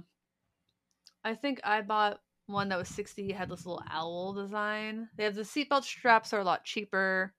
I 1.23 1.35
think 1.35 1.61
I 1.63 1.81
bought 1.81 2.19
one 2.47 2.69
that 2.69 2.77
was 2.77 2.89
60 2.89 3.31
had 3.31 3.49
this 3.49 3.65
little 3.65 3.83
owl 3.89 4.33
design. 4.33 5.09
They 5.17 5.23
have 5.23 5.35
the 5.35 5.41
seatbelt 5.41 5.83
straps 5.83 6.33
are 6.33 6.39
a 6.39 6.45
lot 6.45 6.63
cheaper. 6.63 7.33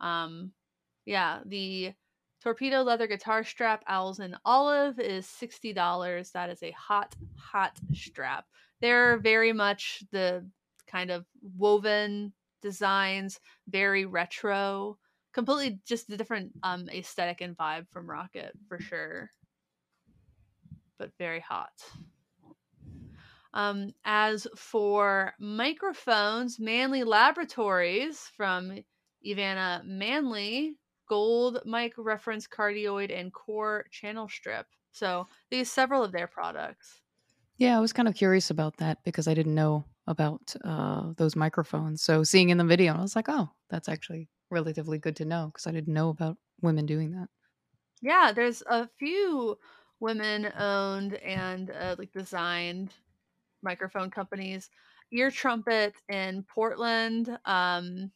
Um 0.00 0.52
yeah, 1.04 1.40
the 1.46 1.94
Torpedo 2.42 2.82
leather 2.82 3.06
guitar 3.06 3.42
strap, 3.42 3.82
owls 3.88 4.20
and 4.20 4.36
olive 4.44 5.00
is 5.00 5.26
sixty 5.26 5.72
dollars. 5.72 6.30
That 6.30 6.50
is 6.50 6.62
a 6.62 6.70
hot, 6.72 7.16
hot 7.36 7.76
strap. 7.92 8.46
They're 8.80 9.18
very 9.18 9.52
much 9.52 10.02
the 10.12 10.48
kind 10.86 11.10
of 11.10 11.24
woven 11.56 12.32
designs, 12.62 13.40
very 13.68 14.06
retro, 14.06 14.98
completely 15.32 15.80
just 15.86 16.10
a 16.10 16.16
different 16.16 16.52
um 16.62 16.88
aesthetic 16.90 17.40
and 17.40 17.56
vibe 17.56 17.88
from 17.90 18.08
Rocket 18.08 18.52
for 18.68 18.78
sure. 18.78 19.30
But 20.98 21.10
very 21.18 21.40
hot. 21.40 21.72
Um, 23.52 23.94
as 24.04 24.46
for 24.54 25.32
microphones, 25.38 26.60
Manley 26.60 27.04
Laboratories 27.04 28.18
from 28.36 28.80
EveAnna 29.26 29.84
Manley, 29.84 30.76
gold 31.08 31.60
mic 31.64 31.94
reference 31.96 32.46
cardioid 32.46 33.18
and 33.18 33.32
core 33.32 33.86
channel 33.90 34.28
strip. 34.28 34.66
So 34.92 35.26
they 35.50 35.58
use 35.58 35.70
several 35.70 36.04
of 36.04 36.12
their 36.12 36.26
products. 36.26 37.00
Yeah, 37.58 37.76
I 37.76 37.80
was 37.80 37.92
kind 37.92 38.08
of 38.08 38.14
curious 38.14 38.50
about 38.50 38.76
that 38.78 39.02
because 39.04 39.26
I 39.28 39.34
didn't 39.34 39.54
know 39.54 39.84
about 40.06 40.54
uh, 40.64 41.12
those 41.16 41.34
microphones. 41.36 42.02
So 42.02 42.22
seeing 42.22 42.50
in 42.50 42.58
the 42.58 42.64
video, 42.64 42.94
I 42.94 43.00
was 43.00 43.16
like, 43.16 43.28
oh, 43.28 43.50
that's 43.70 43.88
actually 43.88 44.28
relatively 44.50 44.98
good 44.98 45.16
to 45.16 45.24
know 45.24 45.46
because 45.46 45.66
I 45.66 45.72
didn't 45.72 45.94
know 45.94 46.10
about 46.10 46.36
women 46.60 46.86
doing 46.86 47.12
that. 47.12 47.28
Yeah, 48.02 48.32
there's 48.32 48.62
a 48.66 48.86
few 48.98 49.58
women 50.00 50.52
owned 50.56 51.14
and 51.14 51.70
uh, 51.70 51.96
like 51.98 52.12
designed 52.12 52.94
microphone 53.62 54.10
companies. 54.10 54.70
Ear 55.12 55.30
Trumpet 55.30 55.96
in 56.08 56.44
Portland. 56.44 57.38
Um, 57.46 58.12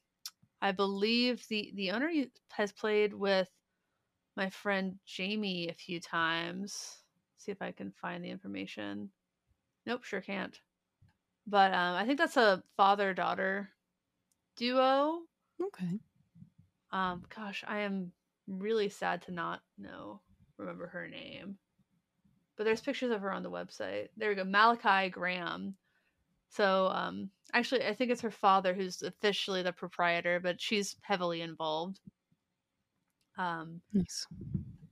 I 0.62 0.72
believe 0.72 1.46
the 1.48 1.72
the 1.76 1.92
owner 1.92 2.10
has 2.52 2.72
played 2.72 3.14
with 3.14 3.50
my 4.36 4.50
friend 4.50 5.00
Jamie 5.06 5.68
a 5.68 5.74
few 5.74 6.00
times. 6.00 7.04
see 7.38 7.52
if 7.52 7.62
I 7.62 7.72
can 7.72 7.92
find 7.92 8.24
the 8.24 8.30
information. 8.30 9.12
Nope, 9.86 10.04
sure 10.04 10.20
can't. 10.20 10.58
But 11.46 11.72
um, 11.72 11.96
I 11.96 12.04
think 12.06 12.18
that's 12.18 12.36
a 12.36 12.62
father 12.76 13.14
daughter 13.14 13.70
duo. 14.56 15.20
Okay. 15.60 15.98
Um, 16.92 17.24
gosh, 17.34 17.64
I 17.66 17.80
am 17.80 18.12
really 18.46 18.88
sad 18.88 19.22
to 19.22 19.32
not 19.32 19.60
know 19.78 20.20
remember 20.58 20.86
her 20.88 21.08
name. 21.08 21.56
But 22.56 22.64
there's 22.64 22.82
pictures 22.82 23.10
of 23.10 23.22
her 23.22 23.32
on 23.32 23.42
the 23.42 23.50
website. 23.50 24.08
There 24.16 24.28
we 24.28 24.34
go, 24.34 24.44
Malachi 24.44 25.08
Graham. 25.08 25.74
So 26.50 26.88
um, 26.88 27.30
actually, 27.54 27.86
I 27.86 27.94
think 27.94 28.10
it's 28.10 28.20
her 28.20 28.30
father 28.30 28.74
who's 28.74 29.02
officially 29.02 29.62
the 29.62 29.72
proprietor, 29.72 30.40
but 30.40 30.60
she's 30.60 30.96
heavily 31.00 31.40
involved. 31.40 32.00
Um, 33.38 33.80
nice. 33.94 34.26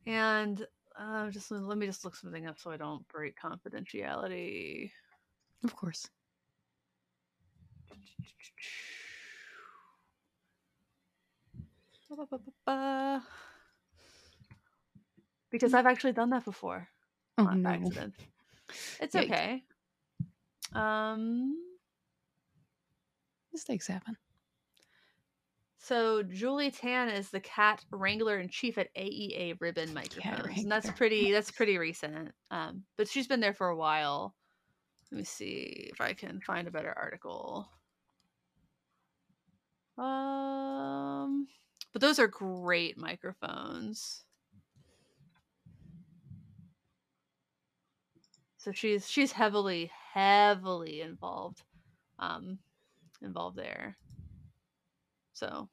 And 0.07 0.67
uh, 0.99 1.31
just 1.31 1.51
let 1.51 1.79
me 1.79 1.87
just 1.87 2.05
look 2.05 2.17
something 2.17 2.47
up 2.47 2.59
so 2.59 2.71
I 2.71 2.77
don't 2.77 3.07
break 3.09 3.37
confidentiality. 3.39 4.91
Of 5.65 5.75
course. 5.77 6.09
Because 15.51 15.75
I've 15.75 15.87
actually 15.87 16.13
done 16.13 16.31
that 16.31 16.45
before. 16.45 16.89
Oh 17.39 17.45
no. 17.45 17.71
Accident. 17.71 18.15
It's 19.01 19.15
Yikes. 19.15 19.25
okay. 19.25 19.63
Um 20.75 21.57
mistakes 23.53 23.87
happen. 23.87 24.17
So 25.89 26.23
Julie 26.23 26.71
Tan 26.71 27.09
is 27.09 27.31
the 27.31 27.41
cat 27.41 27.83
wrangler 27.91 28.39
in 28.39 28.51
chief 28.51 28.77
at 28.77 28.95
AEA 28.95 29.57
Ribbon 29.59 29.95
Microphones, 29.95 30.59
and 30.59 30.71
that's 30.71 30.91
pretty 30.91 31.33
that's 31.33 31.51
pretty 31.51 31.79
recent. 31.79 32.33
Um, 32.51 32.83
but 32.99 33.09
she's 33.09 33.27
been 33.27 33.41
there 33.41 33.55
for 33.55 33.69
a 33.69 33.77
while. 33.77 34.35
Let 35.11 35.17
me 35.17 35.25
see 35.25 35.89
if 35.91 35.99
I 35.99 36.13
can 36.13 36.43
find 36.43 36.69
a 36.69 36.71
better 36.71 36.93
article. 36.95 37.71
Um, 39.97 41.49
but 41.95 42.03
those 42.03 42.19
are 42.19 42.29
great 42.29 42.99
microphones. 42.99 44.25
So 48.59 48.73
she's 48.73 49.09
she's 49.09 49.33
heavily 49.33 49.91
heavily 50.13 51.01
involved, 51.01 51.63
um, 52.19 52.59
involved 53.23 53.57
there. 53.57 53.97
So 55.33 55.71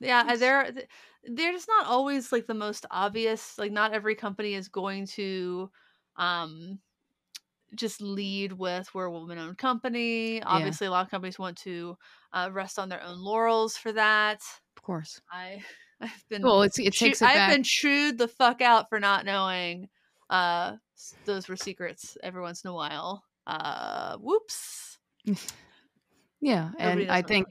yeah, 0.00 0.36
they're 0.36 0.72
they're 1.24 1.52
just 1.52 1.68
not 1.68 1.86
always 1.86 2.32
like 2.32 2.46
the 2.46 2.54
most 2.54 2.86
obvious. 2.90 3.58
Like 3.58 3.72
not 3.72 3.92
every 3.92 4.14
company 4.14 4.54
is 4.54 4.68
going 4.68 5.06
to 5.08 5.70
um 6.16 6.78
just 7.74 8.00
lead 8.00 8.52
with 8.52 8.88
we're 8.94 9.06
a 9.06 9.10
woman 9.10 9.38
owned 9.38 9.58
company. 9.58 10.42
Obviously, 10.42 10.86
yeah. 10.86 10.90
a 10.90 10.92
lot 10.92 11.04
of 11.04 11.10
companies 11.10 11.38
want 11.38 11.56
to 11.58 11.96
uh, 12.32 12.48
rest 12.52 12.78
on 12.78 12.88
their 12.88 13.02
own 13.02 13.18
laurels 13.18 13.76
for 13.76 13.92
that. 13.92 14.40
Of 14.76 14.82
course, 14.82 15.20
I 15.30 15.62
I've 16.00 16.24
been 16.28 16.42
well. 16.42 16.62
It's 16.62 16.78
it 16.78 16.94
takes 16.94 17.22
it 17.22 17.28
I've 17.28 17.50
been 17.50 17.64
chewed 17.64 18.18
the 18.18 18.28
fuck 18.28 18.60
out 18.60 18.88
for 18.88 19.00
not 19.00 19.24
knowing 19.24 19.88
uh 20.30 20.76
those 21.24 21.48
were 21.48 21.56
secrets 21.56 22.16
every 22.22 22.42
once 22.42 22.64
in 22.64 22.70
a 22.70 22.74
while. 22.74 23.24
Uh, 23.46 24.16
whoops. 24.18 24.98
yeah, 26.40 26.70
and 26.78 27.10
I 27.10 27.22
think 27.22 27.46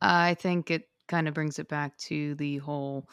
I 0.00 0.34
think 0.34 0.70
it 0.70 0.88
kind 1.08 1.28
of 1.28 1.34
brings 1.34 1.58
it 1.58 1.68
back 1.68 1.96
to 1.98 2.34
the 2.36 2.58
whole 2.58 3.08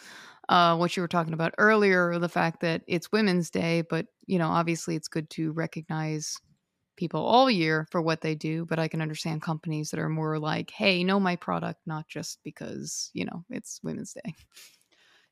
uh, 0.50 0.76
what 0.76 0.96
you 0.96 1.02
were 1.02 1.08
talking 1.08 1.34
about 1.34 1.54
earlier 1.58 2.18
the 2.20 2.30
fact 2.30 2.62
that 2.62 2.82
it's 2.88 3.12
women's 3.12 3.50
day 3.50 3.84
but 3.90 4.08
you 4.26 4.40
know 4.40 4.48
obviously 4.50 4.96
it's 4.96 5.08
good 5.08 5.30
to 5.30 5.52
recognize 5.52 6.38
people 6.98 7.26
all 7.26 7.50
year 7.50 7.88
for 7.92 8.02
what 8.02 8.22
they 8.22 8.36
do 8.36 8.66
but 8.66 8.80
i 8.80 8.88
can 8.88 9.02
understand 9.02 9.42
companies 9.42 9.90
that 9.90 10.00
are 10.00 10.10
more 10.10 10.38
like 10.38 10.70
hey 10.72 11.04
know 11.04 11.20
my 11.20 11.36
product 11.36 11.80
not 11.86 12.08
just 12.08 12.40
because 12.44 13.10
you 13.14 13.26
know 13.26 13.44
it's 13.50 13.80
women's 13.84 14.14
day. 14.14 14.34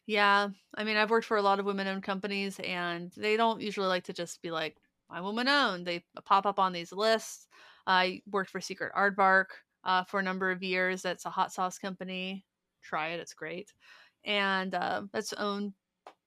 Yeah 0.06 0.50
i 0.76 0.84
mean 0.84 0.96
i've 0.96 1.10
worked 1.10 1.26
for 1.26 1.38
a 1.38 1.42
lot 1.42 1.60
of 1.60 1.66
women 1.66 1.88
owned 1.88 2.04
companies 2.04 2.60
and 2.60 3.12
they 3.18 3.36
don't 3.36 3.62
usually 3.62 3.88
like 3.88 4.06
to 4.06 4.14
just 4.14 4.42
be 4.42 4.52
like 4.52 4.78
i'm 5.10 5.24
woman 5.24 5.48
owned 5.50 5.86
they 5.86 6.06
pop 6.24 6.46
up 6.46 6.60
on 6.60 6.74
these 6.74 6.92
lists. 6.92 7.48
I 7.86 8.22
worked 8.30 8.50
for 8.50 8.62
secret 8.62 8.94
aardvark 8.96 9.48
uh, 9.84 10.04
for 10.04 10.20
a 10.20 10.24
number 10.24 10.52
of 10.52 10.64
years 10.64 11.02
that's 11.02 11.26
a 11.26 11.30
hot 11.30 11.54
sauce 11.54 11.78
company 11.78 12.46
try 12.88 13.10
it. 13.10 13.20
It's 13.20 13.34
great. 13.34 13.74
And 14.26 14.74
uh, 14.74 15.04
it's 15.14 15.34
owned 15.34 15.74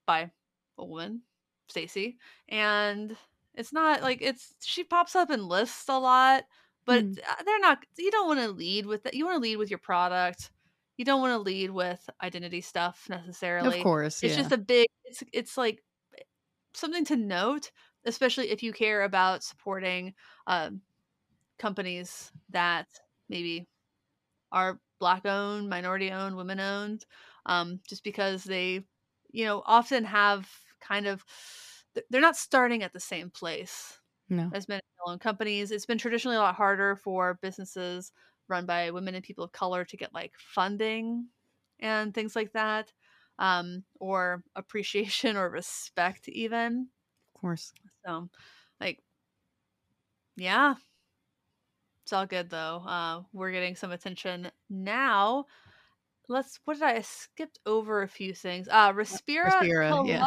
by 0.07 0.31
a 0.79 0.85
woman, 0.85 1.23
Stacy. 1.69 2.19
And 2.49 3.17
it's 3.55 3.73
not 3.73 4.03
like 4.03 4.23
it's 4.23 4.55
she 4.61 4.85
pops 4.85 5.17
up 5.17 5.31
in 5.31 5.47
lists 5.47 5.89
a 5.89 5.99
lot, 5.99 6.45
but 6.87 7.05
mm. 7.05 7.19
they're 7.45 7.61
not. 7.61 7.79
You 7.99 8.11
don't 8.11 8.29
want 8.29 8.41
to 8.41 8.49
lead 8.49 8.87
with 8.87 9.03
that. 9.05 9.15
You 9.15 9.25
want 9.25 9.37
to 9.37 9.43
lead 9.43 9.57
with 9.57 9.71
your 9.71 9.79
product. 9.79 10.51
You 10.97 11.05
don't 11.05 11.21
want 11.21 11.33
to 11.33 11.39
lead 11.39 11.71
with 11.71 12.09
identity 12.23 12.61
stuff 12.61 13.07
necessarily. 13.09 13.79
Of 13.79 13.83
course, 13.83 14.23
it's 14.23 14.35
yeah. 14.37 14.43
just 14.43 14.53
a 14.53 14.59
big. 14.59 14.87
It's 15.05 15.23
it's 15.33 15.57
like 15.57 15.83
something 16.75 17.05
to 17.07 17.17
note, 17.17 17.71
especially 18.05 18.51
if 18.51 18.63
you 18.63 18.73
care 18.73 19.03
about 19.03 19.43
supporting 19.43 20.15
uh, 20.47 20.71
companies 21.59 22.31
that 22.51 22.87
maybe 23.31 23.69
are 24.53 24.81
black 24.99 25.27
owned, 25.27 25.69
minority 25.69 26.11
owned, 26.11 26.37
women 26.37 26.61
owned, 26.61 27.07
um, 27.47 27.81
just 27.89 28.05
because 28.05 28.45
they, 28.45 28.85
you 29.31 29.45
know, 29.45 29.63
often 29.67 30.05
have 30.05 30.51
kind 30.81 31.07
of, 31.07 31.25
they're 32.11 32.21
not 32.21 32.37
starting 32.37 32.83
at 32.83 32.93
the 32.93 33.01
same 33.01 33.31
place 33.31 34.01
no. 34.29 34.53
as 34.53 34.69
men 34.69 34.81
owned 35.07 35.21
companies. 35.21 35.71
It's 35.71 35.87
been 35.87 35.99
traditionally 35.99 36.37
a 36.37 36.41
lot 36.41 36.55
harder 36.55 36.97
for 36.97 37.35
businesses 37.43 38.13
run 38.49 38.67
by 38.67 38.91
women 38.91 39.15
and 39.15 39.25
people 39.25 39.45
of 39.45 39.53
color 39.53 39.85
to 39.85 39.97
get 39.97 40.13
like 40.13 40.35
funding 40.39 41.29
and 41.79 42.13
things 42.13 42.35
like 42.37 42.53
that, 42.53 42.93
um, 43.39 43.85
or 44.01 44.43
appreciation 44.57 45.37
or 45.37 45.49
respect, 45.51 46.29
even. 46.29 46.91
Of 47.35 47.41
course. 47.41 47.73
So, 48.05 48.29
like, 48.81 49.03
yeah, 50.37 50.75
it's 52.11 52.13
all 52.13 52.27
good 52.27 52.51
though. 52.51 52.83
Uh, 52.85 53.23
we're 53.33 53.53
getting 53.53 53.77
some 53.77 53.93
attention 53.93 54.51
now. 54.69 55.45
Let's. 56.29 56.59
What 56.65 56.75
did 56.75 56.83
I, 56.83 56.97
I 56.97 57.01
skipped 57.03 57.61
over 57.67 58.03
a 58.03 58.09
few 58.09 58.35
things? 58.35 58.67
Uh, 58.69 58.93
Respira, 58.93 59.49
Respira 59.49 60.09
yeah. 60.09 60.27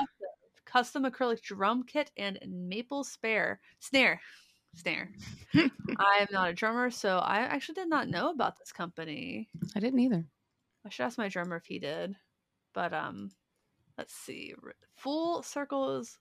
custom 0.66 1.04
acrylic 1.04 1.42
drum 1.42 1.84
kit 1.84 2.10
and 2.16 2.40
maple 2.48 3.04
spare 3.04 3.60
snare. 3.80 4.22
Snare. 4.76 5.10
I 5.56 6.20
am 6.22 6.28
not 6.32 6.52
a 6.52 6.54
drummer, 6.54 6.90
so 6.90 7.18
I 7.18 7.40
actually 7.40 7.76
did 7.76 7.90
not 7.90 8.08
know 8.08 8.30
about 8.30 8.58
this 8.58 8.72
company. 8.72 9.50
I 9.76 9.82
didn't 9.82 10.00
either. 10.00 10.26
I 10.86 10.90
should 10.90 11.04
ask 11.04 11.18
my 11.18 11.28
drummer 11.28 11.58
if 11.58 11.66
he 11.66 11.80
did. 11.80 12.16
But 12.74 12.94
um, 12.94 13.32
let's 13.98 14.16
see. 14.16 14.54
Full 14.96 15.44
circles 15.44 16.18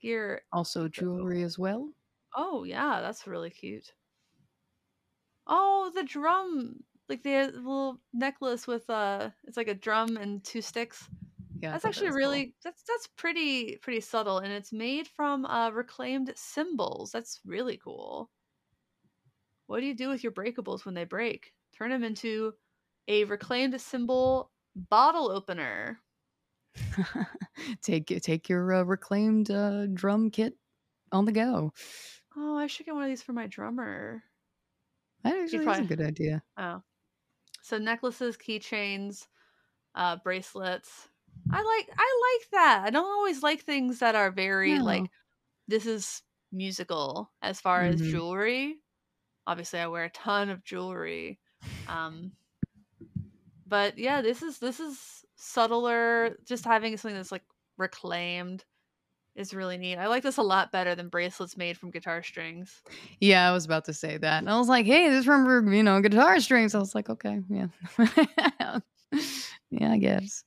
gear. 0.00 0.40
Also 0.54 0.88
jewelry 0.88 1.42
as 1.42 1.58
well. 1.58 1.90
Oh 2.34 2.64
yeah, 2.64 3.02
that's 3.02 3.26
really 3.26 3.50
cute. 3.50 3.92
Oh, 5.50 5.90
the 5.94 6.02
drum, 6.04 6.84
like 7.08 7.22
the 7.22 7.46
little 7.52 8.00
necklace 8.12 8.66
with 8.66 8.88
uh, 8.88 9.30
it's 9.44 9.56
like 9.58 9.68
a 9.68 9.74
drum 9.74 10.16
and 10.16 10.42
two 10.44 10.62
sticks. 10.62 11.10
Yeah, 11.60 11.74
That's 11.74 11.84
thought 11.84 11.94
that 11.96 11.96
actually 11.96 12.10
cool. 12.10 12.12
really 12.12 12.56
that's 12.64 12.82
that's 12.84 13.08
pretty 13.08 13.78
pretty 13.78 14.00
subtle, 14.00 14.38
and 14.38 14.52
it's 14.52 14.72
made 14.72 15.08
from 15.08 15.46
uh, 15.46 15.70
reclaimed 15.70 16.32
cymbals 16.36 17.12
That's 17.12 17.40
really 17.44 17.78
cool. 17.78 18.30
What 19.68 19.80
do 19.80 19.86
you 19.86 19.94
do 19.94 20.10
with 20.10 20.22
your 20.22 20.32
breakables 20.32 20.84
when 20.84 20.92
they 20.94 21.04
break? 21.04 21.54
Turn 21.72 21.88
them 21.88 22.04
into 22.04 22.56
a 23.08 23.24
reclaimed 23.24 23.80
cymbal 23.80 24.52
bottle 24.74 25.30
opener. 25.30 26.02
take 27.82 28.06
take 28.22 28.48
your 28.48 28.72
uh, 28.72 28.82
reclaimed 28.84 29.50
uh, 29.50 29.86
drum 29.86 30.30
kit 30.30 30.56
on 31.12 31.24
the 31.24 31.32
go. 31.32 31.72
Oh, 32.34 32.56
I 32.56 32.66
should 32.66 32.86
get 32.86 32.94
one 32.96 33.04
of 33.04 33.08
these 33.08 33.22
for 33.22 33.32
my 33.32 33.46
drummer. 33.46 34.24
That 35.24 35.34
actually 35.36 35.70
is 35.70 35.78
a 35.80 35.84
good 35.84 36.00
idea. 36.02 36.42
Oh, 36.56 36.82
so 37.62 37.78
necklaces, 37.78 38.36
keychains, 38.36 39.28
uh, 39.94 40.16
bracelets. 40.24 41.10
I 41.50 41.62
like 41.62 41.90
I 41.98 42.38
like 42.40 42.50
that. 42.52 42.82
I 42.86 42.90
don't 42.90 43.06
always 43.06 43.42
like 43.42 43.62
things 43.62 44.00
that 44.00 44.16
are 44.16 44.30
very 44.32 44.78
No. 44.78 44.80
like 44.80 45.10
this 45.68 45.86
is 45.86 46.22
musical 46.52 47.32
as 47.42 47.60
far 47.60 47.84
as 47.84 48.00
Mhm. 48.00 48.02
jewelry. 48.02 48.82
Obviously, 49.46 49.80
I 49.80 49.88
wear 49.88 50.04
a 50.06 50.10
ton 50.10 50.50
of 50.50 50.64
jewelry. 50.64 51.40
Um, 51.86 52.34
but 53.66 53.98
yeah, 53.98 54.20
this 54.22 54.42
is 54.42 54.58
this 54.58 54.80
is 54.80 55.24
subtler. 55.36 56.36
Just 56.44 56.64
having 56.64 56.96
something 56.96 57.16
that's 57.16 57.32
like 57.32 57.44
reclaimed 57.76 58.64
is 59.40 59.54
really 59.54 59.78
neat. 59.78 59.96
I 59.96 60.06
like 60.06 60.22
this 60.22 60.36
a 60.36 60.42
lot 60.42 60.70
better 60.70 60.94
than 60.94 61.08
bracelets 61.08 61.56
made 61.56 61.76
from 61.78 61.90
guitar 61.90 62.22
strings. 62.22 62.82
Yeah, 63.20 63.48
I 63.48 63.52
was 63.52 63.64
about 63.64 63.84
to 63.86 63.92
say 63.92 64.16
that. 64.18 64.38
And 64.38 64.48
I 64.50 64.58
was 64.58 64.68
like, 64.68 64.86
hey, 64.86 65.08
this 65.08 65.24
from 65.24 65.72
you 65.72 65.82
know 65.82 66.00
guitar 66.00 66.38
strings. 66.40 66.74
I 66.74 66.78
was 66.78 66.94
like, 66.94 67.08
okay, 67.10 67.40
yeah, 67.48 67.66
yeah, 69.70 69.92
I 69.92 69.98
guess. 69.98 70.44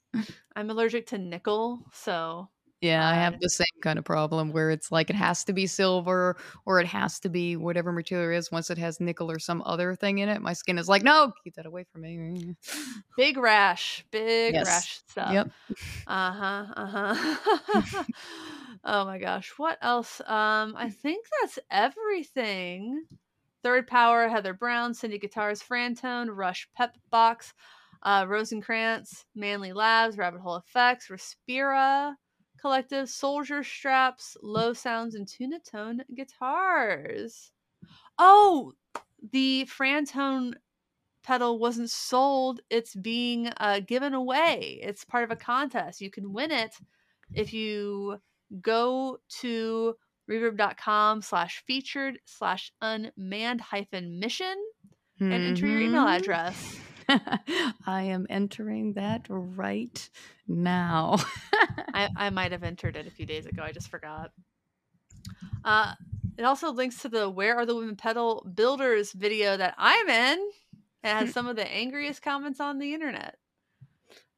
I'm 0.55 0.69
allergic 0.69 1.07
to 1.07 1.17
nickel, 1.17 1.79
so 1.91 2.49
Yeah, 2.81 3.07
I 3.07 3.13
have 3.15 3.39
the 3.39 3.49
same 3.49 3.65
kind 3.81 3.97
of 3.97 4.05
problem 4.05 4.51
where 4.51 4.69
it's 4.69 4.91
like 4.91 5.09
it 5.09 5.15
has 5.15 5.43
to 5.45 5.53
be 5.53 5.67
silver 5.67 6.35
or 6.65 6.79
it 6.79 6.87
has 6.87 7.19
to 7.21 7.29
be 7.29 7.55
whatever 7.55 7.91
material 7.91 8.37
is. 8.37 8.51
Once 8.51 8.69
it 8.69 8.77
has 8.77 8.99
nickel 8.99 9.31
or 9.31 9.39
some 9.39 9.63
other 9.65 9.95
thing 9.95 10.19
in 10.19 10.29
it, 10.29 10.41
my 10.41 10.53
skin 10.53 10.77
is 10.77 10.87
like, 10.89 11.01
no, 11.03 11.31
keep 11.43 11.55
that 11.55 11.65
away 11.65 11.85
from 11.91 12.01
me. 12.01 12.55
big 13.17 13.37
rash, 13.37 14.03
big 14.11 14.53
Yes. 14.53 14.67
rash 14.67 15.01
stuff. 15.07 15.33
Yep. 15.33 15.47
Uh 16.07 16.31
huh. 16.31 16.65
Uh 16.75 17.13
huh. 17.15 18.03
oh 18.83 19.05
my 19.05 19.17
gosh. 19.17 19.53
What 19.57 19.77
else? 19.81 20.21
Um, 20.21 20.75
I 20.77 20.89
think 20.89 21.25
that's 21.41 21.59
everything. 21.69 23.05
Third 23.63 23.87
Power, 23.87 24.27
Heather 24.27 24.53
Brown, 24.53 24.93
Cindy 24.93 25.17
Guitars, 25.17 25.63
Frantone, 25.63 26.29
Rush 26.35 26.67
Pep 26.75 26.97
Box, 27.09 27.53
uh, 28.03 28.25
Rosenkrantz, 28.25 29.23
Manley 29.35 29.71
Labs, 29.71 30.17
Rabbit 30.17 30.41
Hole 30.41 30.57
Effects, 30.57 31.09
Respira 31.09 32.15
Collective, 32.59 33.09
Soldier 33.09 33.63
Straps, 33.63 34.35
Low 34.41 34.73
Sounds, 34.73 35.15
and 35.15 35.27
Tunatone 35.27 36.01
Guitars. 36.15 37.51
Oh, 38.17 38.73
the 39.31 39.65
Frantone 39.65 40.53
pedal 41.23 41.57
wasn't 41.57 41.89
sold 41.89 42.59
it's 42.69 42.93
being 42.95 43.49
uh, 43.57 43.79
given 43.79 44.13
away 44.13 44.79
it's 44.83 45.05
part 45.05 45.23
of 45.23 45.31
a 45.31 45.37
contest 45.37 46.01
you 46.01 46.11
can 46.11 46.33
win 46.33 46.51
it 46.51 46.75
if 47.33 47.53
you 47.53 48.19
go 48.61 49.19
to 49.41 49.95
reverb.com 50.29 51.21
slash 51.21 51.63
featured 51.67 52.19
slash 52.25 52.71
unmanned 52.81 53.61
hyphen 53.61 54.19
mission 54.19 54.55
and 55.19 55.33
enter 55.33 55.65
your 55.67 55.81
email 55.81 56.05
Mhm. 56.05 56.17
address 56.17 56.79
I 57.85 58.03
am 58.03 58.25
entering 58.29 58.93
that 58.93 59.25
right 59.29 60.09
now. 60.47 61.17
I, 61.93 62.09
I 62.15 62.29
might 62.29 62.51
have 62.53 62.63
entered 62.63 62.95
it 62.95 63.07
a 63.07 63.11
few 63.11 63.25
days 63.25 63.45
ago 63.45 63.61
i 63.63 63.71
just 63.71 63.89
forgot 63.89 64.31
uh, 65.65 65.93
it 66.37 66.43
also 66.43 66.71
links 66.71 66.97
to 67.01 67.09
the 67.09 67.29
where 67.29 67.55
are 67.57 67.65
the 67.65 67.75
women 67.75 67.95
pedal 67.95 68.47
builders 68.55 69.11
video 69.11 69.55
that 69.57 69.75
i'm 69.77 70.09
in 70.09 70.39
it 71.03 71.07
has 71.09 71.29
some 71.33 71.47
of 71.47 71.55
the 71.55 71.67
angriest 71.71 72.21
comments 72.21 72.59
on 72.59 72.79
the 72.79 72.93
internet 72.93 73.35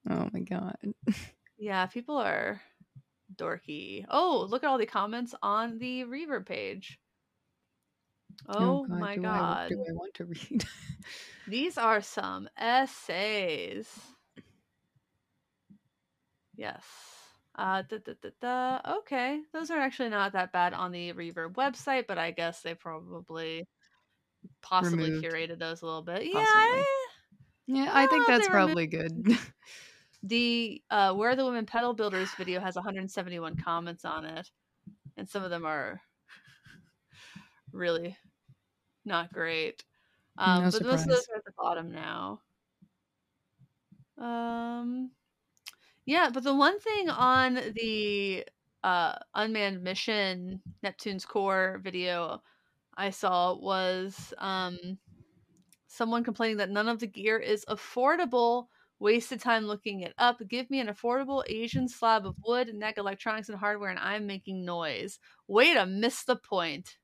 oh 0.09 0.29
my 0.33 0.39
god. 0.41 0.77
Yeah, 1.57 1.85
people 1.85 2.17
are 2.17 2.61
dorky. 3.37 4.05
Oh, 4.09 4.45
look 4.49 4.63
at 4.63 4.67
all 4.67 4.77
the 4.77 4.85
comments 4.85 5.33
on 5.41 5.77
the 5.79 6.03
reverb 6.03 6.45
page. 6.45 6.99
Oh, 8.47 8.85
my 8.87 9.15
do 9.15 9.21
god. 9.21 9.65
I, 9.65 9.69
do 9.69 9.75
I 9.87 9.93
want 9.93 10.13
to 10.15 10.25
read? 10.25 10.65
These 11.47 11.77
are 11.77 12.01
some 12.01 12.49
essays. 12.57 13.87
Yes. 16.55 16.83
Uh, 17.57 17.83
da, 17.87 17.97
da, 17.99 18.13
da, 18.21 18.29
da. 18.81 18.97
Okay, 18.99 19.39
those 19.53 19.71
are 19.71 19.79
actually 19.79 20.09
not 20.09 20.33
that 20.33 20.51
bad 20.51 20.73
on 20.73 20.91
the 20.91 21.13
Reverb 21.13 21.53
website, 21.53 22.05
but 22.07 22.17
I 22.17 22.31
guess 22.31 22.61
they 22.61 22.73
probably 22.73 23.67
possibly 24.61 25.11
Removed. 25.11 25.25
curated 25.25 25.59
those 25.59 25.81
a 25.81 25.85
little 25.85 26.01
bit. 26.01 26.25
Yeah, 26.25 26.43
I- 26.45 26.85
yeah, 27.67 27.89
I 27.93 28.03
I 28.03 28.07
think 28.07 28.27
that's 28.27 28.47
they 28.47 28.53
removed- 28.53 28.73
probably 28.75 28.87
good. 28.87 29.37
the 30.25 30.81
uh, 30.89 31.13
Where 31.13 31.35
the 31.35 31.45
Women 31.45 31.65
Pedal 31.65 31.93
Builders 31.93 32.33
video 32.35 32.59
has 32.59 32.75
171 32.75 33.57
comments 33.57 34.05
on 34.05 34.25
it, 34.25 34.49
and 35.17 35.29
some 35.29 35.43
of 35.43 35.49
them 35.49 35.65
are 35.65 36.01
really 37.71 38.17
not 39.05 39.31
great. 39.31 39.83
Um, 40.37 40.65
No 40.65 40.71
but 40.71 40.83
most 40.83 41.03
of 41.03 41.09
those 41.09 41.27
are 41.31 41.37
at 41.37 41.45
the 41.45 41.53
bottom 41.57 41.91
now. 41.91 42.41
Um, 44.17 45.11
yeah, 46.05 46.29
but 46.33 46.43
the 46.43 46.55
one 46.55 46.79
thing 46.79 47.09
on 47.09 47.59
the 47.75 48.45
uh, 48.83 49.15
unmanned 49.33 49.83
mission 49.83 50.61
Neptune's 50.83 51.25
core 51.25 51.79
video 51.83 52.41
I 52.97 53.09
saw 53.09 53.55
was 53.55 54.33
um, 54.37 54.77
someone 55.87 56.23
complaining 56.23 56.57
that 56.57 56.69
none 56.69 56.87
of 56.87 56.99
the 56.99 57.07
gear 57.07 57.37
is 57.37 57.65
affordable. 57.65 58.67
Wasted 58.99 59.41
time 59.41 59.65
looking 59.65 60.01
it 60.01 60.13
up. 60.17 60.39
Give 60.47 60.69
me 60.69 60.79
an 60.79 60.87
affordable 60.87 61.43
Asian 61.47 61.87
slab 61.87 62.25
of 62.25 62.35
wood, 62.45 62.73
neck, 62.73 62.97
electronics, 62.97 63.49
and 63.49 63.57
hardware, 63.57 63.89
and 63.89 63.99
I'm 63.99 64.25
making 64.25 64.63
noise. 64.63 65.19
Way 65.47 65.73
to 65.73 65.85
miss 65.85 66.23
the 66.23 66.37
point. 66.37 66.97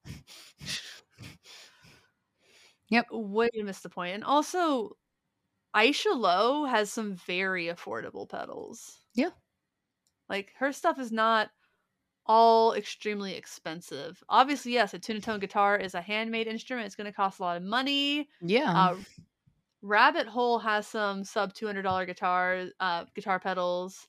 Yep. 2.89 3.06
Way 3.12 3.50
to 3.50 3.64
miss 3.64 3.80
the 3.80 3.89
point. 3.89 4.16
And 4.16 4.24
also, 4.24 4.98
Aisha 5.76 6.14
Lowe 6.14 6.66
has 6.66 6.92
some 6.92 7.16
very 7.16 7.68
affordable 7.68 8.30
pedals. 8.30 9.00
Yeah. 9.16 9.30
Like 10.30 10.52
her 10.60 10.74
stuff 10.74 11.00
is 11.00 11.12
not 11.12 11.50
all 12.26 12.74
extremely 12.74 13.36
expensive. 13.36 14.22
Obviously, 14.30 14.74
yes, 14.74 14.94
a 14.94 15.00
tunatone 15.00 15.39
guitar 15.39 15.78
is 15.78 15.94
a 15.96 16.02
handmade 16.02 16.48
instrument. 16.48 16.86
It's 16.86 16.96
going 16.96 17.06
to 17.06 17.14
cost 17.14 17.39
a 17.39 17.44
lot 17.44 17.58
of 17.58 17.64
money. 17.64 18.30
yeah. 18.42 18.72
Uh, 18.72 18.96
Rabbit 19.82 20.28
Hole 20.28 20.60
has 20.60 20.88
some 20.88 21.24
sub 21.24 21.54
two 21.54 21.66
hundred 21.66 21.84
dollar 21.84 22.06
guitar 22.06 22.68
uh, 22.80 23.06
guitar 23.16 23.40
pedals. 23.40 24.08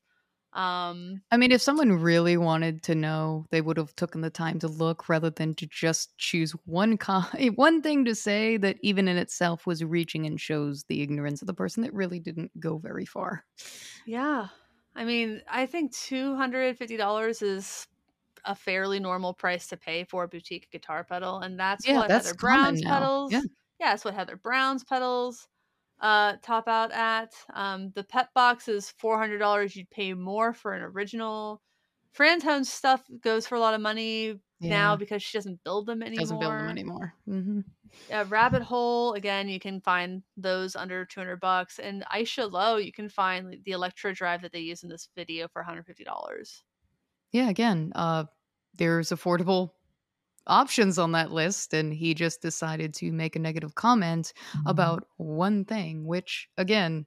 Um, 0.52 1.22
I 1.30 1.38
mean, 1.38 1.50
if 1.50 1.62
someone 1.62 1.92
really 1.92 2.36
wanted 2.36 2.82
to 2.84 2.94
know, 2.94 3.46
they 3.50 3.62
would 3.62 3.78
have 3.78 3.96
taken 3.96 4.20
the 4.20 4.28
time 4.28 4.58
to 4.58 4.68
look 4.68 5.08
rather 5.08 5.30
than 5.30 5.54
to 5.54 5.66
just 5.66 6.16
choose 6.18 6.52
one 6.66 6.98
con- 6.98 7.24
one 7.54 7.80
thing 7.80 8.04
to 8.04 8.14
say 8.14 8.58
that 8.58 8.76
even 8.82 9.08
in 9.08 9.16
itself 9.16 9.66
was 9.66 9.82
reaching 9.82 10.26
and 10.26 10.38
shows 10.40 10.84
the 10.88 11.00
ignorance 11.02 11.40
of 11.40 11.46
the 11.46 11.54
person 11.54 11.82
that 11.84 11.94
really 11.94 12.20
didn't 12.20 12.58
go 12.60 12.76
very 12.78 13.06
far. 13.06 13.44
yeah, 14.04 14.48
I 14.94 15.04
mean, 15.04 15.42
I 15.48 15.66
think 15.66 15.92
two 15.94 16.36
hundred 16.36 16.76
fifty 16.76 16.96
dollars 16.96 17.42
is 17.42 17.86
a 18.44 18.54
fairly 18.54 19.00
normal 19.00 19.34
price 19.34 19.68
to 19.68 19.76
pay 19.76 20.04
for 20.04 20.24
a 20.24 20.28
boutique 20.28 20.70
guitar 20.70 21.04
pedal, 21.04 21.40
and 21.40 21.58
that's 21.58 21.86
Yeah, 21.86 21.94
what 21.94 22.08
that's 22.08 22.26
Heather 22.26 22.38
Brown's 22.38 22.82
now. 22.82 22.98
pedals. 23.00 23.32
Yeah. 23.32 23.40
yeah, 23.80 23.90
that's 23.92 24.04
what 24.04 24.14
Heather 24.14 24.36
Brown's 24.36 24.84
pedals 24.84 25.48
uh 26.02 26.34
top 26.42 26.68
out 26.68 26.92
at. 26.92 27.32
Um 27.54 27.92
the 27.94 28.04
pet 28.04 28.28
box 28.34 28.68
is 28.68 28.90
four 28.98 29.18
hundred 29.18 29.38
dollars. 29.38 29.74
You'd 29.74 29.90
pay 29.90 30.12
more 30.12 30.52
for 30.52 30.74
an 30.74 30.82
original. 30.82 31.62
Frantone's 32.14 32.70
stuff 32.70 33.02
goes 33.22 33.46
for 33.46 33.54
a 33.54 33.60
lot 33.60 33.72
of 33.72 33.80
money 33.80 34.38
now 34.60 34.96
because 34.96 35.22
she 35.22 35.38
doesn't 35.38 35.64
build 35.64 35.86
them 35.86 36.02
anymore. 36.02 36.20
Doesn't 36.20 36.38
build 36.40 36.52
them 36.52 36.68
anymore. 36.68 37.14
hmm 37.24 37.60
Uh, 38.12 38.24
Rabbit 38.28 38.62
Hole 38.62 39.14
again, 39.14 39.48
you 39.48 39.58
can 39.58 39.80
find 39.80 40.22
those 40.36 40.76
under 40.76 41.04
two 41.06 41.20
hundred 41.20 41.40
bucks, 41.40 41.78
and 41.78 42.04
Aisha 42.12 42.50
Low, 42.50 42.76
you 42.76 42.92
can 42.92 43.08
find 43.08 43.56
the 43.64 43.72
Electra 43.72 44.12
Drive 44.12 44.42
that 44.42 44.52
they 44.52 44.60
use 44.60 44.82
in 44.82 44.90
this 44.90 45.08
video 45.16 45.48
for 45.48 45.62
one 45.62 45.66
hundred 45.66 45.86
fifty 45.86 46.04
dollars. 46.04 46.62
Yeah, 47.32 47.48
again, 47.48 47.92
uh, 47.94 48.24
there's 48.74 49.08
affordable 49.08 49.70
options 50.46 50.98
on 50.98 51.12
that 51.12 51.32
list, 51.32 51.74
and 51.74 51.92
he 51.92 52.14
just 52.14 52.42
decided 52.42 52.94
to 52.94 53.12
make 53.12 53.36
a 53.36 53.40
negative 53.40 53.74
comment 53.74 54.32
mm-hmm. 54.56 54.68
about 54.68 55.04
one 55.16 55.64
thing, 55.64 56.06
which, 56.06 56.48
again, 56.56 57.06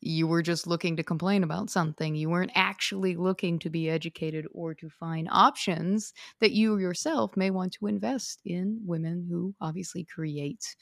you 0.00 0.26
were 0.26 0.42
just 0.42 0.66
looking 0.66 0.96
to 0.96 1.04
complain 1.04 1.44
about 1.44 1.70
something. 1.70 2.16
You 2.16 2.28
weren't 2.28 2.50
actually 2.54 3.14
looking 3.14 3.58
to 3.60 3.70
be 3.70 3.88
educated 3.88 4.46
or 4.52 4.74
to 4.74 4.88
find 4.88 5.28
options 5.30 6.12
that 6.40 6.50
you 6.50 6.78
yourself 6.78 7.36
may 7.36 7.50
want 7.50 7.72
to 7.74 7.86
invest 7.86 8.40
in 8.44 8.80
women 8.84 9.26
who 9.30 9.54
obviously 9.60 10.04
create 10.04 10.74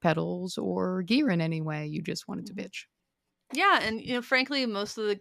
pedals 0.00 0.56
or 0.56 1.02
gear 1.02 1.28
in 1.28 1.42
any 1.42 1.60
way. 1.60 1.86
You 1.86 2.00
just 2.00 2.26
wanted 2.26 2.46
to 2.46 2.54
mm-hmm. 2.54 2.66
bitch. 2.66 2.84
Yeah, 3.52 3.80
and 3.82 4.00
you 4.00 4.14
know, 4.14 4.22
frankly, 4.22 4.64
most 4.64 4.96
of 4.96 5.04
the 5.04 5.20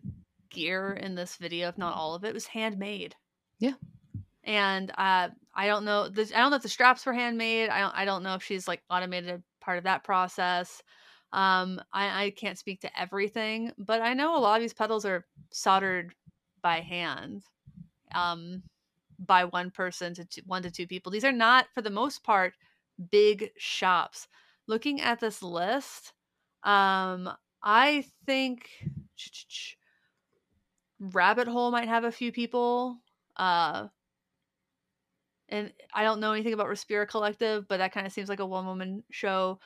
gear 0.49 0.93
in 0.93 1.15
this 1.15 1.36
video, 1.36 1.67
if 1.67 1.77
not 1.77 1.95
all 1.95 2.15
of 2.15 2.23
it, 2.23 2.34
was 2.34 2.45
handmade. 2.47 3.15
Yeah. 3.59 3.73
And 4.43 4.91
uh, 4.97 5.29
I 5.53 5.67
don't 5.67 5.85
know. 5.85 6.09
The, 6.09 6.23
I 6.35 6.39
don't 6.39 6.49
know 6.49 6.57
if 6.57 6.63
the 6.63 6.69
straps 6.69 7.05
were 7.05 7.13
handmade. 7.13 7.69
I 7.69 7.79
don't. 7.79 7.95
I 7.95 8.05
don't 8.05 8.23
know 8.23 8.35
if 8.35 8.43
she's 8.43 8.67
like 8.67 8.81
automated 8.89 9.43
part 9.59 9.77
of 9.77 9.83
that 9.83 10.03
process. 10.03 10.81
Um, 11.33 11.81
I, 11.93 12.25
I 12.25 12.29
can't 12.31 12.57
speak 12.57 12.81
to 12.81 12.99
everything, 12.99 13.71
but 13.77 14.01
I 14.01 14.13
know 14.13 14.35
a 14.35 14.39
lot 14.39 14.55
of 14.55 14.61
these 14.61 14.73
pedals 14.73 15.05
are 15.05 15.25
soldered 15.51 16.13
by 16.61 16.81
hand, 16.81 17.43
um, 18.13 18.63
by 19.17 19.45
one 19.45 19.71
person 19.71 20.13
to 20.15 20.25
two, 20.25 20.41
one 20.45 20.63
to 20.63 20.71
two 20.71 20.87
people. 20.87 21.11
These 21.11 21.23
are 21.23 21.31
not, 21.31 21.67
for 21.73 21.81
the 21.81 21.89
most 21.89 22.23
part, 22.23 22.53
big 23.11 23.51
shops. 23.57 24.27
Looking 24.67 24.99
at 24.99 25.19
this 25.21 25.41
list, 25.41 26.13
um, 26.63 27.29
I 27.63 28.05
think 28.25 28.69
Rabbit 30.99 31.47
Hole 31.47 31.71
might 31.71 31.87
have 31.87 32.03
a 32.03 32.11
few 32.11 32.33
people. 32.33 32.97
Uh, 33.37 33.87
and 35.52 35.72
I 35.93 36.04
don't 36.04 36.22
know 36.22 36.32
anything 36.32 36.54
about 36.54 36.68
Respira 36.68 37.08
Collective, 37.08 37.68
but 37.68 37.78
that 37.78 37.91
kind 37.91 38.08
of 38.08 38.14
seems 38.14 38.30
like 38.30 38.39
a 38.39 38.45
one 38.45 38.66
woman 38.66 39.04
show. 39.12 39.60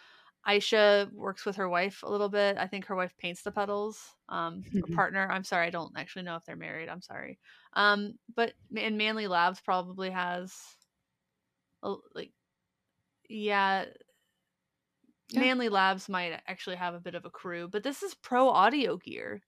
Aisha 0.47 1.11
works 1.13 1.45
with 1.45 1.55
her 1.55 1.69
wife 1.69 2.03
a 2.03 2.11
little 2.11 2.29
bit. 2.29 2.57
I 2.57 2.67
think 2.67 2.85
her 2.85 2.95
wife 2.95 3.15
paints 3.17 3.41
the 3.41 3.51
pedals. 3.51 3.99
Um, 4.29 4.63
her 4.73 4.81
partner. 4.95 5.27
I'm 5.31 5.43
sorry, 5.43 5.67
I 5.67 5.71
don't 5.71 5.93
actually 5.97 6.23
know 6.23 6.35
if 6.35 6.45
they're 6.45 6.55
married. 6.55 6.89
I'm 6.89 7.01
sorry. 7.01 7.39
Um, 7.73 8.13
but 8.35 8.53
and 8.75 8.97
Manley 8.97 9.27
Labs 9.27 9.59
probably 9.61 10.09
has, 10.11 10.53
a, 11.83 11.95
like, 12.13 12.31
yeah, 13.27 13.85
yeah, 15.29 15.39
Manley 15.39 15.69
Labs 15.69 16.09
might 16.09 16.39
actually 16.47 16.75
have 16.75 16.93
a 16.93 16.99
bit 16.99 17.15
of 17.15 17.25
a 17.25 17.31
crew, 17.31 17.67
but 17.67 17.83
this 17.83 18.03
is 18.03 18.13
pro 18.13 18.49
audio 18.49 18.97
gear. 18.97 19.41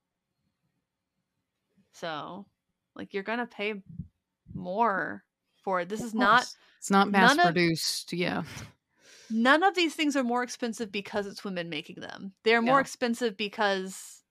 So, 1.93 2.45
like, 2.95 3.13
you're 3.13 3.23
gonna 3.23 3.47
pay 3.47 3.75
more 4.53 5.23
for 5.67 5.81
it. 5.81 5.89
This 5.89 6.01
is 6.01 6.13
not. 6.13 6.45
It's 6.77 6.89
not 6.89 7.11
mass 7.11 7.35
produced. 7.35 8.13
Of, 8.13 8.19
yeah. 8.19 8.43
None 9.29 9.63
of 9.63 9.75
these 9.75 9.93
things 9.93 10.15
are 10.15 10.23
more 10.23 10.41
expensive 10.41 10.93
because 10.93 11.27
it's 11.27 11.43
women 11.43 11.67
making 11.67 11.99
them. 11.99 12.31
They're 12.45 12.61
more 12.61 12.77
yeah. 12.77 12.81
expensive 12.81 13.35
because 13.35 14.23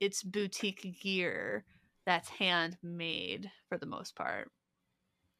it's 0.00 0.22
boutique 0.22 0.98
gear 1.02 1.66
that's 2.06 2.30
handmade 2.30 3.50
for 3.68 3.76
the 3.76 3.84
most 3.84 4.16
part. 4.16 4.50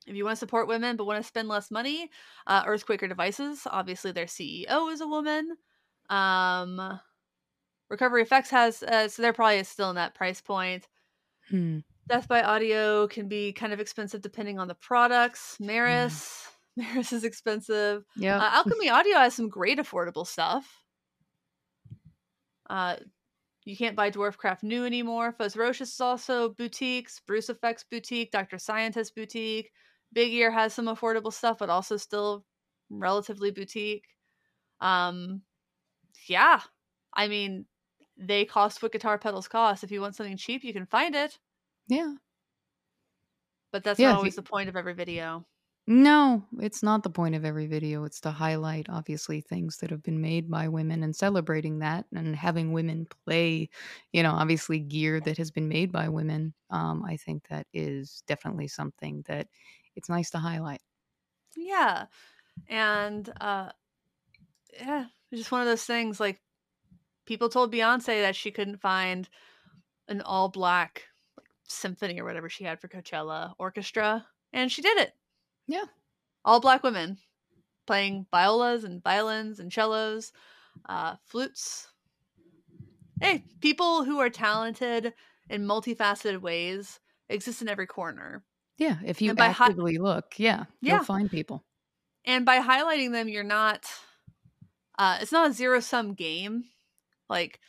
If 0.06 0.14
you 0.16 0.24
want 0.26 0.36
to 0.36 0.38
support 0.38 0.68
women 0.68 0.96
but 0.96 1.06
want 1.06 1.22
to 1.22 1.26
spend 1.26 1.48
less 1.48 1.70
money, 1.70 2.10
uh, 2.46 2.64
Earthquaker 2.66 3.08
Devices, 3.08 3.66
obviously 3.70 4.12
their 4.12 4.26
CEO 4.26 4.92
is 4.92 5.00
a 5.00 5.08
woman. 5.08 5.56
Um, 6.10 7.00
Recovery 7.88 8.20
Effects 8.20 8.50
has, 8.50 8.82
uh, 8.82 9.08
so 9.08 9.22
they're 9.22 9.32
probably 9.32 9.64
still 9.64 9.88
in 9.88 9.96
that 9.96 10.14
price 10.14 10.42
point. 10.42 10.86
Hmm. 11.48 11.78
Death 12.08 12.26
by 12.26 12.42
Audio 12.42 13.06
can 13.06 13.28
be 13.28 13.52
kind 13.52 13.72
of 13.72 13.80
expensive 13.80 14.22
depending 14.22 14.58
on 14.58 14.68
the 14.68 14.74
products. 14.74 15.56
Meris, 15.60 16.46
yeah. 16.76 16.84
Meris 16.94 17.12
is 17.12 17.24
expensive. 17.24 18.04
Yeah. 18.16 18.38
Uh, 18.38 18.50
Alchemy 18.54 18.88
Audio 18.88 19.18
has 19.18 19.34
some 19.34 19.48
great 19.48 19.78
affordable 19.78 20.26
stuff. 20.26 20.84
Uh, 22.68 22.96
you 23.64 23.76
can't 23.76 23.96
buy 23.96 24.10
Dwarfcraft 24.10 24.62
new 24.62 24.86
anymore. 24.86 25.34
Fuzzrocious 25.38 25.82
is 25.82 26.00
also 26.00 26.50
boutiques. 26.50 27.20
Bruce 27.26 27.50
Effects 27.50 27.84
boutique. 27.90 28.30
Dr. 28.30 28.58
Scientist 28.58 29.14
boutique. 29.14 29.70
Big 30.12 30.32
Ear 30.32 30.50
has 30.50 30.72
some 30.72 30.86
affordable 30.86 31.32
stuff, 31.32 31.58
but 31.58 31.68
also 31.68 31.98
still 31.98 32.46
relatively 32.88 33.50
boutique. 33.50 34.06
Um, 34.80 35.42
yeah, 36.26 36.60
I 37.12 37.28
mean, 37.28 37.66
they 38.16 38.44
cost 38.46 38.82
what 38.82 38.92
guitar 38.92 39.18
pedals 39.18 39.48
cost. 39.48 39.84
If 39.84 39.90
you 39.90 40.00
want 40.00 40.16
something 40.16 40.36
cheap, 40.36 40.64
you 40.64 40.72
can 40.72 40.86
find 40.86 41.14
it. 41.14 41.38
Yeah. 41.88 42.14
But 43.72 43.84
that's 43.84 43.98
yeah, 43.98 44.10
not 44.10 44.18
always 44.18 44.34
you... 44.34 44.42
the 44.42 44.48
point 44.48 44.68
of 44.68 44.76
every 44.76 44.94
video. 44.94 45.44
No, 45.90 46.44
it's 46.60 46.82
not 46.82 47.02
the 47.02 47.08
point 47.08 47.34
of 47.34 47.46
every 47.46 47.66
video. 47.66 48.04
It's 48.04 48.20
to 48.20 48.30
highlight, 48.30 48.90
obviously, 48.90 49.40
things 49.40 49.78
that 49.78 49.90
have 49.90 50.02
been 50.02 50.20
made 50.20 50.50
by 50.50 50.68
women 50.68 51.02
and 51.02 51.16
celebrating 51.16 51.78
that 51.78 52.04
and 52.14 52.36
having 52.36 52.72
women 52.72 53.06
play, 53.24 53.70
you 54.12 54.22
know, 54.22 54.32
obviously 54.32 54.80
gear 54.80 55.18
that 55.20 55.38
has 55.38 55.50
been 55.50 55.66
made 55.66 55.90
by 55.90 56.10
women. 56.10 56.52
Um, 56.68 57.04
I 57.06 57.16
think 57.16 57.48
that 57.48 57.66
is 57.72 58.22
definitely 58.26 58.68
something 58.68 59.24
that 59.28 59.48
it's 59.96 60.10
nice 60.10 60.28
to 60.30 60.38
highlight. 60.38 60.82
Yeah. 61.56 62.04
And 62.68 63.28
uh 63.40 63.70
yeah, 64.78 65.06
just 65.34 65.50
one 65.50 65.60
of 65.60 65.66
those 65.66 65.84
things 65.84 66.20
like 66.20 66.40
people 67.26 67.48
told 67.48 67.72
Beyonce 67.72 68.22
that 68.22 68.36
she 68.36 68.50
couldn't 68.50 68.80
find 68.80 69.28
an 70.06 70.20
all 70.20 70.48
black 70.48 71.07
symphony 71.68 72.20
or 72.20 72.24
whatever 72.24 72.48
she 72.48 72.64
had 72.64 72.80
for 72.80 72.88
Coachella 72.88 73.54
orchestra 73.58 74.26
and 74.52 74.72
she 74.72 74.82
did 74.82 74.98
it. 74.98 75.12
Yeah. 75.66 75.84
All 76.44 76.60
black 76.60 76.82
women 76.82 77.18
playing 77.86 78.26
violas 78.30 78.84
and 78.84 79.02
violins 79.02 79.60
and 79.60 79.72
cellos, 79.72 80.32
uh 80.88 81.16
flutes. 81.24 81.88
Hey, 83.20 83.44
people 83.60 84.04
who 84.04 84.18
are 84.20 84.30
talented 84.30 85.14
in 85.50 85.66
multifaceted 85.66 86.40
ways 86.40 87.00
exist 87.28 87.62
in 87.62 87.68
every 87.68 87.86
corner. 87.86 88.44
Yeah, 88.76 88.98
if 89.04 89.20
you 89.20 89.34
actively 89.36 89.96
hi- 89.96 90.02
look, 90.02 90.38
yeah, 90.38 90.66
yeah, 90.80 90.96
you'll 90.96 91.04
find 91.04 91.30
people. 91.30 91.64
And 92.24 92.44
by 92.44 92.60
highlighting 92.60 93.12
them, 93.12 93.28
you're 93.28 93.42
not. 93.42 93.86
Uh, 94.98 95.18
it's 95.20 95.32
not 95.32 95.50
a 95.50 95.52
zero 95.52 95.80
sum 95.80 96.14
game. 96.14 96.64
Like 97.28 97.60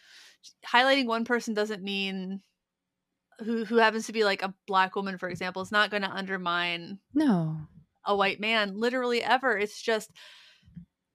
highlighting 0.65 1.05
one 1.05 1.25
person 1.25 1.53
doesn't 1.53 1.83
mean 1.83 2.41
who 3.39 3.65
who 3.65 3.77
happens 3.77 4.05
to 4.07 4.13
be 4.13 4.23
like 4.23 4.41
a 4.41 4.53
black 4.67 4.95
woman, 4.95 5.17
for 5.17 5.29
example, 5.29 5.61
is 5.61 5.71
not 5.71 5.91
going 5.91 6.03
to 6.03 6.11
undermine 6.11 6.99
no. 7.13 7.57
a 8.05 8.15
white 8.15 8.39
man 8.39 8.77
literally 8.77 9.23
ever. 9.23 9.57
It's 9.57 9.81
just 9.81 10.11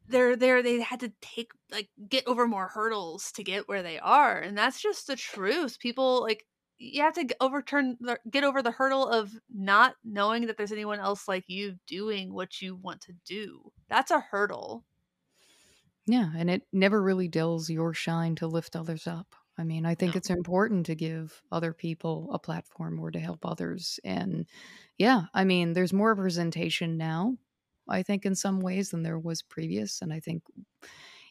they're 0.06 0.36
there 0.36 0.62
they 0.62 0.80
had 0.80 1.00
to 1.00 1.12
take 1.20 1.52
like 1.70 1.88
get 2.08 2.26
over 2.26 2.46
more 2.46 2.68
hurdles 2.68 3.32
to 3.32 3.42
get 3.42 3.68
where 3.68 3.82
they 3.82 3.98
are 3.98 4.38
and 4.38 4.56
that's 4.56 4.80
just 4.80 5.06
the 5.06 5.16
truth. 5.16 5.78
People 5.78 6.22
like 6.22 6.44
you 6.76 7.02
have 7.02 7.14
to 7.14 7.26
overturn 7.40 7.96
the, 8.00 8.18
get 8.30 8.44
over 8.44 8.60
the 8.60 8.70
hurdle 8.70 9.08
of 9.08 9.32
not 9.48 9.94
knowing 10.04 10.46
that 10.46 10.56
there's 10.56 10.72
anyone 10.72 10.98
else 10.98 11.28
like 11.28 11.44
you 11.46 11.76
doing 11.86 12.34
what 12.34 12.60
you 12.60 12.74
want 12.74 13.00
to 13.02 13.12
do. 13.24 13.72
That's 13.88 14.10
a 14.10 14.20
hurdle. 14.20 14.84
Yeah 16.06 16.30
and 16.36 16.50
it 16.50 16.62
never 16.72 17.02
really 17.02 17.28
dulls 17.28 17.70
your 17.70 17.94
shine 17.94 18.34
to 18.36 18.46
lift 18.46 18.76
others 18.76 19.06
up 19.06 19.34
i 19.58 19.64
mean 19.64 19.86
i 19.86 19.94
think 19.94 20.16
it's 20.16 20.30
important 20.30 20.86
to 20.86 20.94
give 20.94 21.42
other 21.52 21.72
people 21.72 22.30
a 22.32 22.38
platform 22.38 22.98
or 22.98 23.10
to 23.10 23.18
help 23.18 23.44
others 23.44 24.00
and 24.04 24.46
yeah 24.98 25.22
i 25.34 25.44
mean 25.44 25.72
there's 25.72 25.92
more 25.92 26.14
representation 26.14 26.96
now 26.96 27.36
i 27.88 28.02
think 28.02 28.24
in 28.24 28.34
some 28.34 28.60
ways 28.60 28.90
than 28.90 29.02
there 29.02 29.18
was 29.18 29.42
previous 29.42 30.02
and 30.02 30.12
i 30.12 30.20
think 30.20 30.42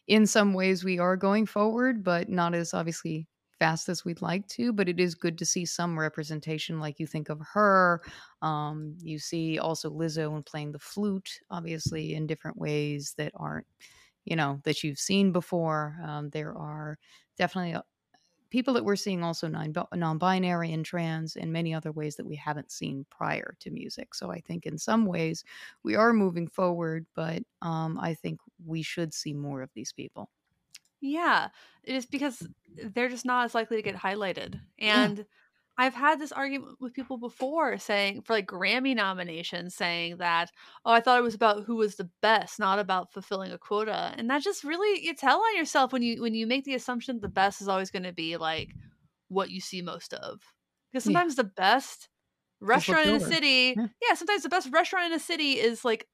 in 0.06 0.26
some 0.26 0.52
ways 0.54 0.84
we 0.84 0.98
are 0.98 1.16
going 1.16 1.46
forward 1.46 2.04
but 2.04 2.28
not 2.28 2.54
as 2.54 2.74
obviously 2.74 3.26
fast 3.58 3.88
as 3.88 4.04
we'd 4.04 4.22
like 4.22 4.46
to, 4.48 4.72
but 4.72 4.88
it 4.88 5.00
is 5.00 5.14
good 5.14 5.38
to 5.38 5.46
see 5.46 5.64
some 5.64 5.98
representation. 5.98 6.80
Like 6.80 6.98
you 6.98 7.06
think 7.06 7.28
of 7.28 7.40
her, 7.52 8.02
um, 8.42 8.96
you 9.00 9.18
see 9.18 9.58
also 9.58 9.90
Lizzo 9.90 10.34
and 10.34 10.44
playing 10.44 10.72
the 10.72 10.78
flute, 10.78 11.40
obviously 11.50 12.14
in 12.14 12.26
different 12.26 12.58
ways 12.58 13.14
that 13.16 13.32
aren't, 13.34 13.66
you 14.24 14.36
know, 14.36 14.60
that 14.64 14.82
you've 14.82 14.98
seen 14.98 15.32
before. 15.32 15.96
Um, 16.04 16.30
there 16.30 16.56
are 16.56 16.98
definitely 17.38 17.80
people 18.54 18.74
that 18.74 18.84
we're 18.84 18.94
seeing 18.94 19.24
also 19.24 19.48
non 19.48 20.18
binary 20.18 20.72
and 20.72 20.84
trans 20.86 21.34
and 21.34 21.52
many 21.52 21.74
other 21.74 21.90
ways 21.90 22.14
that 22.14 22.24
we 22.24 22.36
haven't 22.36 22.70
seen 22.70 23.04
prior 23.10 23.56
to 23.58 23.68
music. 23.68 24.14
So 24.14 24.30
I 24.30 24.38
think 24.38 24.64
in 24.64 24.78
some 24.78 25.06
ways 25.06 25.42
we 25.82 25.96
are 25.96 26.12
moving 26.12 26.46
forward, 26.46 27.04
but 27.16 27.42
um, 27.62 27.98
I 27.98 28.14
think 28.14 28.38
we 28.64 28.82
should 28.82 29.12
see 29.12 29.34
more 29.34 29.60
of 29.60 29.70
these 29.74 29.92
people. 29.92 30.30
Yeah, 31.00 31.48
it 31.82 31.96
is 31.96 32.06
because 32.06 32.46
they're 32.76 33.08
just 33.08 33.24
not 33.26 33.44
as 33.44 33.56
likely 33.56 33.76
to 33.76 33.82
get 33.82 33.96
highlighted. 33.96 34.60
And 34.78 35.18
yeah. 35.18 35.24
I've 35.76 35.94
had 35.94 36.20
this 36.20 36.30
argument 36.30 36.76
with 36.80 36.94
people 36.94 37.18
before 37.18 37.78
saying 37.78 38.22
for 38.22 38.34
like 38.34 38.46
Grammy 38.46 38.94
nominations 38.94 39.74
saying 39.74 40.18
that, 40.18 40.52
oh, 40.84 40.92
I 40.92 41.00
thought 41.00 41.18
it 41.18 41.24
was 41.24 41.34
about 41.34 41.64
who 41.64 41.76
was 41.76 41.96
the 41.96 42.08
best, 42.22 42.60
not 42.60 42.78
about 42.78 43.12
fulfilling 43.12 43.50
a 43.50 43.58
quota. 43.58 44.14
And 44.16 44.30
that 44.30 44.42
just 44.42 44.62
really 44.62 45.04
you 45.04 45.14
tell 45.14 45.38
on 45.38 45.56
yourself 45.56 45.92
when 45.92 46.02
you 46.02 46.22
when 46.22 46.34
you 46.34 46.46
make 46.46 46.64
the 46.64 46.74
assumption 46.74 47.18
the 47.20 47.28
best 47.28 47.60
is 47.60 47.68
always 47.68 47.90
going 47.90 48.04
to 48.04 48.12
be 48.12 48.36
like 48.36 48.70
what 49.28 49.50
you 49.50 49.60
see 49.60 49.82
most 49.82 50.14
of. 50.14 50.40
Because 50.92 51.04
sometimes 51.04 51.36
yeah. 51.36 51.42
the 51.42 51.50
best 51.56 52.08
restaurant 52.60 53.08
in 53.08 53.16
a 53.16 53.20
city, 53.20 53.74
yeah. 53.76 53.86
yeah, 54.00 54.14
sometimes 54.14 54.44
the 54.44 54.48
best 54.48 54.68
restaurant 54.72 55.06
in 55.06 55.12
a 55.12 55.18
city 55.18 55.52
is 55.54 55.84
like 55.84 56.06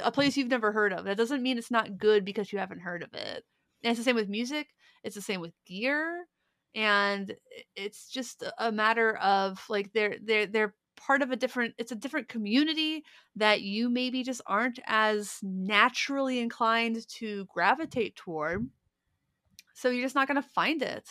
a 0.00 0.10
place 0.10 0.36
you've 0.36 0.48
never 0.48 0.72
heard 0.72 0.94
of. 0.94 1.04
That 1.04 1.18
doesn't 1.18 1.42
mean 1.42 1.58
it's 1.58 1.70
not 1.70 1.98
good 1.98 2.24
because 2.24 2.52
you 2.52 2.58
haven't 2.58 2.80
heard 2.80 3.02
of 3.02 3.12
it. 3.12 3.44
And 3.82 3.90
it's 3.90 3.98
the 3.98 4.04
same 4.04 4.16
with 4.16 4.30
music, 4.30 4.68
it's 5.02 5.14
the 5.14 5.20
same 5.20 5.42
with 5.42 5.52
gear. 5.66 6.26
And 6.74 7.36
it's 7.76 8.08
just 8.08 8.42
a 8.58 8.72
matter 8.72 9.16
of 9.18 9.64
like 9.68 9.92
they're 9.92 10.16
they're 10.22 10.46
they're 10.46 10.74
part 10.96 11.22
of 11.22 11.30
a 11.30 11.36
different 11.36 11.74
it's 11.78 11.92
a 11.92 11.96
different 11.96 12.28
community 12.28 13.04
that 13.36 13.62
you 13.62 13.88
maybe 13.90 14.22
just 14.22 14.42
aren't 14.46 14.80
as 14.86 15.38
naturally 15.42 16.38
inclined 16.40 17.06
to 17.08 17.46
gravitate 17.46 18.16
toward. 18.16 18.68
So 19.74 19.90
you're 19.90 20.04
just 20.04 20.14
not 20.14 20.28
gonna 20.28 20.42
find 20.42 20.82
it. 20.82 21.08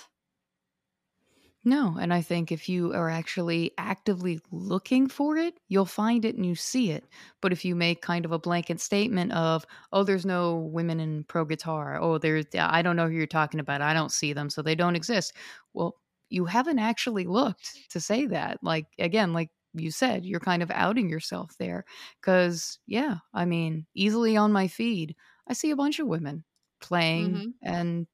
No, 1.66 1.96
and 1.98 2.14
I 2.14 2.22
think 2.22 2.52
if 2.52 2.68
you 2.68 2.92
are 2.94 3.10
actually 3.10 3.72
actively 3.78 4.40
looking 4.52 5.08
for 5.08 5.38
it, 5.38 5.58
you'll 5.70 5.86
find 5.86 6.26
it 6.26 6.36
and 6.36 6.46
you 6.46 6.56
see 6.56 6.92
it. 6.92 7.06
But 7.42 7.54
if 7.54 7.64
you 7.64 7.74
make 7.74 8.02
kind 8.02 8.26
of 8.26 8.34
a 8.34 8.40
blanket 8.40 8.82
statement 8.82 9.32
of, 9.32 9.66
"Oh, 9.94 10.04
there's 10.04 10.26
no 10.26 10.58
women 10.58 11.00
in 11.00 11.24
pro 11.24 11.46
guitar. 11.46 11.98
Oh, 12.02 12.18
there's 12.18 12.46
I 12.58 12.82
don't 12.82 12.98
know 12.98 13.08
who 13.08 13.16
you're 13.16 13.28
talking 13.28 13.62
about. 13.62 13.82
I 13.82 13.94
don't 13.94 14.12
see 14.12 14.34
them, 14.34 14.50
so 14.50 14.62
they 14.62 14.76
don't 14.76 14.96
exist." 14.98 15.34
Well, 15.74 15.96
you 16.30 16.46
haven't 16.46 16.80
actually 16.80 17.26
looked 17.26 17.78
to 17.92 18.02
say 18.02 18.26
that. 18.28 18.62
Like 18.62 18.88
again, 19.00 19.32
like 19.34 19.50
you 19.74 19.92
said, 19.92 20.26
you're 20.26 20.40
kind 20.42 20.64
of 20.64 20.72
outing 20.72 21.10
yourself 21.10 21.56
there 21.60 21.86
cuz 22.22 22.80
yeah, 22.88 23.20
I 23.34 23.46
mean, 23.46 23.86
easily 23.96 24.36
on 24.38 24.52
my 24.52 24.68
feed, 24.68 25.16
I 25.48 25.54
see 25.54 25.72
a 25.72 25.76
bunch 25.78 26.00
of 26.00 26.08
women 26.08 26.44
playing 26.82 27.44
Mhm. 27.44 27.54
and 27.62 28.08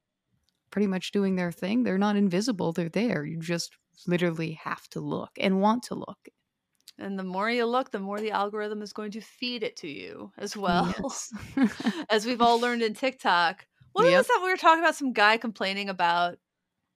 pretty 0.72 0.88
much 0.88 1.11
doing 1.11 1.36
their 1.36 1.51
thing. 1.51 1.84
They're 1.84 1.97
not 1.97 2.15
invisible, 2.15 2.72
they're 2.74 2.89
there. 2.89 3.24
You 3.26 3.39
just 3.39 3.72
literally 4.07 4.53
have 4.63 4.88
to 4.89 4.99
look 4.99 5.32
and 5.39 5.61
want 5.61 5.84
to 5.84 5.95
look. 5.95 6.17
And 6.97 7.17
the 7.17 7.24
more 7.24 7.49
you 7.49 7.65
look, 7.65 7.91
the 7.91 7.99
more 7.99 8.20
the 8.20 8.32
algorithm 8.32 8.82
is 8.82 8.91
going 8.93 9.11
to 9.11 9.22
feed 9.22 9.63
it 9.63 9.78
to 9.78 9.88
you 9.88 10.32
as 10.38 10.57
well. 10.57 10.93
Yes. 11.01 11.32
As 12.09 12.26
we've 12.26 12.41
all 12.41 12.59
learned 12.59 12.82
in 12.82 12.93
TikTok. 12.93 13.65
What 13.93 14.05
Yep. 14.05 14.17
was 14.17 14.28
that 14.28 14.39
we 14.43 14.49
were 14.49 14.57
talking 14.57 14.84
about 14.84 14.95
some 14.95 15.13
guy 15.13 15.38
complaining 15.38 15.88
about? 15.89 16.38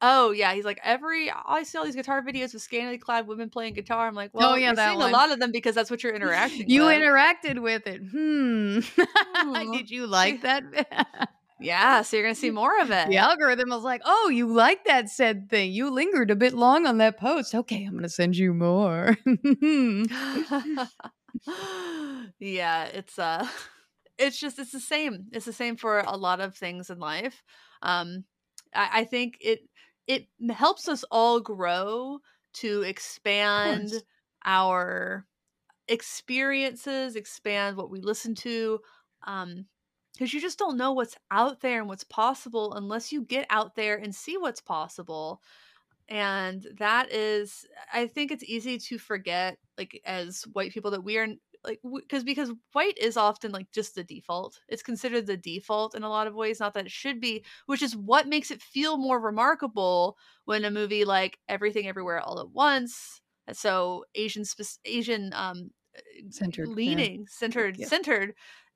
Oh 0.02 0.32
yeah, 0.32 0.54
he's 0.54 0.66
like 0.66 0.82
every 0.84 1.32
I 1.32 1.64
see 1.64 1.78
all 1.78 1.86
these 1.86 1.96
guitar 1.96 2.22
videos 2.22 2.52
with 2.54 2.62
scantily 2.62 2.98
clad 2.98 3.26
women 3.26 3.50
playing 3.50 3.76
guitar. 3.76 4.06
I'm 4.06 4.14
like, 4.16 4.32
well, 4.34 4.52
Oh, 4.52 4.56
yeah, 4.56 4.68
you're 4.68 4.76
seeing 4.76 4.98
one. 5.00 5.10
a 5.10 5.14
lot 5.14 5.32
of 5.32 5.40
them 5.40 5.52
because 5.54 5.74
that's 5.76 5.90
what 5.90 6.04
you're 6.04 6.14
interacting 6.14 6.60
with. 6.60 6.68
You 6.70 6.84
with. 6.86 7.02
interacted 7.02 7.62
with 7.62 7.88
it. 7.88 8.02
Hmm. 8.12 8.80
Hmm. 9.36 9.72
Did 9.72 9.90
you 9.90 10.06
like 10.08 10.42
that? 10.42 10.64
yeah, 11.64 12.02
so 12.02 12.18
you're 12.18 12.26
gonna 12.26 12.36
see 12.36 12.52
more 12.52 12.80
of 12.80 12.92
it. 12.92 13.10
the 13.10 13.18
algorithm 13.18 13.70
was 13.70 13.84
like, 13.84 14.02
"Oh, 14.06 14.30
you 14.30 14.48
like 14.48 14.86
that 14.86 15.10
said 15.10 15.50
thing. 15.50 15.72
You 15.72 15.90
lingered 15.90 16.32
a 16.32 16.36
bit 16.36 16.54
long 16.54 16.86
on 16.86 16.98
that 17.00 17.18
post. 17.18 17.56
Okay, 17.56 17.86
I'm 17.86 17.92
going 17.92 18.04
to 18.04 18.10
send 18.10 18.36
you 18.36 18.54
more." 18.54 19.18
yeah, 22.40 22.86
it's 22.86 23.20
uh 23.20 23.48
it's 24.18 24.40
just 24.40 24.60
it's 24.60 24.72
the 24.72 24.80
same. 24.80 25.28
It's 25.32 25.46
the 25.46 25.54
same 25.54 25.76
for 25.76 26.00
a 26.00 26.16
lot 26.16 26.40
of 26.40 26.56
things 26.56 26.90
in 26.90 27.00
life. 27.00 27.44
Um 27.82 28.26
I, 28.74 29.02
I 29.02 29.04
think 29.06 29.38
it 29.42 29.62
it 30.08 30.28
helps 30.52 30.88
us 30.88 31.04
all 31.12 31.40
grow 31.40 32.20
to 32.56 32.82
expand 32.84 33.92
our 34.46 35.26
experiences, 35.88 37.16
expand 37.16 37.78
what 37.78 37.90
we 37.90 38.02
listen 38.02 38.36
to. 38.36 38.80
Um 39.26 39.66
because 40.14 40.34
you 40.34 40.42
just 40.42 40.60
don't 40.60 40.78
know 40.78 40.92
what's 40.94 41.18
out 41.32 41.62
there 41.62 41.80
and 41.80 41.88
what's 41.90 42.04
possible 42.04 42.74
unless 42.74 43.12
you 43.12 43.24
get 43.24 43.48
out 43.50 43.76
there 43.76 43.98
and 43.98 44.14
see 44.14 44.38
what's 44.38 44.62
possible 44.62 45.42
and 46.10 46.68
that 46.78 47.12
is 47.12 47.66
i 47.94 48.06
think 48.08 48.32
it's 48.32 48.44
easy 48.44 48.78
to 48.78 48.98
forget 48.98 49.58
like 49.78 50.02
as 50.06 50.44
white 50.54 50.72
people 50.72 50.92
that 50.92 51.04
we 51.04 51.18
are 51.18 51.28
like 51.64 51.80
because 51.96 52.26
because 52.26 52.52
white 52.74 52.98
is 52.98 53.16
often 53.16 53.52
like 53.52 53.72
just 53.72 53.96
the 53.96 54.04
default 54.04 54.60
it's 54.68 54.84
considered 54.84 55.26
the 55.26 55.38
default 55.38 55.96
in 55.96 56.04
a 56.04 56.10
lot 56.10 56.28
of 56.28 56.36
ways 56.36 56.60
not 56.60 56.74
that 56.74 56.86
it 56.86 56.92
should 56.92 57.22
be 57.22 57.44
which 57.68 57.82
is 57.82 57.96
what 57.96 58.28
makes 58.28 58.52
it 58.52 58.62
feel 58.62 58.98
more 58.98 59.20
remarkable 59.20 60.18
when 60.44 60.66
a 60.66 60.72
movie 60.72 61.06
like 61.06 61.40
everything 61.48 61.88
everywhere 61.88 62.20
all 62.20 62.40
at 62.40 62.52
once 62.52 63.22
so 63.54 64.04
asian 64.16 64.44
asian 64.86 65.32
um 65.34 65.72
Centered, 66.30 66.70
yeah. 66.84 66.96
leaning 66.98 67.28
centered 67.28 67.78
Yeah. 67.78 67.88
centered 67.88 68.34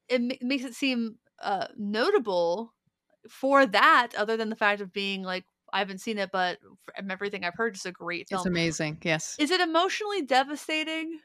it 0.08 0.42
makes 0.42 0.64
it 0.64 0.74
seem 0.74 1.18
uh 1.42 1.68
notable 1.78 2.74
for 3.30 3.66
that 3.66 4.10
other 4.18 4.38
than 4.38 4.50
the 4.50 4.56
fact 4.56 4.82
of 4.82 4.94
being 4.94 5.24
like 5.24 5.46
I 5.74 5.80
haven't 5.80 6.00
seen 6.00 6.18
it, 6.18 6.30
but 6.32 6.60
from 6.96 7.12
everything 7.12 7.44
I've 7.44 7.56
heard, 7.56 7.76
it's 7.76 7.86
a 7.86 7.92
great 7.92 8.30
film. 8.30 8.40
It's 8.40 8.46
amazing. 8.46 9.00
Yes. 9.04 9.36
Is 9.38 9.52
it 9.52 9.60
emotionally 9.60 10.22
devastating? 10.22 11.20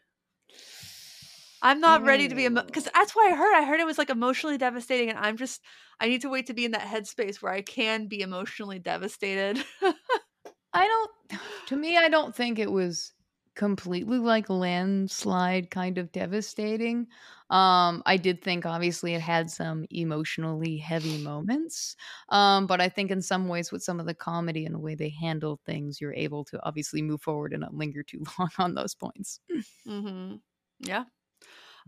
I'm 1.62 1.80
not 1.80 2.02
ready 2.02 2.26
to 2.26 2.34
be 2.34 2.48
because 2.48 2.88
that's 2.92 3.14
why 3.14 3.30
I 3.30 3.36
heard. 3.36 3.54
I 3.54 3.64
heard 3.64 3.78
it 3.78 3.86
was 3.86 3.98
like 3.98 4.10
emotionally 4.10 4.58
devastating, 4.58 5.10
and 5.10 5.18
I'm 5.18 5.36
just 5.36 5.60
I 6.00 6.08
need 6.08 6.22
to 6.22 6.28
wait 6.28 6.46
to 6.48 6.54
be 6.54 6.64
in 6.64 6.72
that 6.72 6.82
headspace 6.82 7.40
where 7.40 7.52
I 7.52 7.62
can 7.62 8.08
be 8.08 8.20
emotionally 8.20 8.80
devastated. 8.80 9.64
I 10.72 10.88
don't 10.88 11.40
to 11.68 11.76
me 11.76 11.96
I 11.96 12.08
don't 12.08 12.34
think 12.34 12.58
it 12.58 12.70
was 12.70 13.12
completely 13.54 14.18
like 14.18 14.48
landslide 14.48 15.70
kind 15.70 15.98
of 15.98 16.10
devastating. 16.12 17.06
Um 17.50 18.02
I 18.06 18.16
did 18.16 18.42
think 18.42 18.64
obviously 18.66 19.14
it 19.14 19.20
had 19.20 19.50
some 19.50 19.84
emotionally 19.90 20.78
heavy 20.78 21.18
moments. 21.22 21.96
Um 22.28 22.66
but 22.66 22.80
I 22.80 22.88
think 22.88 23.10
in 23.10 23.22
some 23.22 23.48
ways 23.48 23.70
with 23.72 23.82
some 23.82 24.00
of 24.00 24.06
the 24.06 24.14
comedy 24.14 24.64
and 24.66 24.74
the 24.74 24.78
way 24.80 24.94
they 24.94 25.10
handle 25.10 25.60
things 25.66 26.00
you're 26.00 26.14
able 26.14 26.44
to 26.46 26.64
obviously 26.64 27.02
move 27.02 27.22
forward 27.22 27.52
and 27.52 27.60
not 27.62 27.74
linger 27.74 28.02
too 28.02 28.24
long 28.38 28.50
on 28.58 28.74
those 28.74 28.94
points. 28.94 29.40
mm-hmm. 29.86 30.36
Yeah. 30.80 31.04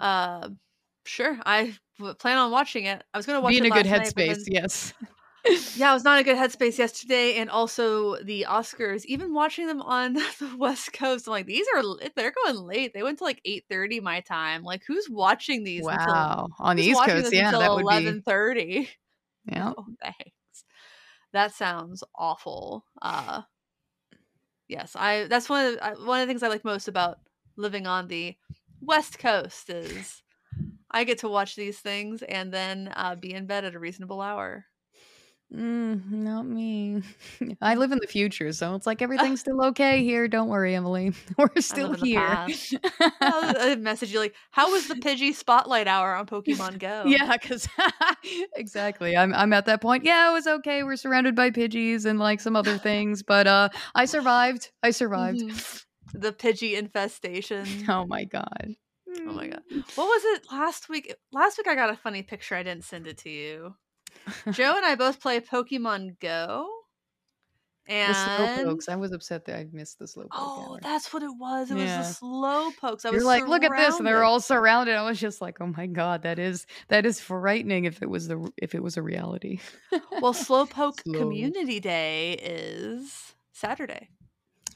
Uh, 0.01 0.51
sure. 1.07 1.39
I 1.47 1.77
plan 2.19 2.39
on 2.39 2.51
watching 2.53 2.87
it. 2.87 3.05
I 3.15 3.19
was 3.19 3.27
gonna 3.27 3.43
watch 3.43 3.55
Be 3.55 3.59
in 3.59 3.67
a 3.67 3.71
good 3.71 3.87
last 3.87 3.93
night, 3.93 4.15
but 4.27 4.39
headspace, 4.39 4.45
yes. 4.47 4.93
yeah, 5.77 5.91
I 5.91 5.95
was 5.95 6.05
not 6.05 6.19
in 6.19 6.21
a 6.21 6.25
good 6.25 6.37
headspace 6.37 6.79
yesterday, 6.79 7.35
and 7.35 7.51
also 7.51 8.17
the 8.23 8.47
Oscars. 8.49 9.05
Even 9.05 9.35
watching 9.35 9.67
them 9.67 9.83
on 9.83 10.15
the 10.39 10.55
West 10.57 10.93
Coast, 10.93 11.27
I'm 11.27 11.33
like, 11.33 11.47
these 11.47 11.67
are 11.75 11.83
they're 12.17 12.33
going 12.45 12.57
late. 12.57 12.95
They 12.95 13.03
went 13.03 13.19
to 13.19 13.25
like 13.25 13.41
eight 13.45 13.65
thirty 13.69 14.01
my 14.01 14.21
time. 14.21 14.63
Like, 14.63 14.83
who's 14.87 15.09
watching 15.11 15.65
these? 15.65 15.87
until, 15.87 16.07
Wow. 16.07 16.49
On 16.59 16.77
the 16.77 16.83
East 16.83 17.05
Coast, 17.05 17.33
yeah, 17.33 17.47
until 17.47 17.61
that 17.61 17.71
would 17.73 17.79
be 17.81 17.83
eleven 17.83 18.23
thirty. 18.23 18.89
yeah. 19.45 19.73
Oh, 19.77 19.87
thanks. 20.03 20.65
That 21.33 21.53
sounds 21.53 22.03
awful. 22.15 22.85
Uh, 23.03 23.43
yes, 24.69 24.97
I. 24.97 25.27
That's 25.29 25.49
one 25.49 25.67
of 25.67 25.73
the, 25.75 26.05
one 26.07 26.21
of 26.21 26.27
the 26.27 26.31
things 26.31 26.43
I 26.43 26.49
like 26.49 26.65
most 26.65 26.89
about 26.89 27.19
living 27.57 27.87
on 27.87 28.09
the 28.09 28.35
West 28.81 29.19
Coast 29.19 29.69
is 29.69 30.23
I 30.91 31.05
get 31.05 31.19
to 31.19 31.29
watch 31.29 31.57
these 31.57 31.79
things 31.81 32.23
and 32.23 32.53
then 32.53 32.93
uh, 32.97 33.17
be 33.17 33.35
in 33.35 33.47
bed 33.47 33.65
at 33.65 33.75
a 33.75 33.79
reasonable 33.79 34.21
hour. 34.21 34.65
Mm, 35.53 36.11
not 36.11 36.47
me. 36.47 37.03
I 37.61 37.75
live 37.75 37.93
in 37.93 37.99
the 38.01 38.07
future, 38.07 38.53
so 38.53 38.75
it's 38.75 38.87
like 38.87 39.03
everything's 39.03 39.41
still 39.41 39.63
okay 39.67 40.03
here. 40.03 40.27
Don't 40.27 40.49
worry, 40.49 40.75
Emily. 40.75 41.13
We're 41.39 41.61
still 41.61 41.93
here. 41.95 42.47
I'll 43.21 43.77
message 43.77 44.13
you 44.13 44.19
like, 44.19 44.35
"How 44.51 44.71
was 44.73 44.89
the 44.89 44.95
Pidgey 44.95 45.35
Spotlight 45.35 45.87
Hour 45.87 46.15
on 46.15 46.27
Pokemon 46.27 46.79
Go?" 46.79 47.05
yeah, 47.07 47.37
because 47.37 47.69
exactly. 48.57 49.17
I'm 49.17 49.33
I'm 49.35 49.53
at 49.53 49.67
that 49.67 49.81
point. 49.81 50.05
Yeah, 50.05 50.31
it 50.31 50.33
was 50.33 50.47
okay. 50.47 50.83
We're 50.83 50.97
surrounded 50.97 51.37
by 51.37 51.51
Pidgeys 51.51 52.05
and 52.05 52.19
like 52.19 52.41
some 52.41 52.57
other 52.57 52.79
things, 52.79 53.23
but 53.23 53.47
uh 53.47 53.69
I 53.95 54.07
survived. 54.07 54.71
I 54.83 54.91
survived. 54.91 55.41
Mhm. 55.41 55.85
the 56.15 56.33
Pidgey 56.33 56.77
infestation. 56.77 57.67
Oh 57.89 58.07
my 58.07 58.25
god. 58.25 58.75
Oh 59.21 59.33
my 59.33 59.47
god. 59.49 59.63
What 59.95 60.07
was 60.07 60.23
it 60.25 60.43
last 60.51 60.89
week? 60.89 61.15
Last 61.33 61.59
week 61.59 61.69
I 61.69 61.77
got 61.77 61.91
a 61.91 61.97
funny 61.97 62.23
picture. 62.23 62.57
I 62.57 62.63
didn't 62.65 62.85
send 62.85 63.07
it 63.07 63.19
to 63.19 63.31
you. 63.31 63.75
Joe 64.53 64.75
and 64.77 64.85
I 64.85 64.95
both 64.95 65.21
play 65.21 65.41
Pokemon 65.41 66.19
Go. 66.21 66.69
The 67.87 67.93
And 67.93 68.17
slowpokes. 68.67 68.89
I 68.89 68.97
was 68.97 69.13
upset 69.13 69.45
that 69.45 69.57
I 69.59 69.67
missed 69.71 69.99
the 69.99 70.07
slowpoke. 70.07 70.29
oh, 70.33 70.71
hour. 70.73 70.79
that's 70.83 71.13
what 71.13 71.23
it 71.23 71.31
was. 71.39 71.71
It 71.71 71.77
Yeah. 71.77 71.99
was 71.99 72.09
the 72.09 72.15
slow 72.15 72.71
pokes. 72.81 73.05
I 73.05 73.11
You're 73.11 73.19
was 73.19 73.27
like, 73.27 73.47
look 73.47 73.63
at 73.63 73.77
this, 73.77 73.99
and 73.99 74.07
they're 74.07 74.25
all 74.25 74.41
surrounded. 74.41 74.95
I 74.95 75.03
was 75.05 75.21
just 75.21 75.43
like, 75.43 75.59
oh 75.61 75.67
my 75.67 75.87
god, 75.87 76.23
that 76.23 76.39
is 76.39 76.67
that 76.89 77.05
is 77.05 77.21
frightening. 77.21 77.85
If 77.85 78.01
it 78.03 78.09
was 78.09 78.27
the 78.29 78.51
if 78.57 78.75
it 78.75 78.83
was 78.83 78.97
a 78.97 79.03
reality. 79.03 79.61
Well, 80.23 80.33
Slowpoke 80.33 81.01
Slow. 81.05 81.19
Community 81.19 81.79
Day 81.79 82.33
is 82.43 83.35
Saturday 83.53 84.09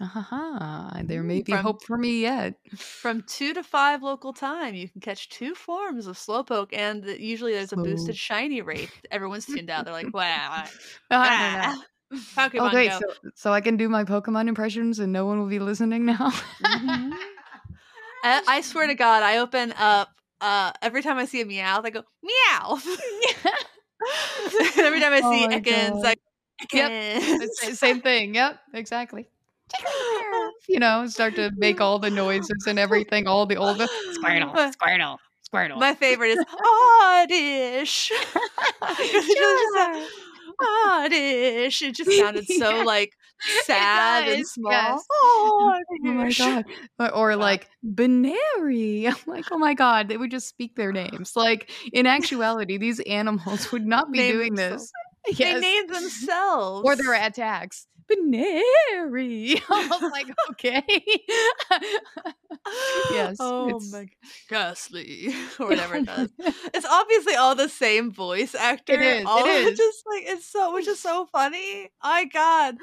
Aha, 0.01 1.01
there 1.05 1.23
may 1.23 1.41
Mm, 1.41 1.45
be 1.45 1.53
from- 1.53 1.63
hope 1.65 1.85
for 1.85 1.99
me 1.99 2.21
yet. 2.23 2.55
from 2.77 3.23
two 3.23 3.53
to 3.55 3.63
five 3.63 4.03
local 4.03 4.33
time. 4.33 4.75
You 4.75 4.89
can 4.89 5.01
catch 5.01 5.29
two 5.29 5.55
forms 5.55 6.07
of 6.07 6.17
Slowpoke, 6.17 6.73
and 6.73 7.03
the- 7.03 7.21
usually 7.21 7.53
there's 7.53 7.73
a 7.73 7.77
boosted 7.77 8.17
shiny 8.17 8.63
rate. 8.63 8.91
Everyone's 9.11 9.47
tuned 9.67 9.71
out. 9.71 9.85
They're 9.85 9.95
like, 9.95 10.15
wow. 10.15 10.65
Ah, 11.11 11.75
Pokemon 12.37 12.61
oh 12.61 12.71
great, 12.71 12.91
Go. 12.91 12.99
so 13.01 13.31
so 13.35 13.53
I 13.53 13.61
can 13.61 13.77
do 13.77 13.89
my 13.89 14.05
Pokemon 14.05 14.49
impressions 14.49 14.99
and 14.99 15.13
no 15.13 15.27
one 15.27 15.39
will 15.41 15.49
be 15.49 15.59
listening 15.59 16.05
now. 16.07 16.31
Mhm. 16.63 17.13
I, 18.25 18.43
I 18.49 18.61
swear 18.63 18.87
to 18.87 18.95
God, 18.95 19.23
I 19.23 19.39
open 19.39 19.73
up 19.79 20.09
uh, 20.41 20.73
every 20.83 21.03
time 21.03 21.19
I 21.19 21.25
see 21.25 21.41
a 21.41 21.45
meow, 21.45 21.81
I 21.83 21.91
go 21.91 22.03
meow. 22.23 22.79
every 24.79 25.01
time 25.01 25.13
I 25.13 25.21
Oh 25.25 25.31
see 25.33 25.47
my 25.49 25.61
Ekans, 25.61 26.05
I 26.05 26.17
Yep, 26.73 26.93
Ekans. 26.93 27.39
The 27.69 27.77
same 27.77 28.01
thing. 28.01 28.35
Yep, 28.35 28.59
exactly. 28.75 29.29
You 30.69 30.79
know, 30.79 31.07
start 31.07 31.35
to 31.37 31.51
make 31.57 31.81
all 31.81 31.99
the 31.99 32.11
noises 32.11 32.66
and 32.66 32.79
everything, 32.79 33.27
all 33.27 33.47
the 33.47 33.57
old 33.57 33.79
Squirtle, 33.79 34.55
Squirtle, 34.77 35.16
Squirtle. 35.51 35.79
My 35.79 35.95
favorite 35.95 36.31
is 36.33 36.45
Oddish. 37.12 38.11
It 38.12 39.37
just 39.37 40.12
Oddish. 40.61 41.83
It 41.83 41.95
just 41.95 42.12
sounded 42.12 42.47
so 42.47 42.79
Yeah. 42.79 42.83
like 42.85 43.12
sad 43.64 44.29
and 44.29 44.47
small. 44.47 44.73
yes. 44.73 45.05
Oh 45.11 45.81
my 46.03 46.31
god. 46.33 46.64
Or, 46.99 47.11
or 47.14 47.37
like 47.37 47.69
Benary. 47.87 49.07
I'm 49.07 49.16
like, 49.27 49.47
oh 49.51 49.59
my 49.59 49.73
god, 49.75 50.09
they 50.09 50.16
would 50.19 50.31
just 50.31 50.49
speak 50.49 50.75
their 50.77 50.93
names. 50.93 51.33
Like 51.35 51.71
in 51.93 52.07
actuality, 52.07 52.77
these 52.79 53.01
animals 53.01 53.73
would 53.73 53.87
not 53.87 54.12
be 54.12 54.19
Name 54.19 54.33
doing 54.35 54.55
themselves. 54.55 54.93
this. 55.27 55.39
They 55.39 55.45
Yes. 55.45 55.61
named 55.62 55.91
themselves. 55.95 56.83
or 56.85 56.97
their 56.97 57.14
attacks. 57.14 57.87
Binary. 58.09 59.63
I 59.71 59.99
was 60.01 60.13
like, 60.13 60.27
okay. 60.51 60.83
yes. 63.11 63.37
Oh 63.41 63.81
my 63.93 64.09
ghastly 64.49 65.35
or 65.59 65.69
whatever 65.69 65.97
it 65.97 66.07
does. 66.07 66.31
It's 66.39 66.87
obviously 66.87 67.35
all 67.35 67.55
the 67.55 67.69
same 67.69 68.11
voice 68.11 68.55
actor. 68.55 69.01
is, 69.01 69.21
it 69.21 69.27
all 69.27 69.45
is. 69.45 69.77
just 69.77 70.05
like 70.07 70.25
it's 70.27 70.47
so 70.47 70.75
which 70.75 70.87
is 70.87 71.01
so 71.01 71.27
funny. 71.33 71.91
My 72.03 72.25
God. 72.25 72.77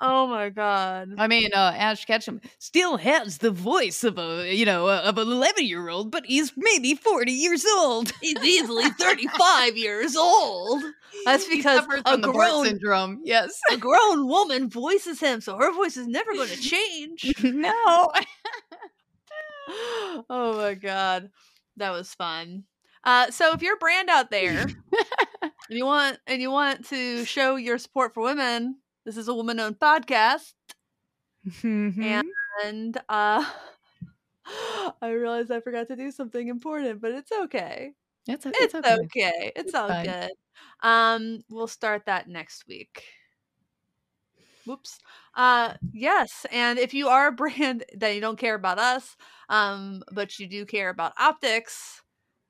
Oh 0.00 0.26
my 0.26 0.48
God. 0.48 1.14
I 1.18 1.28
mean, 1.28 1.50
uh, 1.54 1.72
Ash 1.76 2.04
Ketchum 2.04 2.40
still 2.58 2.96
has 2.96 3.38
the 3.38 3.50
voice 3.50 4.04
of 4.04 4.18
a, 4.18 4.54
you 4.54 4.64
know, 4.64 4.88
of 4.88 5.18
an 5.18 5.28
eleven-year-old, 5.28 6.10
but 6.10 6.26
he's 6.26 6.52
maybe 6.56 6.94
forty 6.94 7.32
years 7.32 7.64
old. 7.66 8.12
He's 8.20 8.42
easily 8.42 8.88
35 8.90 9.76
years 9.76 10.16
old. 10.16 10.82
That's 11.24 11.46
because 11.48 11.84
a 12.06 12.18
grown 12.18 12.64
syndrome. 12.66 13.20
Yes. 13.24 13.58
a 13.70 13.76
grown 13.76 14.26
woman 14.28 14.68
voices 14.68 15.20
him, 15.20 15.40
so 15.40 15.56
her 15.56 15.72
voice 15.72 15.96
is 15.96 16.06
never 16.06 16.32
going 16.32 16.48
to 16.48 16.56
change. 16.60 17.32
no. 17.42 18.12
oh 20.30 20.54
my 20.56 20.74
god, 20.74 21.30
that 21.76 21.90
was 21.90 22.12
fun. 22.14 22.64
Uh, 23.04 23.30
so 23.30 23.52
if 23.52 23.62
you're 23.62 23.74
a 23.74 23.78
brand 23.78 24.08
out 24.10 24.30
there 24.30 24.60
and 25.42 25.50
you 25.70 25.84
want 25.84 26.18
and 26.26 26.40
you 26.40 26.50
want 26.50 26.86
to 26.88 27.24
show 27.24 27.56
your 27.56 27.78
support 27.78 28.14
for 28.14 28.22
women, 28.22 28.76
this 29.04 29.16
is 29.16 29.28
a 29.28 29.34
woman-owned 29.34 29.78
podcast, 29.78 30.52
Mhm. 31.46 32.22
and 32.64 32.96
uh, 33.08 33.44
I 35.00 35.10
realized 35.10 35.50
I 35.50 35.60
forgot 35.60 35.88
to 35.88 35.96
do 35.96 36.10
something 36.10 36.48
important, 36.48 37.00
but 37.00 37.12
it's 37.12 37.32
okay. 37.32 37.92
It's, 38.28 38.46
It's, 38.46 38.58
it's 38.60 38.74
okay. 38.74 38.94
okay. 39.04 39.52
It's, 39.56 39.66
It's 39.66 39.74
all 39.74 39.88
fine. 39.88 40.04
good. 40.04 40.30
Um, 40.82 41.42
we'll 41.50 41.66
start 41.66 42.06
that 42.06 42.28
next 42.28 42.66
week. 42.66 43.04
Whoops. 44.66 44.98
Uh, 45.34 45.74
yes, 45.92 46.46
and 46.52 46.78
if 46.78 46.94
you 46.94 47.08
are 47.08 47.28
a 47.28 47.32
brand 47.42 47.84
that 47.96 48.14
you 48.14 48.20
don't 48.20 48.38
care 48.38 48.54
about 48.54 48.78
us, 48.78 49.16
um, 49.48 50.02
but 50.12 50.38
you 50.38 50.46
do 50.46 50.64
care 50.64 50.88
about 50.88 51.12
optics, 51.18 52.02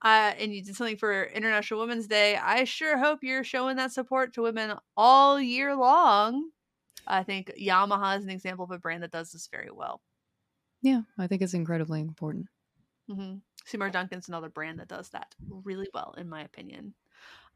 uh, 0.02 0.32
and 0.38 0.54
you 0.54 0.62
did 0.62 0.76
something 0.76 0.96
for 0.96 1.24
International 1.24 1.80
Women's 1.80 2.06
Day, 2.06 2.36
I 2.36 2.64
sure 2.64 2.98
hope 2.98 3.20
you're 3.22 3.44
showing 3.44 3.76
that 3.76 3.92
support 3.92 4.34
to 4.34 4.42
women 4.42 4.76
all 4.96 5.40
year 5.40 5.74
long. 5.76 6.50
I 7.06 7.22
think 7.22 7.52
Yamaha 7.60 8.18
is 8.18 8.24
an 8.24 8.30
example 8.30 8.64
of 8.64 8.70
a 8.70 8.78
brand 8.78 9.02
that 9.02 9.10
does 9.10 9.30
this 9.32 9.48
very 9.50 9.70
well. 9.72 10.00
Yeah, 10.82 11.02
I 11.18 11.28
think 11.28 11.42
it's 11.42 11.54
incredibly 11.54 12.00
important. 12.00 12.46
Mm-hmm. 13.08 13.36
Seymour 13.64 13.90
Duncan's 13.90 14.28
another 14.28 14.48
brand 14.48 14.80
that 14.80 14.88
does 14.88 15.08
that 15.10 15.34
really 15.64 15.88
well, 15.94 16.14
in 16.18 16.28
my 16.28 16.42
opinion. 16.42 16.94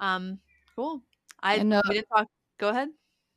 Um, 0.01 0.39
cool. 0.75 1.03
I 1.43 1.57
And, 1.57 1.73
uh, 1.73 1.83
we 1.89 1.95
didn't 1.97 2.09
talk. 2.09 2.29
Go 2.59 2.69
ahead. 2.69 2.89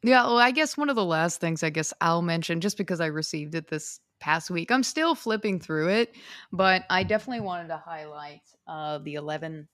Yeah, 0.02 0.24
well, 0.24 0.38
I 0.38 0.52
guess 0.52 0.78
one 0.78 0.90
of 0.90 0.96
the 0.96 1.06
last 1.06 1.42
things 1.42 1.62
I 1.62 1.70
guess 1.70 1.94
I'll 2.00 2.22
mention, 2.22 2.62
just 2.62 2.78
because 2.78 3.02
I 3.02 3.08
received 3.08 3.56
it 3.56 3.68
this 3.68 4.00
past 4.20 4.50
week, 4.50 4.72
I'm 4.72 4.84
still 4.84 5.14
flipping 5.14 5.60
through 5.60 5.90
it, 5.90 6.16
but 6.52 6.84
I 6.90 7.04
definitely 7.04 7.42
wanted 7.42 7.68
to 7.70 7.78
highlight 7.78 8.42
uh, 8.68 9.00
the 9.00 9.16
11 9.16 9.68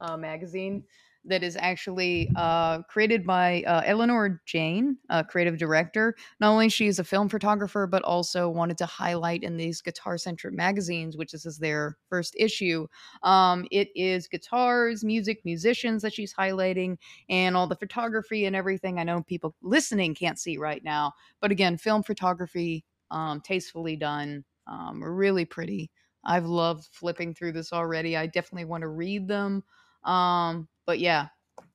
uh, 0.00 0.16
magazine 0.16 0.84
that 1.28 1.42
is 1.42 1.56
actually 1.60 2.30
uh, 2.36 2.82
created 2.82 3.26
by 3.26 3.62
uh, 3.66 3.82
Eleanor 3.84 4.40
Jane, 4.46 4.96
a 5.10 5.22
creative 5.22 5.58
director. 5.58 6.16
Not 6.40 6.50
only 6.50 6.68
she 6.68 6.86
is 6.86 6.98
a 6.98 7.04
film 7.04 7.28
photographer, 7.28 7.86
but 7.86 8.02
also 8.02 8.48
wanted 8.48 8.78
to 8.78 8.86
highlight 8.86 9.42
in 9.42 9.56
these 9.56 9.80
guitar-centric 9.80 10.54
magazines, 10.54 11.16
which 11.16 11.32
this 11.32 11.46
is 11.46 11.58
their 11.58 11.96
first 12.08 12.34
issue. 12.38 12.86
Um, 13.22 13.66
it 13.70 13.88
is 13.94 14.26
guitars, 14.28 15.04
music, 15.04 15.40
musicians 15.44 16.02
that 16.02 16.14
she's 16.14 16.34
highlighting 16.34 16.96
and 17.28 17.56
all 17.56 17.66
the 17.66 17.76
photography 17.76 18.46
and 18.46 18.56
everything. 18.56 18.98
I 18.98 19.04
know 19.04 19.22
people 19.22 19.54
listening 19.62 20.14
can't 20.14 20.38
see 20.38 20.56
right 20.58 20.82
now, 20.82 21.12
but 21.40 21.50
again, 21.50 21.76
film 21.76 22.02
photography, 22.02 22.84
um, 23.10 23.40
tastefully 23.40 23.96
done, 23.96 24.44
um, 24.66 25.02
really 25.02 25.44
pretty. 25.44 25.90
I've 26.24 26.46
loved 26.46 26.88
flipping 26.92 27.34
through 27.34 27.52
this 27.52 27.72
already. 27.72 28.16
I 28.16 28.26
definitely 28.26 28.66
want 28.66 28.82
to 28.82 28.88
read 28.88 29.28
them. 29.28 29.62
Um, 30.04 30.68
but 30.86 30.98
yeah, 30.98 31.28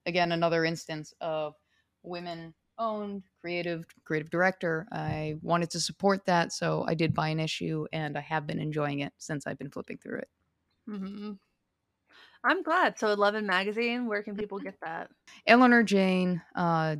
again, 0.06 0.32
another 0.32 0.66
instance 0.66 1.14
of 1.22 1.56
women 2.04 2.54
owned 2.80 3.24
creative 3.42 3.86
creative 4.04 4.30
director. 4.30 4.88
I 4.92 5.36
wanted 5.42 5.70
to 5.72 5.80
support 5.80 6.26
that, 6.26 6.52
so 6.52 6.86
I 6.88 6.94
did 6.94 7.14
buy 7.14 7.30
an 7.30 7.40
issue, 7.40 7.86
and 7.94 8.18
I 8.18 8.22
have 8.22 8.48
been 8.48 8.60
enjoying 8.60 9.00
it 9.00 9.14
since 9.18 9.46
I've 9.46 9.60
been 9.60 9.70
flipping 9.72 9.98
through 9.98 10.20
it. 10.20 10.30
Mm-hmm. 10.90 11.32
I'm 12.46 12.64
glad. 12.64 13.00
So, 13.00 13.08
Eleven 13.08 13.46
Magazine. 13.46 14.08
Where 14.08 14.24
can 14.24 14.36
people 14.36 14.60
get 14.60 14.76
that? 14.82 15.10
Eleanor 15.48 15.84
Jane 15.84 16.42
uh, 16.56 16.96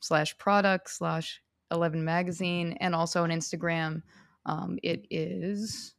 slash 0.00 0.36
product 0.38 0.90
slash 0.90 1.40
11 1.72 2.04
magazine 2.04 2.76
and 2.80 2.94
also 2.94 3.22
on 3.22 3.30
Instagram. 3.30 4.02
Um, 4.46 4.78
it 4.82 5.06
is 5.10 5.94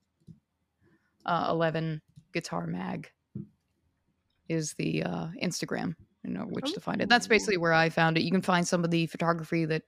uh, 1.26 1.48
11 1.50 2.02
guitar 2.34 2.68
mag 2.68 3.10
is 4.50 4.74
the 4.74 5.04
uh, 5.04 5.28
Instagram. 5.42 5.96
I 6.26 6.30
know 6.30 6.42
which 6.42 6.74
to 6.74 6.80
find 6.80 7.02
it. 7.02 7.10
That's 7.10 7.28
basically 7.28 7.58
where 7.58 7.74
I 7.74 7.90
found 7.90 8.18
it. 8.18 8.24
You 8.24 8.32
can 8.32 8.42
find 8.42 8.66
some 8.68 8.84
of 8.84 8.92
the 8.92 9.08
photography 9.08 9.66
that 9.66 9.84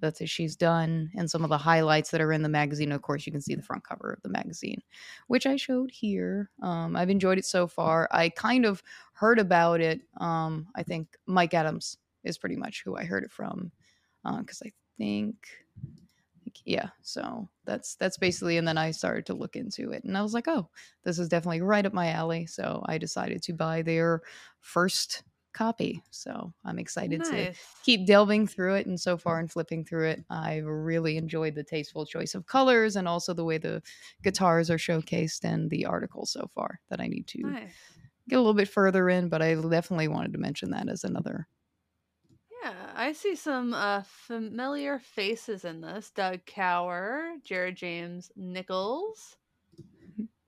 that 0.00 0.28
she's 0.28 0.54
done 0.54 1.10
and 1.16 1.30
some 1.30 1.44
of 1.44 1.50
the 1.50 1.58
highlights 1.58 2.10
that 2.10 2.20
are 2.20 2.32
in 2.32 2.42
the 2.42 2.48
magazine. 2.48 2.92
Of 2.92 3.02
course, 3.02 3.26
you 3.26 3.32
can 3.32 3.40
see 3.40 3.54
the 3.54 3.62
front 3.62 3.84
cover 3.84 4.12
of 4.12 4.22
the 4.22 4.28
magazine, 4.28 4.82
which 5.28 5.46
I 5.46 5.56
showed 5.56 5.90
here. 5.90 6.50
Um, 6.62 6.94
I've 6.94 7.10
enjoyed 7.10 7.38
it 7.38 7.44
so 7.44 7.66
far. 7.66 8.08
I 8.10 8.28
kind 8.28 8.66
of 8.66 8.82
heard 9.14 9.38
about 9.38 9.80
it. 9.80 10.00
Um, 10.18 10.66
I 10.76 10.82
think 10.82 11.16
Mike 11.26 11.54
Adams 11.54 11.96
is 12.22 12.38
pretty 12.38 12.56
much 12.56 12.82
who 12.84 12.96
I 12.96 13.04
heard 13.04 13.24
it 13.24 13.30
from, 13.30 13.72
because 14.22 14.62
I 14.64 14.72
think, 14.98 15.36
yeah. 16.64 16.90
So 17.02 17.48
that's 17.64 17.96
that's 17.96 18.18
basically, 18.18 18.56
and 18.58 18.66
then 18.66 18.78
I 18.78 18.90
started 18.90 19.26
to 19.26 19.34
look 19.34 19.56
into 19.56 19.90
it, 19.92 20.04
and 20.04 20.16
I 20.16 20.22
was 20.22 20.34
like, 20.34 20.48
oh, 20.48 20.68
this 21.04 21.18
is 21.18 21.28
definitely 21.28 21.62
right 21.62 21.86
up 21.86 21.92
my 21.92 22.10
alley. 22.10 22.46
So 22.46 22.82
I 22.86 22.98
decided 22.98 23.42
to 23.44 23.52
buy 23.52 23.82
their 23.82 24.22
first 24.60 25.22
copy. 25.52 26.02
So 26.10 26.52
I'm 26.64 26.78
excited 26.78 27.22
to 27.24 27.54
keep 27.84 28.06
delving 28.06 28.46
through 28.46 28.74
it 28.74 28.86
and 28.86 29.00
so 29.00 29.16
far 29.16 29.38
and 29.38 29.50
flipping 29.50 29.84
through 29.84 30.08
it 30.08 30.24
i've 30.28 30.64
really 30.64 31.16
enjoyed 31.16 31.54
the 31.54 31.62
tasteful 31.62 32.04
choice 32.04 32.34
of 32.34 32.46
colors 32.46 32.96
and 32.96 33.06
also 33.06 33.32
the 33.32 33.44
way 33.44 33.56
the 33.58 33.80
guitars 34.22 34.68
are 34.70 34.76
showcased 34.78 35.44
and 35.44 35.70
the 35.70 35.86
article 35.86 36.26
so 36.26 36.48
far 36.54 36.80
that 36.90 37.00
i 37.00 37.06
need 37.06 37.26
to 37.28 37.42
Nice. 37.42 37.72
get 38.28 38.36
a 38.36 38.40
little 38.40 38.54
bit 38.54 38.68
further 38.68 39.08
in 39.08 39.28
but 39.28 39.42
i 39.42 39.54
definitely 39.54 40.08
wanted 40.08 40.32
to 40.32 40.38
mention 40.38 40.70
that 40.70 40.88
as 40.88 41.04
another 41.04 41.46
Yeah, 42.64 42.72
I 42.96 43.12
see 43.12 43.36
some 43.36 43.74
uh, 43.74 44.02
familiar 44.06 44.98
faces 44.98 45.66
in 45.66 45.82
this. 45.82 46.10
Doug 46.10 46.46
Cower, 46.46 47.34
Jared 47.44 47.76
James 47.76 48.30
Nichols. 48.36 49.36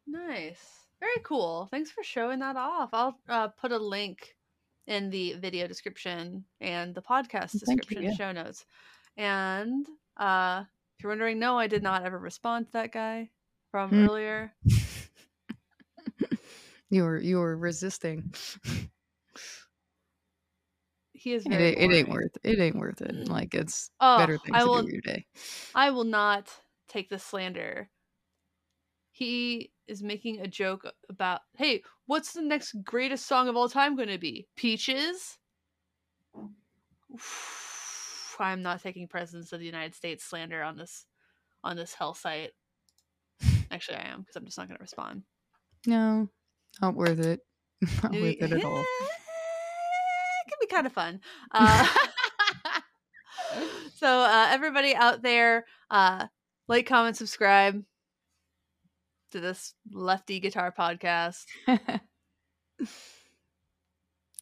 Nice. 0.06 0.86
Very 0.98 1.18
cool. 1.24 1.68
Thanks 1.70 1.90
for 1.90 2.02
showing 2.02 2.38
that 2.38 2.56
off. 2.56 2.88
I'll 2.94 3.18
uh, 3.28 3.48
put 3.48 3.70
a 3.72 3.76
link 3.78 4.34
in 4.86 5.10
the 5.10 5.34
video 5.34 5.66
description 5.66 6.44
and 6.62 6.94
the 6.94 7.02
podcast 7.02 7.50
Thank 7.50 7.90
you, 7.90 8.00
description 8.00 8.02
yeah. 8.04 8.14
show 8.14 8.32
notes. 8.32 8.64
And 9.18 9.86
uh, 10.16 10.64
if 10.96 11.02
you're 11.02 11.10
wondering, 11.10 11.38
no, 11.38 11.58
I 11.58 11.66
did 11.66 11.82
not 11.82 12.04
ever 12.04 12.18
respond 12.18 12.66
to 12.66 12.72
that 12.72 12.92
guy 12.92 13.28
from 13.70 13.90
Hmm. 13.90 14.08
earlier. 14.08 14.54
you 16.88 17.02
were 17.02 17.18
you 17.18 17.36
were 17.38 17.56
resisting 17.58 18.32
He 21.18 21.32
is 21.32 21.46
it, 21.46 21.52
it 21.52 21.92
ain't 21.92 22.08
worth 22.08 22.36
it 22.44 22.60
ain't 22.60 22.76
worth 22.76 23.00
it 23.00 23.28
like 23.28 23.54
it's 23.54 23.90
Oh, 24.00 24.18
better 24.18 24.38
things 24.38 24.56
I 24.56 24.64
to 24.64 24.82
do 24.82 24.92
your 24.92 25.00
day 25.00 25.24
I 25.74 25.90
will 25.90 26.04
not 26.04 26.48
take 26.88 27.08
the 27.08 27.18
slander. 27.18 27.90
He 29.10 29.72
is 29.86 30.02
making 30.02 30.40
a 30.40 30.46
joke 30.46 30.84
about, 31.08 31.40
hey, 31.56 31.82
what's 32.06 32.32
the 32.32 32.42
next 32.42 32.74
greatest 32.84 33.26
song 33.26 33.48
of 33.48 33.56
all 33.56 33.68
time 33.68 33.96
going 33.96 34.08
to 34.08 34.18
be? 34.18 34.46
Peaches? 34.56 35.38
I'm 38.38 38.62
not 38.62 38.82
taking 38.82 39.08
Presidents 39.08 39.52
of 39.52 39.60
the 39.60 39.66
United 39.66 39.94
States 39.94 40.24
slander 40.24 40.62
on 40.62 40.76
this 40.76 41.06
on 41.64 41.76
this 41.76 41.94
hell 41.94 42.14
site. 42.14 42.50
Actually, 43.70 43.98
I 43.98 44.08
am 44.08 44.20
because 44.20 44.36
I'm 44.36 44.44
just 44.44 44.58
not 44.58 44.68
going 44.68 44.76
to 44.76 44.82
respond. 44.82 45.22
no 45.86 46.28
not 46.82 46.94
worth 46.94 47.20
it 47.20 47.40
not 48.02 48.12
worth 48.12 48.36
it 48.40 48.52
at 48.52 48.64
all 48.64 48.84
be 50.66 50.74
kind 50.74 50.86
of 50.86 50.92
fun. 50.92 51.20
Uh, 51.52 51.86
so 53.96 54.06
uh, 54.06 54.48
everybody 54.50 54.94
out 54.94 55.22
there, 55.22 55.64
uh, 55.90 56.26
like, 56.68 56.86
comment, 56.86 57.16
subscribe 57.16 57.82
to 59.32 59.40
this 59.40 59.74
lefty 59.92 60.40
guitar 60.40 60.72
podcast. 60.76 61.44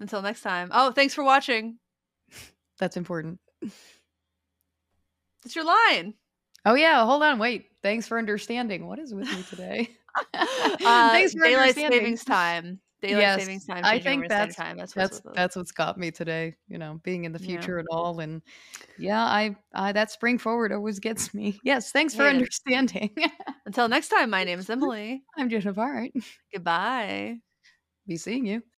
Until 0.01 0.23
next 0.23 0.43
time. 0.43 0.71
Oh, 0.73 0.91
thanks 0.91 1.15
for 1.15 1.25
watching. 1.25 1.79
that's 2.79 2.97
important 2.97 3.39
It's 5.45 5.55
your 5.55 5.65
line. 5.65 6.15
Oh 6.67 6.75
yeah, 6.75 7.05
hold 7.05 7.23
on, 7.23 7.39
wait. 7.39 7.67
Thanks 7.83 8.09
for 8.09 8.19
understanding. 8.19 8.87
What 8.87 8.99
is 8.99 9.15
with 9.15 9.31
me 9.31 9.43
today? 9.43 9.91
Uh, 10.33 11.11
Thanks 11.11 11.33
for 11.33 11.43
daylight 11.43 11.71
understanding. 11.71 11.99
savings 12.01 12.25
time. 12.25 12.79
Daylight 13.07 13.33
Yes, 13.33 13.35
savings 13.35 13.67
time, 13.67 13.87
I 13.87 13.99
think 13.99 14.07
over 14.07 14.29
to 14.29 14.31
standard 14.31 14.57
that's 14.57 14.57
time. 14.57 14.77
That's 14.77 14.97
what's 14.97 15.11
that's 15.11 15.13
with 15.13 15.27
that's 15.35 15.57
what's 15.57 15.73
got 15.73 15.99
me 15.99 16.11
today, 16.11 16.57
you 16.69 16.79
know, 16.79 17.01
being 17.05 17.25
in 17.25 17.33
the 17.33 17.39
Yeah. 17.39 17.41
future 17.41 17.79
and 17.79 17.89
all, 17.91 18.21
and 18.21 18.43
yeah, 18.97 19.25
I 19.25 19.57
I 19.75 19.93
that 19.93 20.11
spring 20.13 20.39
forward 20.39 20.73
always 20.73 21.01
gets 21.01 21.35
me. 21.35 21.61
Yes, 21.65 21.93
thanks 21.93 22.15
for 22.15 22.27
understanding. 22.27 23.17
Until 23.67 23.89
next 23.89 24.09
time, 24.09 24.31
my 24.31 24.45
name 24.45 24.59
is 24.59 24.71
Emily. 24.71 25.25
I'm 25.37 25.49
Jennifer. 25.49 25.81
Right. 25.81 26.13
Goodbye. 26.53 27.41
Be 28.07 28.17
seeing 28.17 28.47
you. 28.47 28.65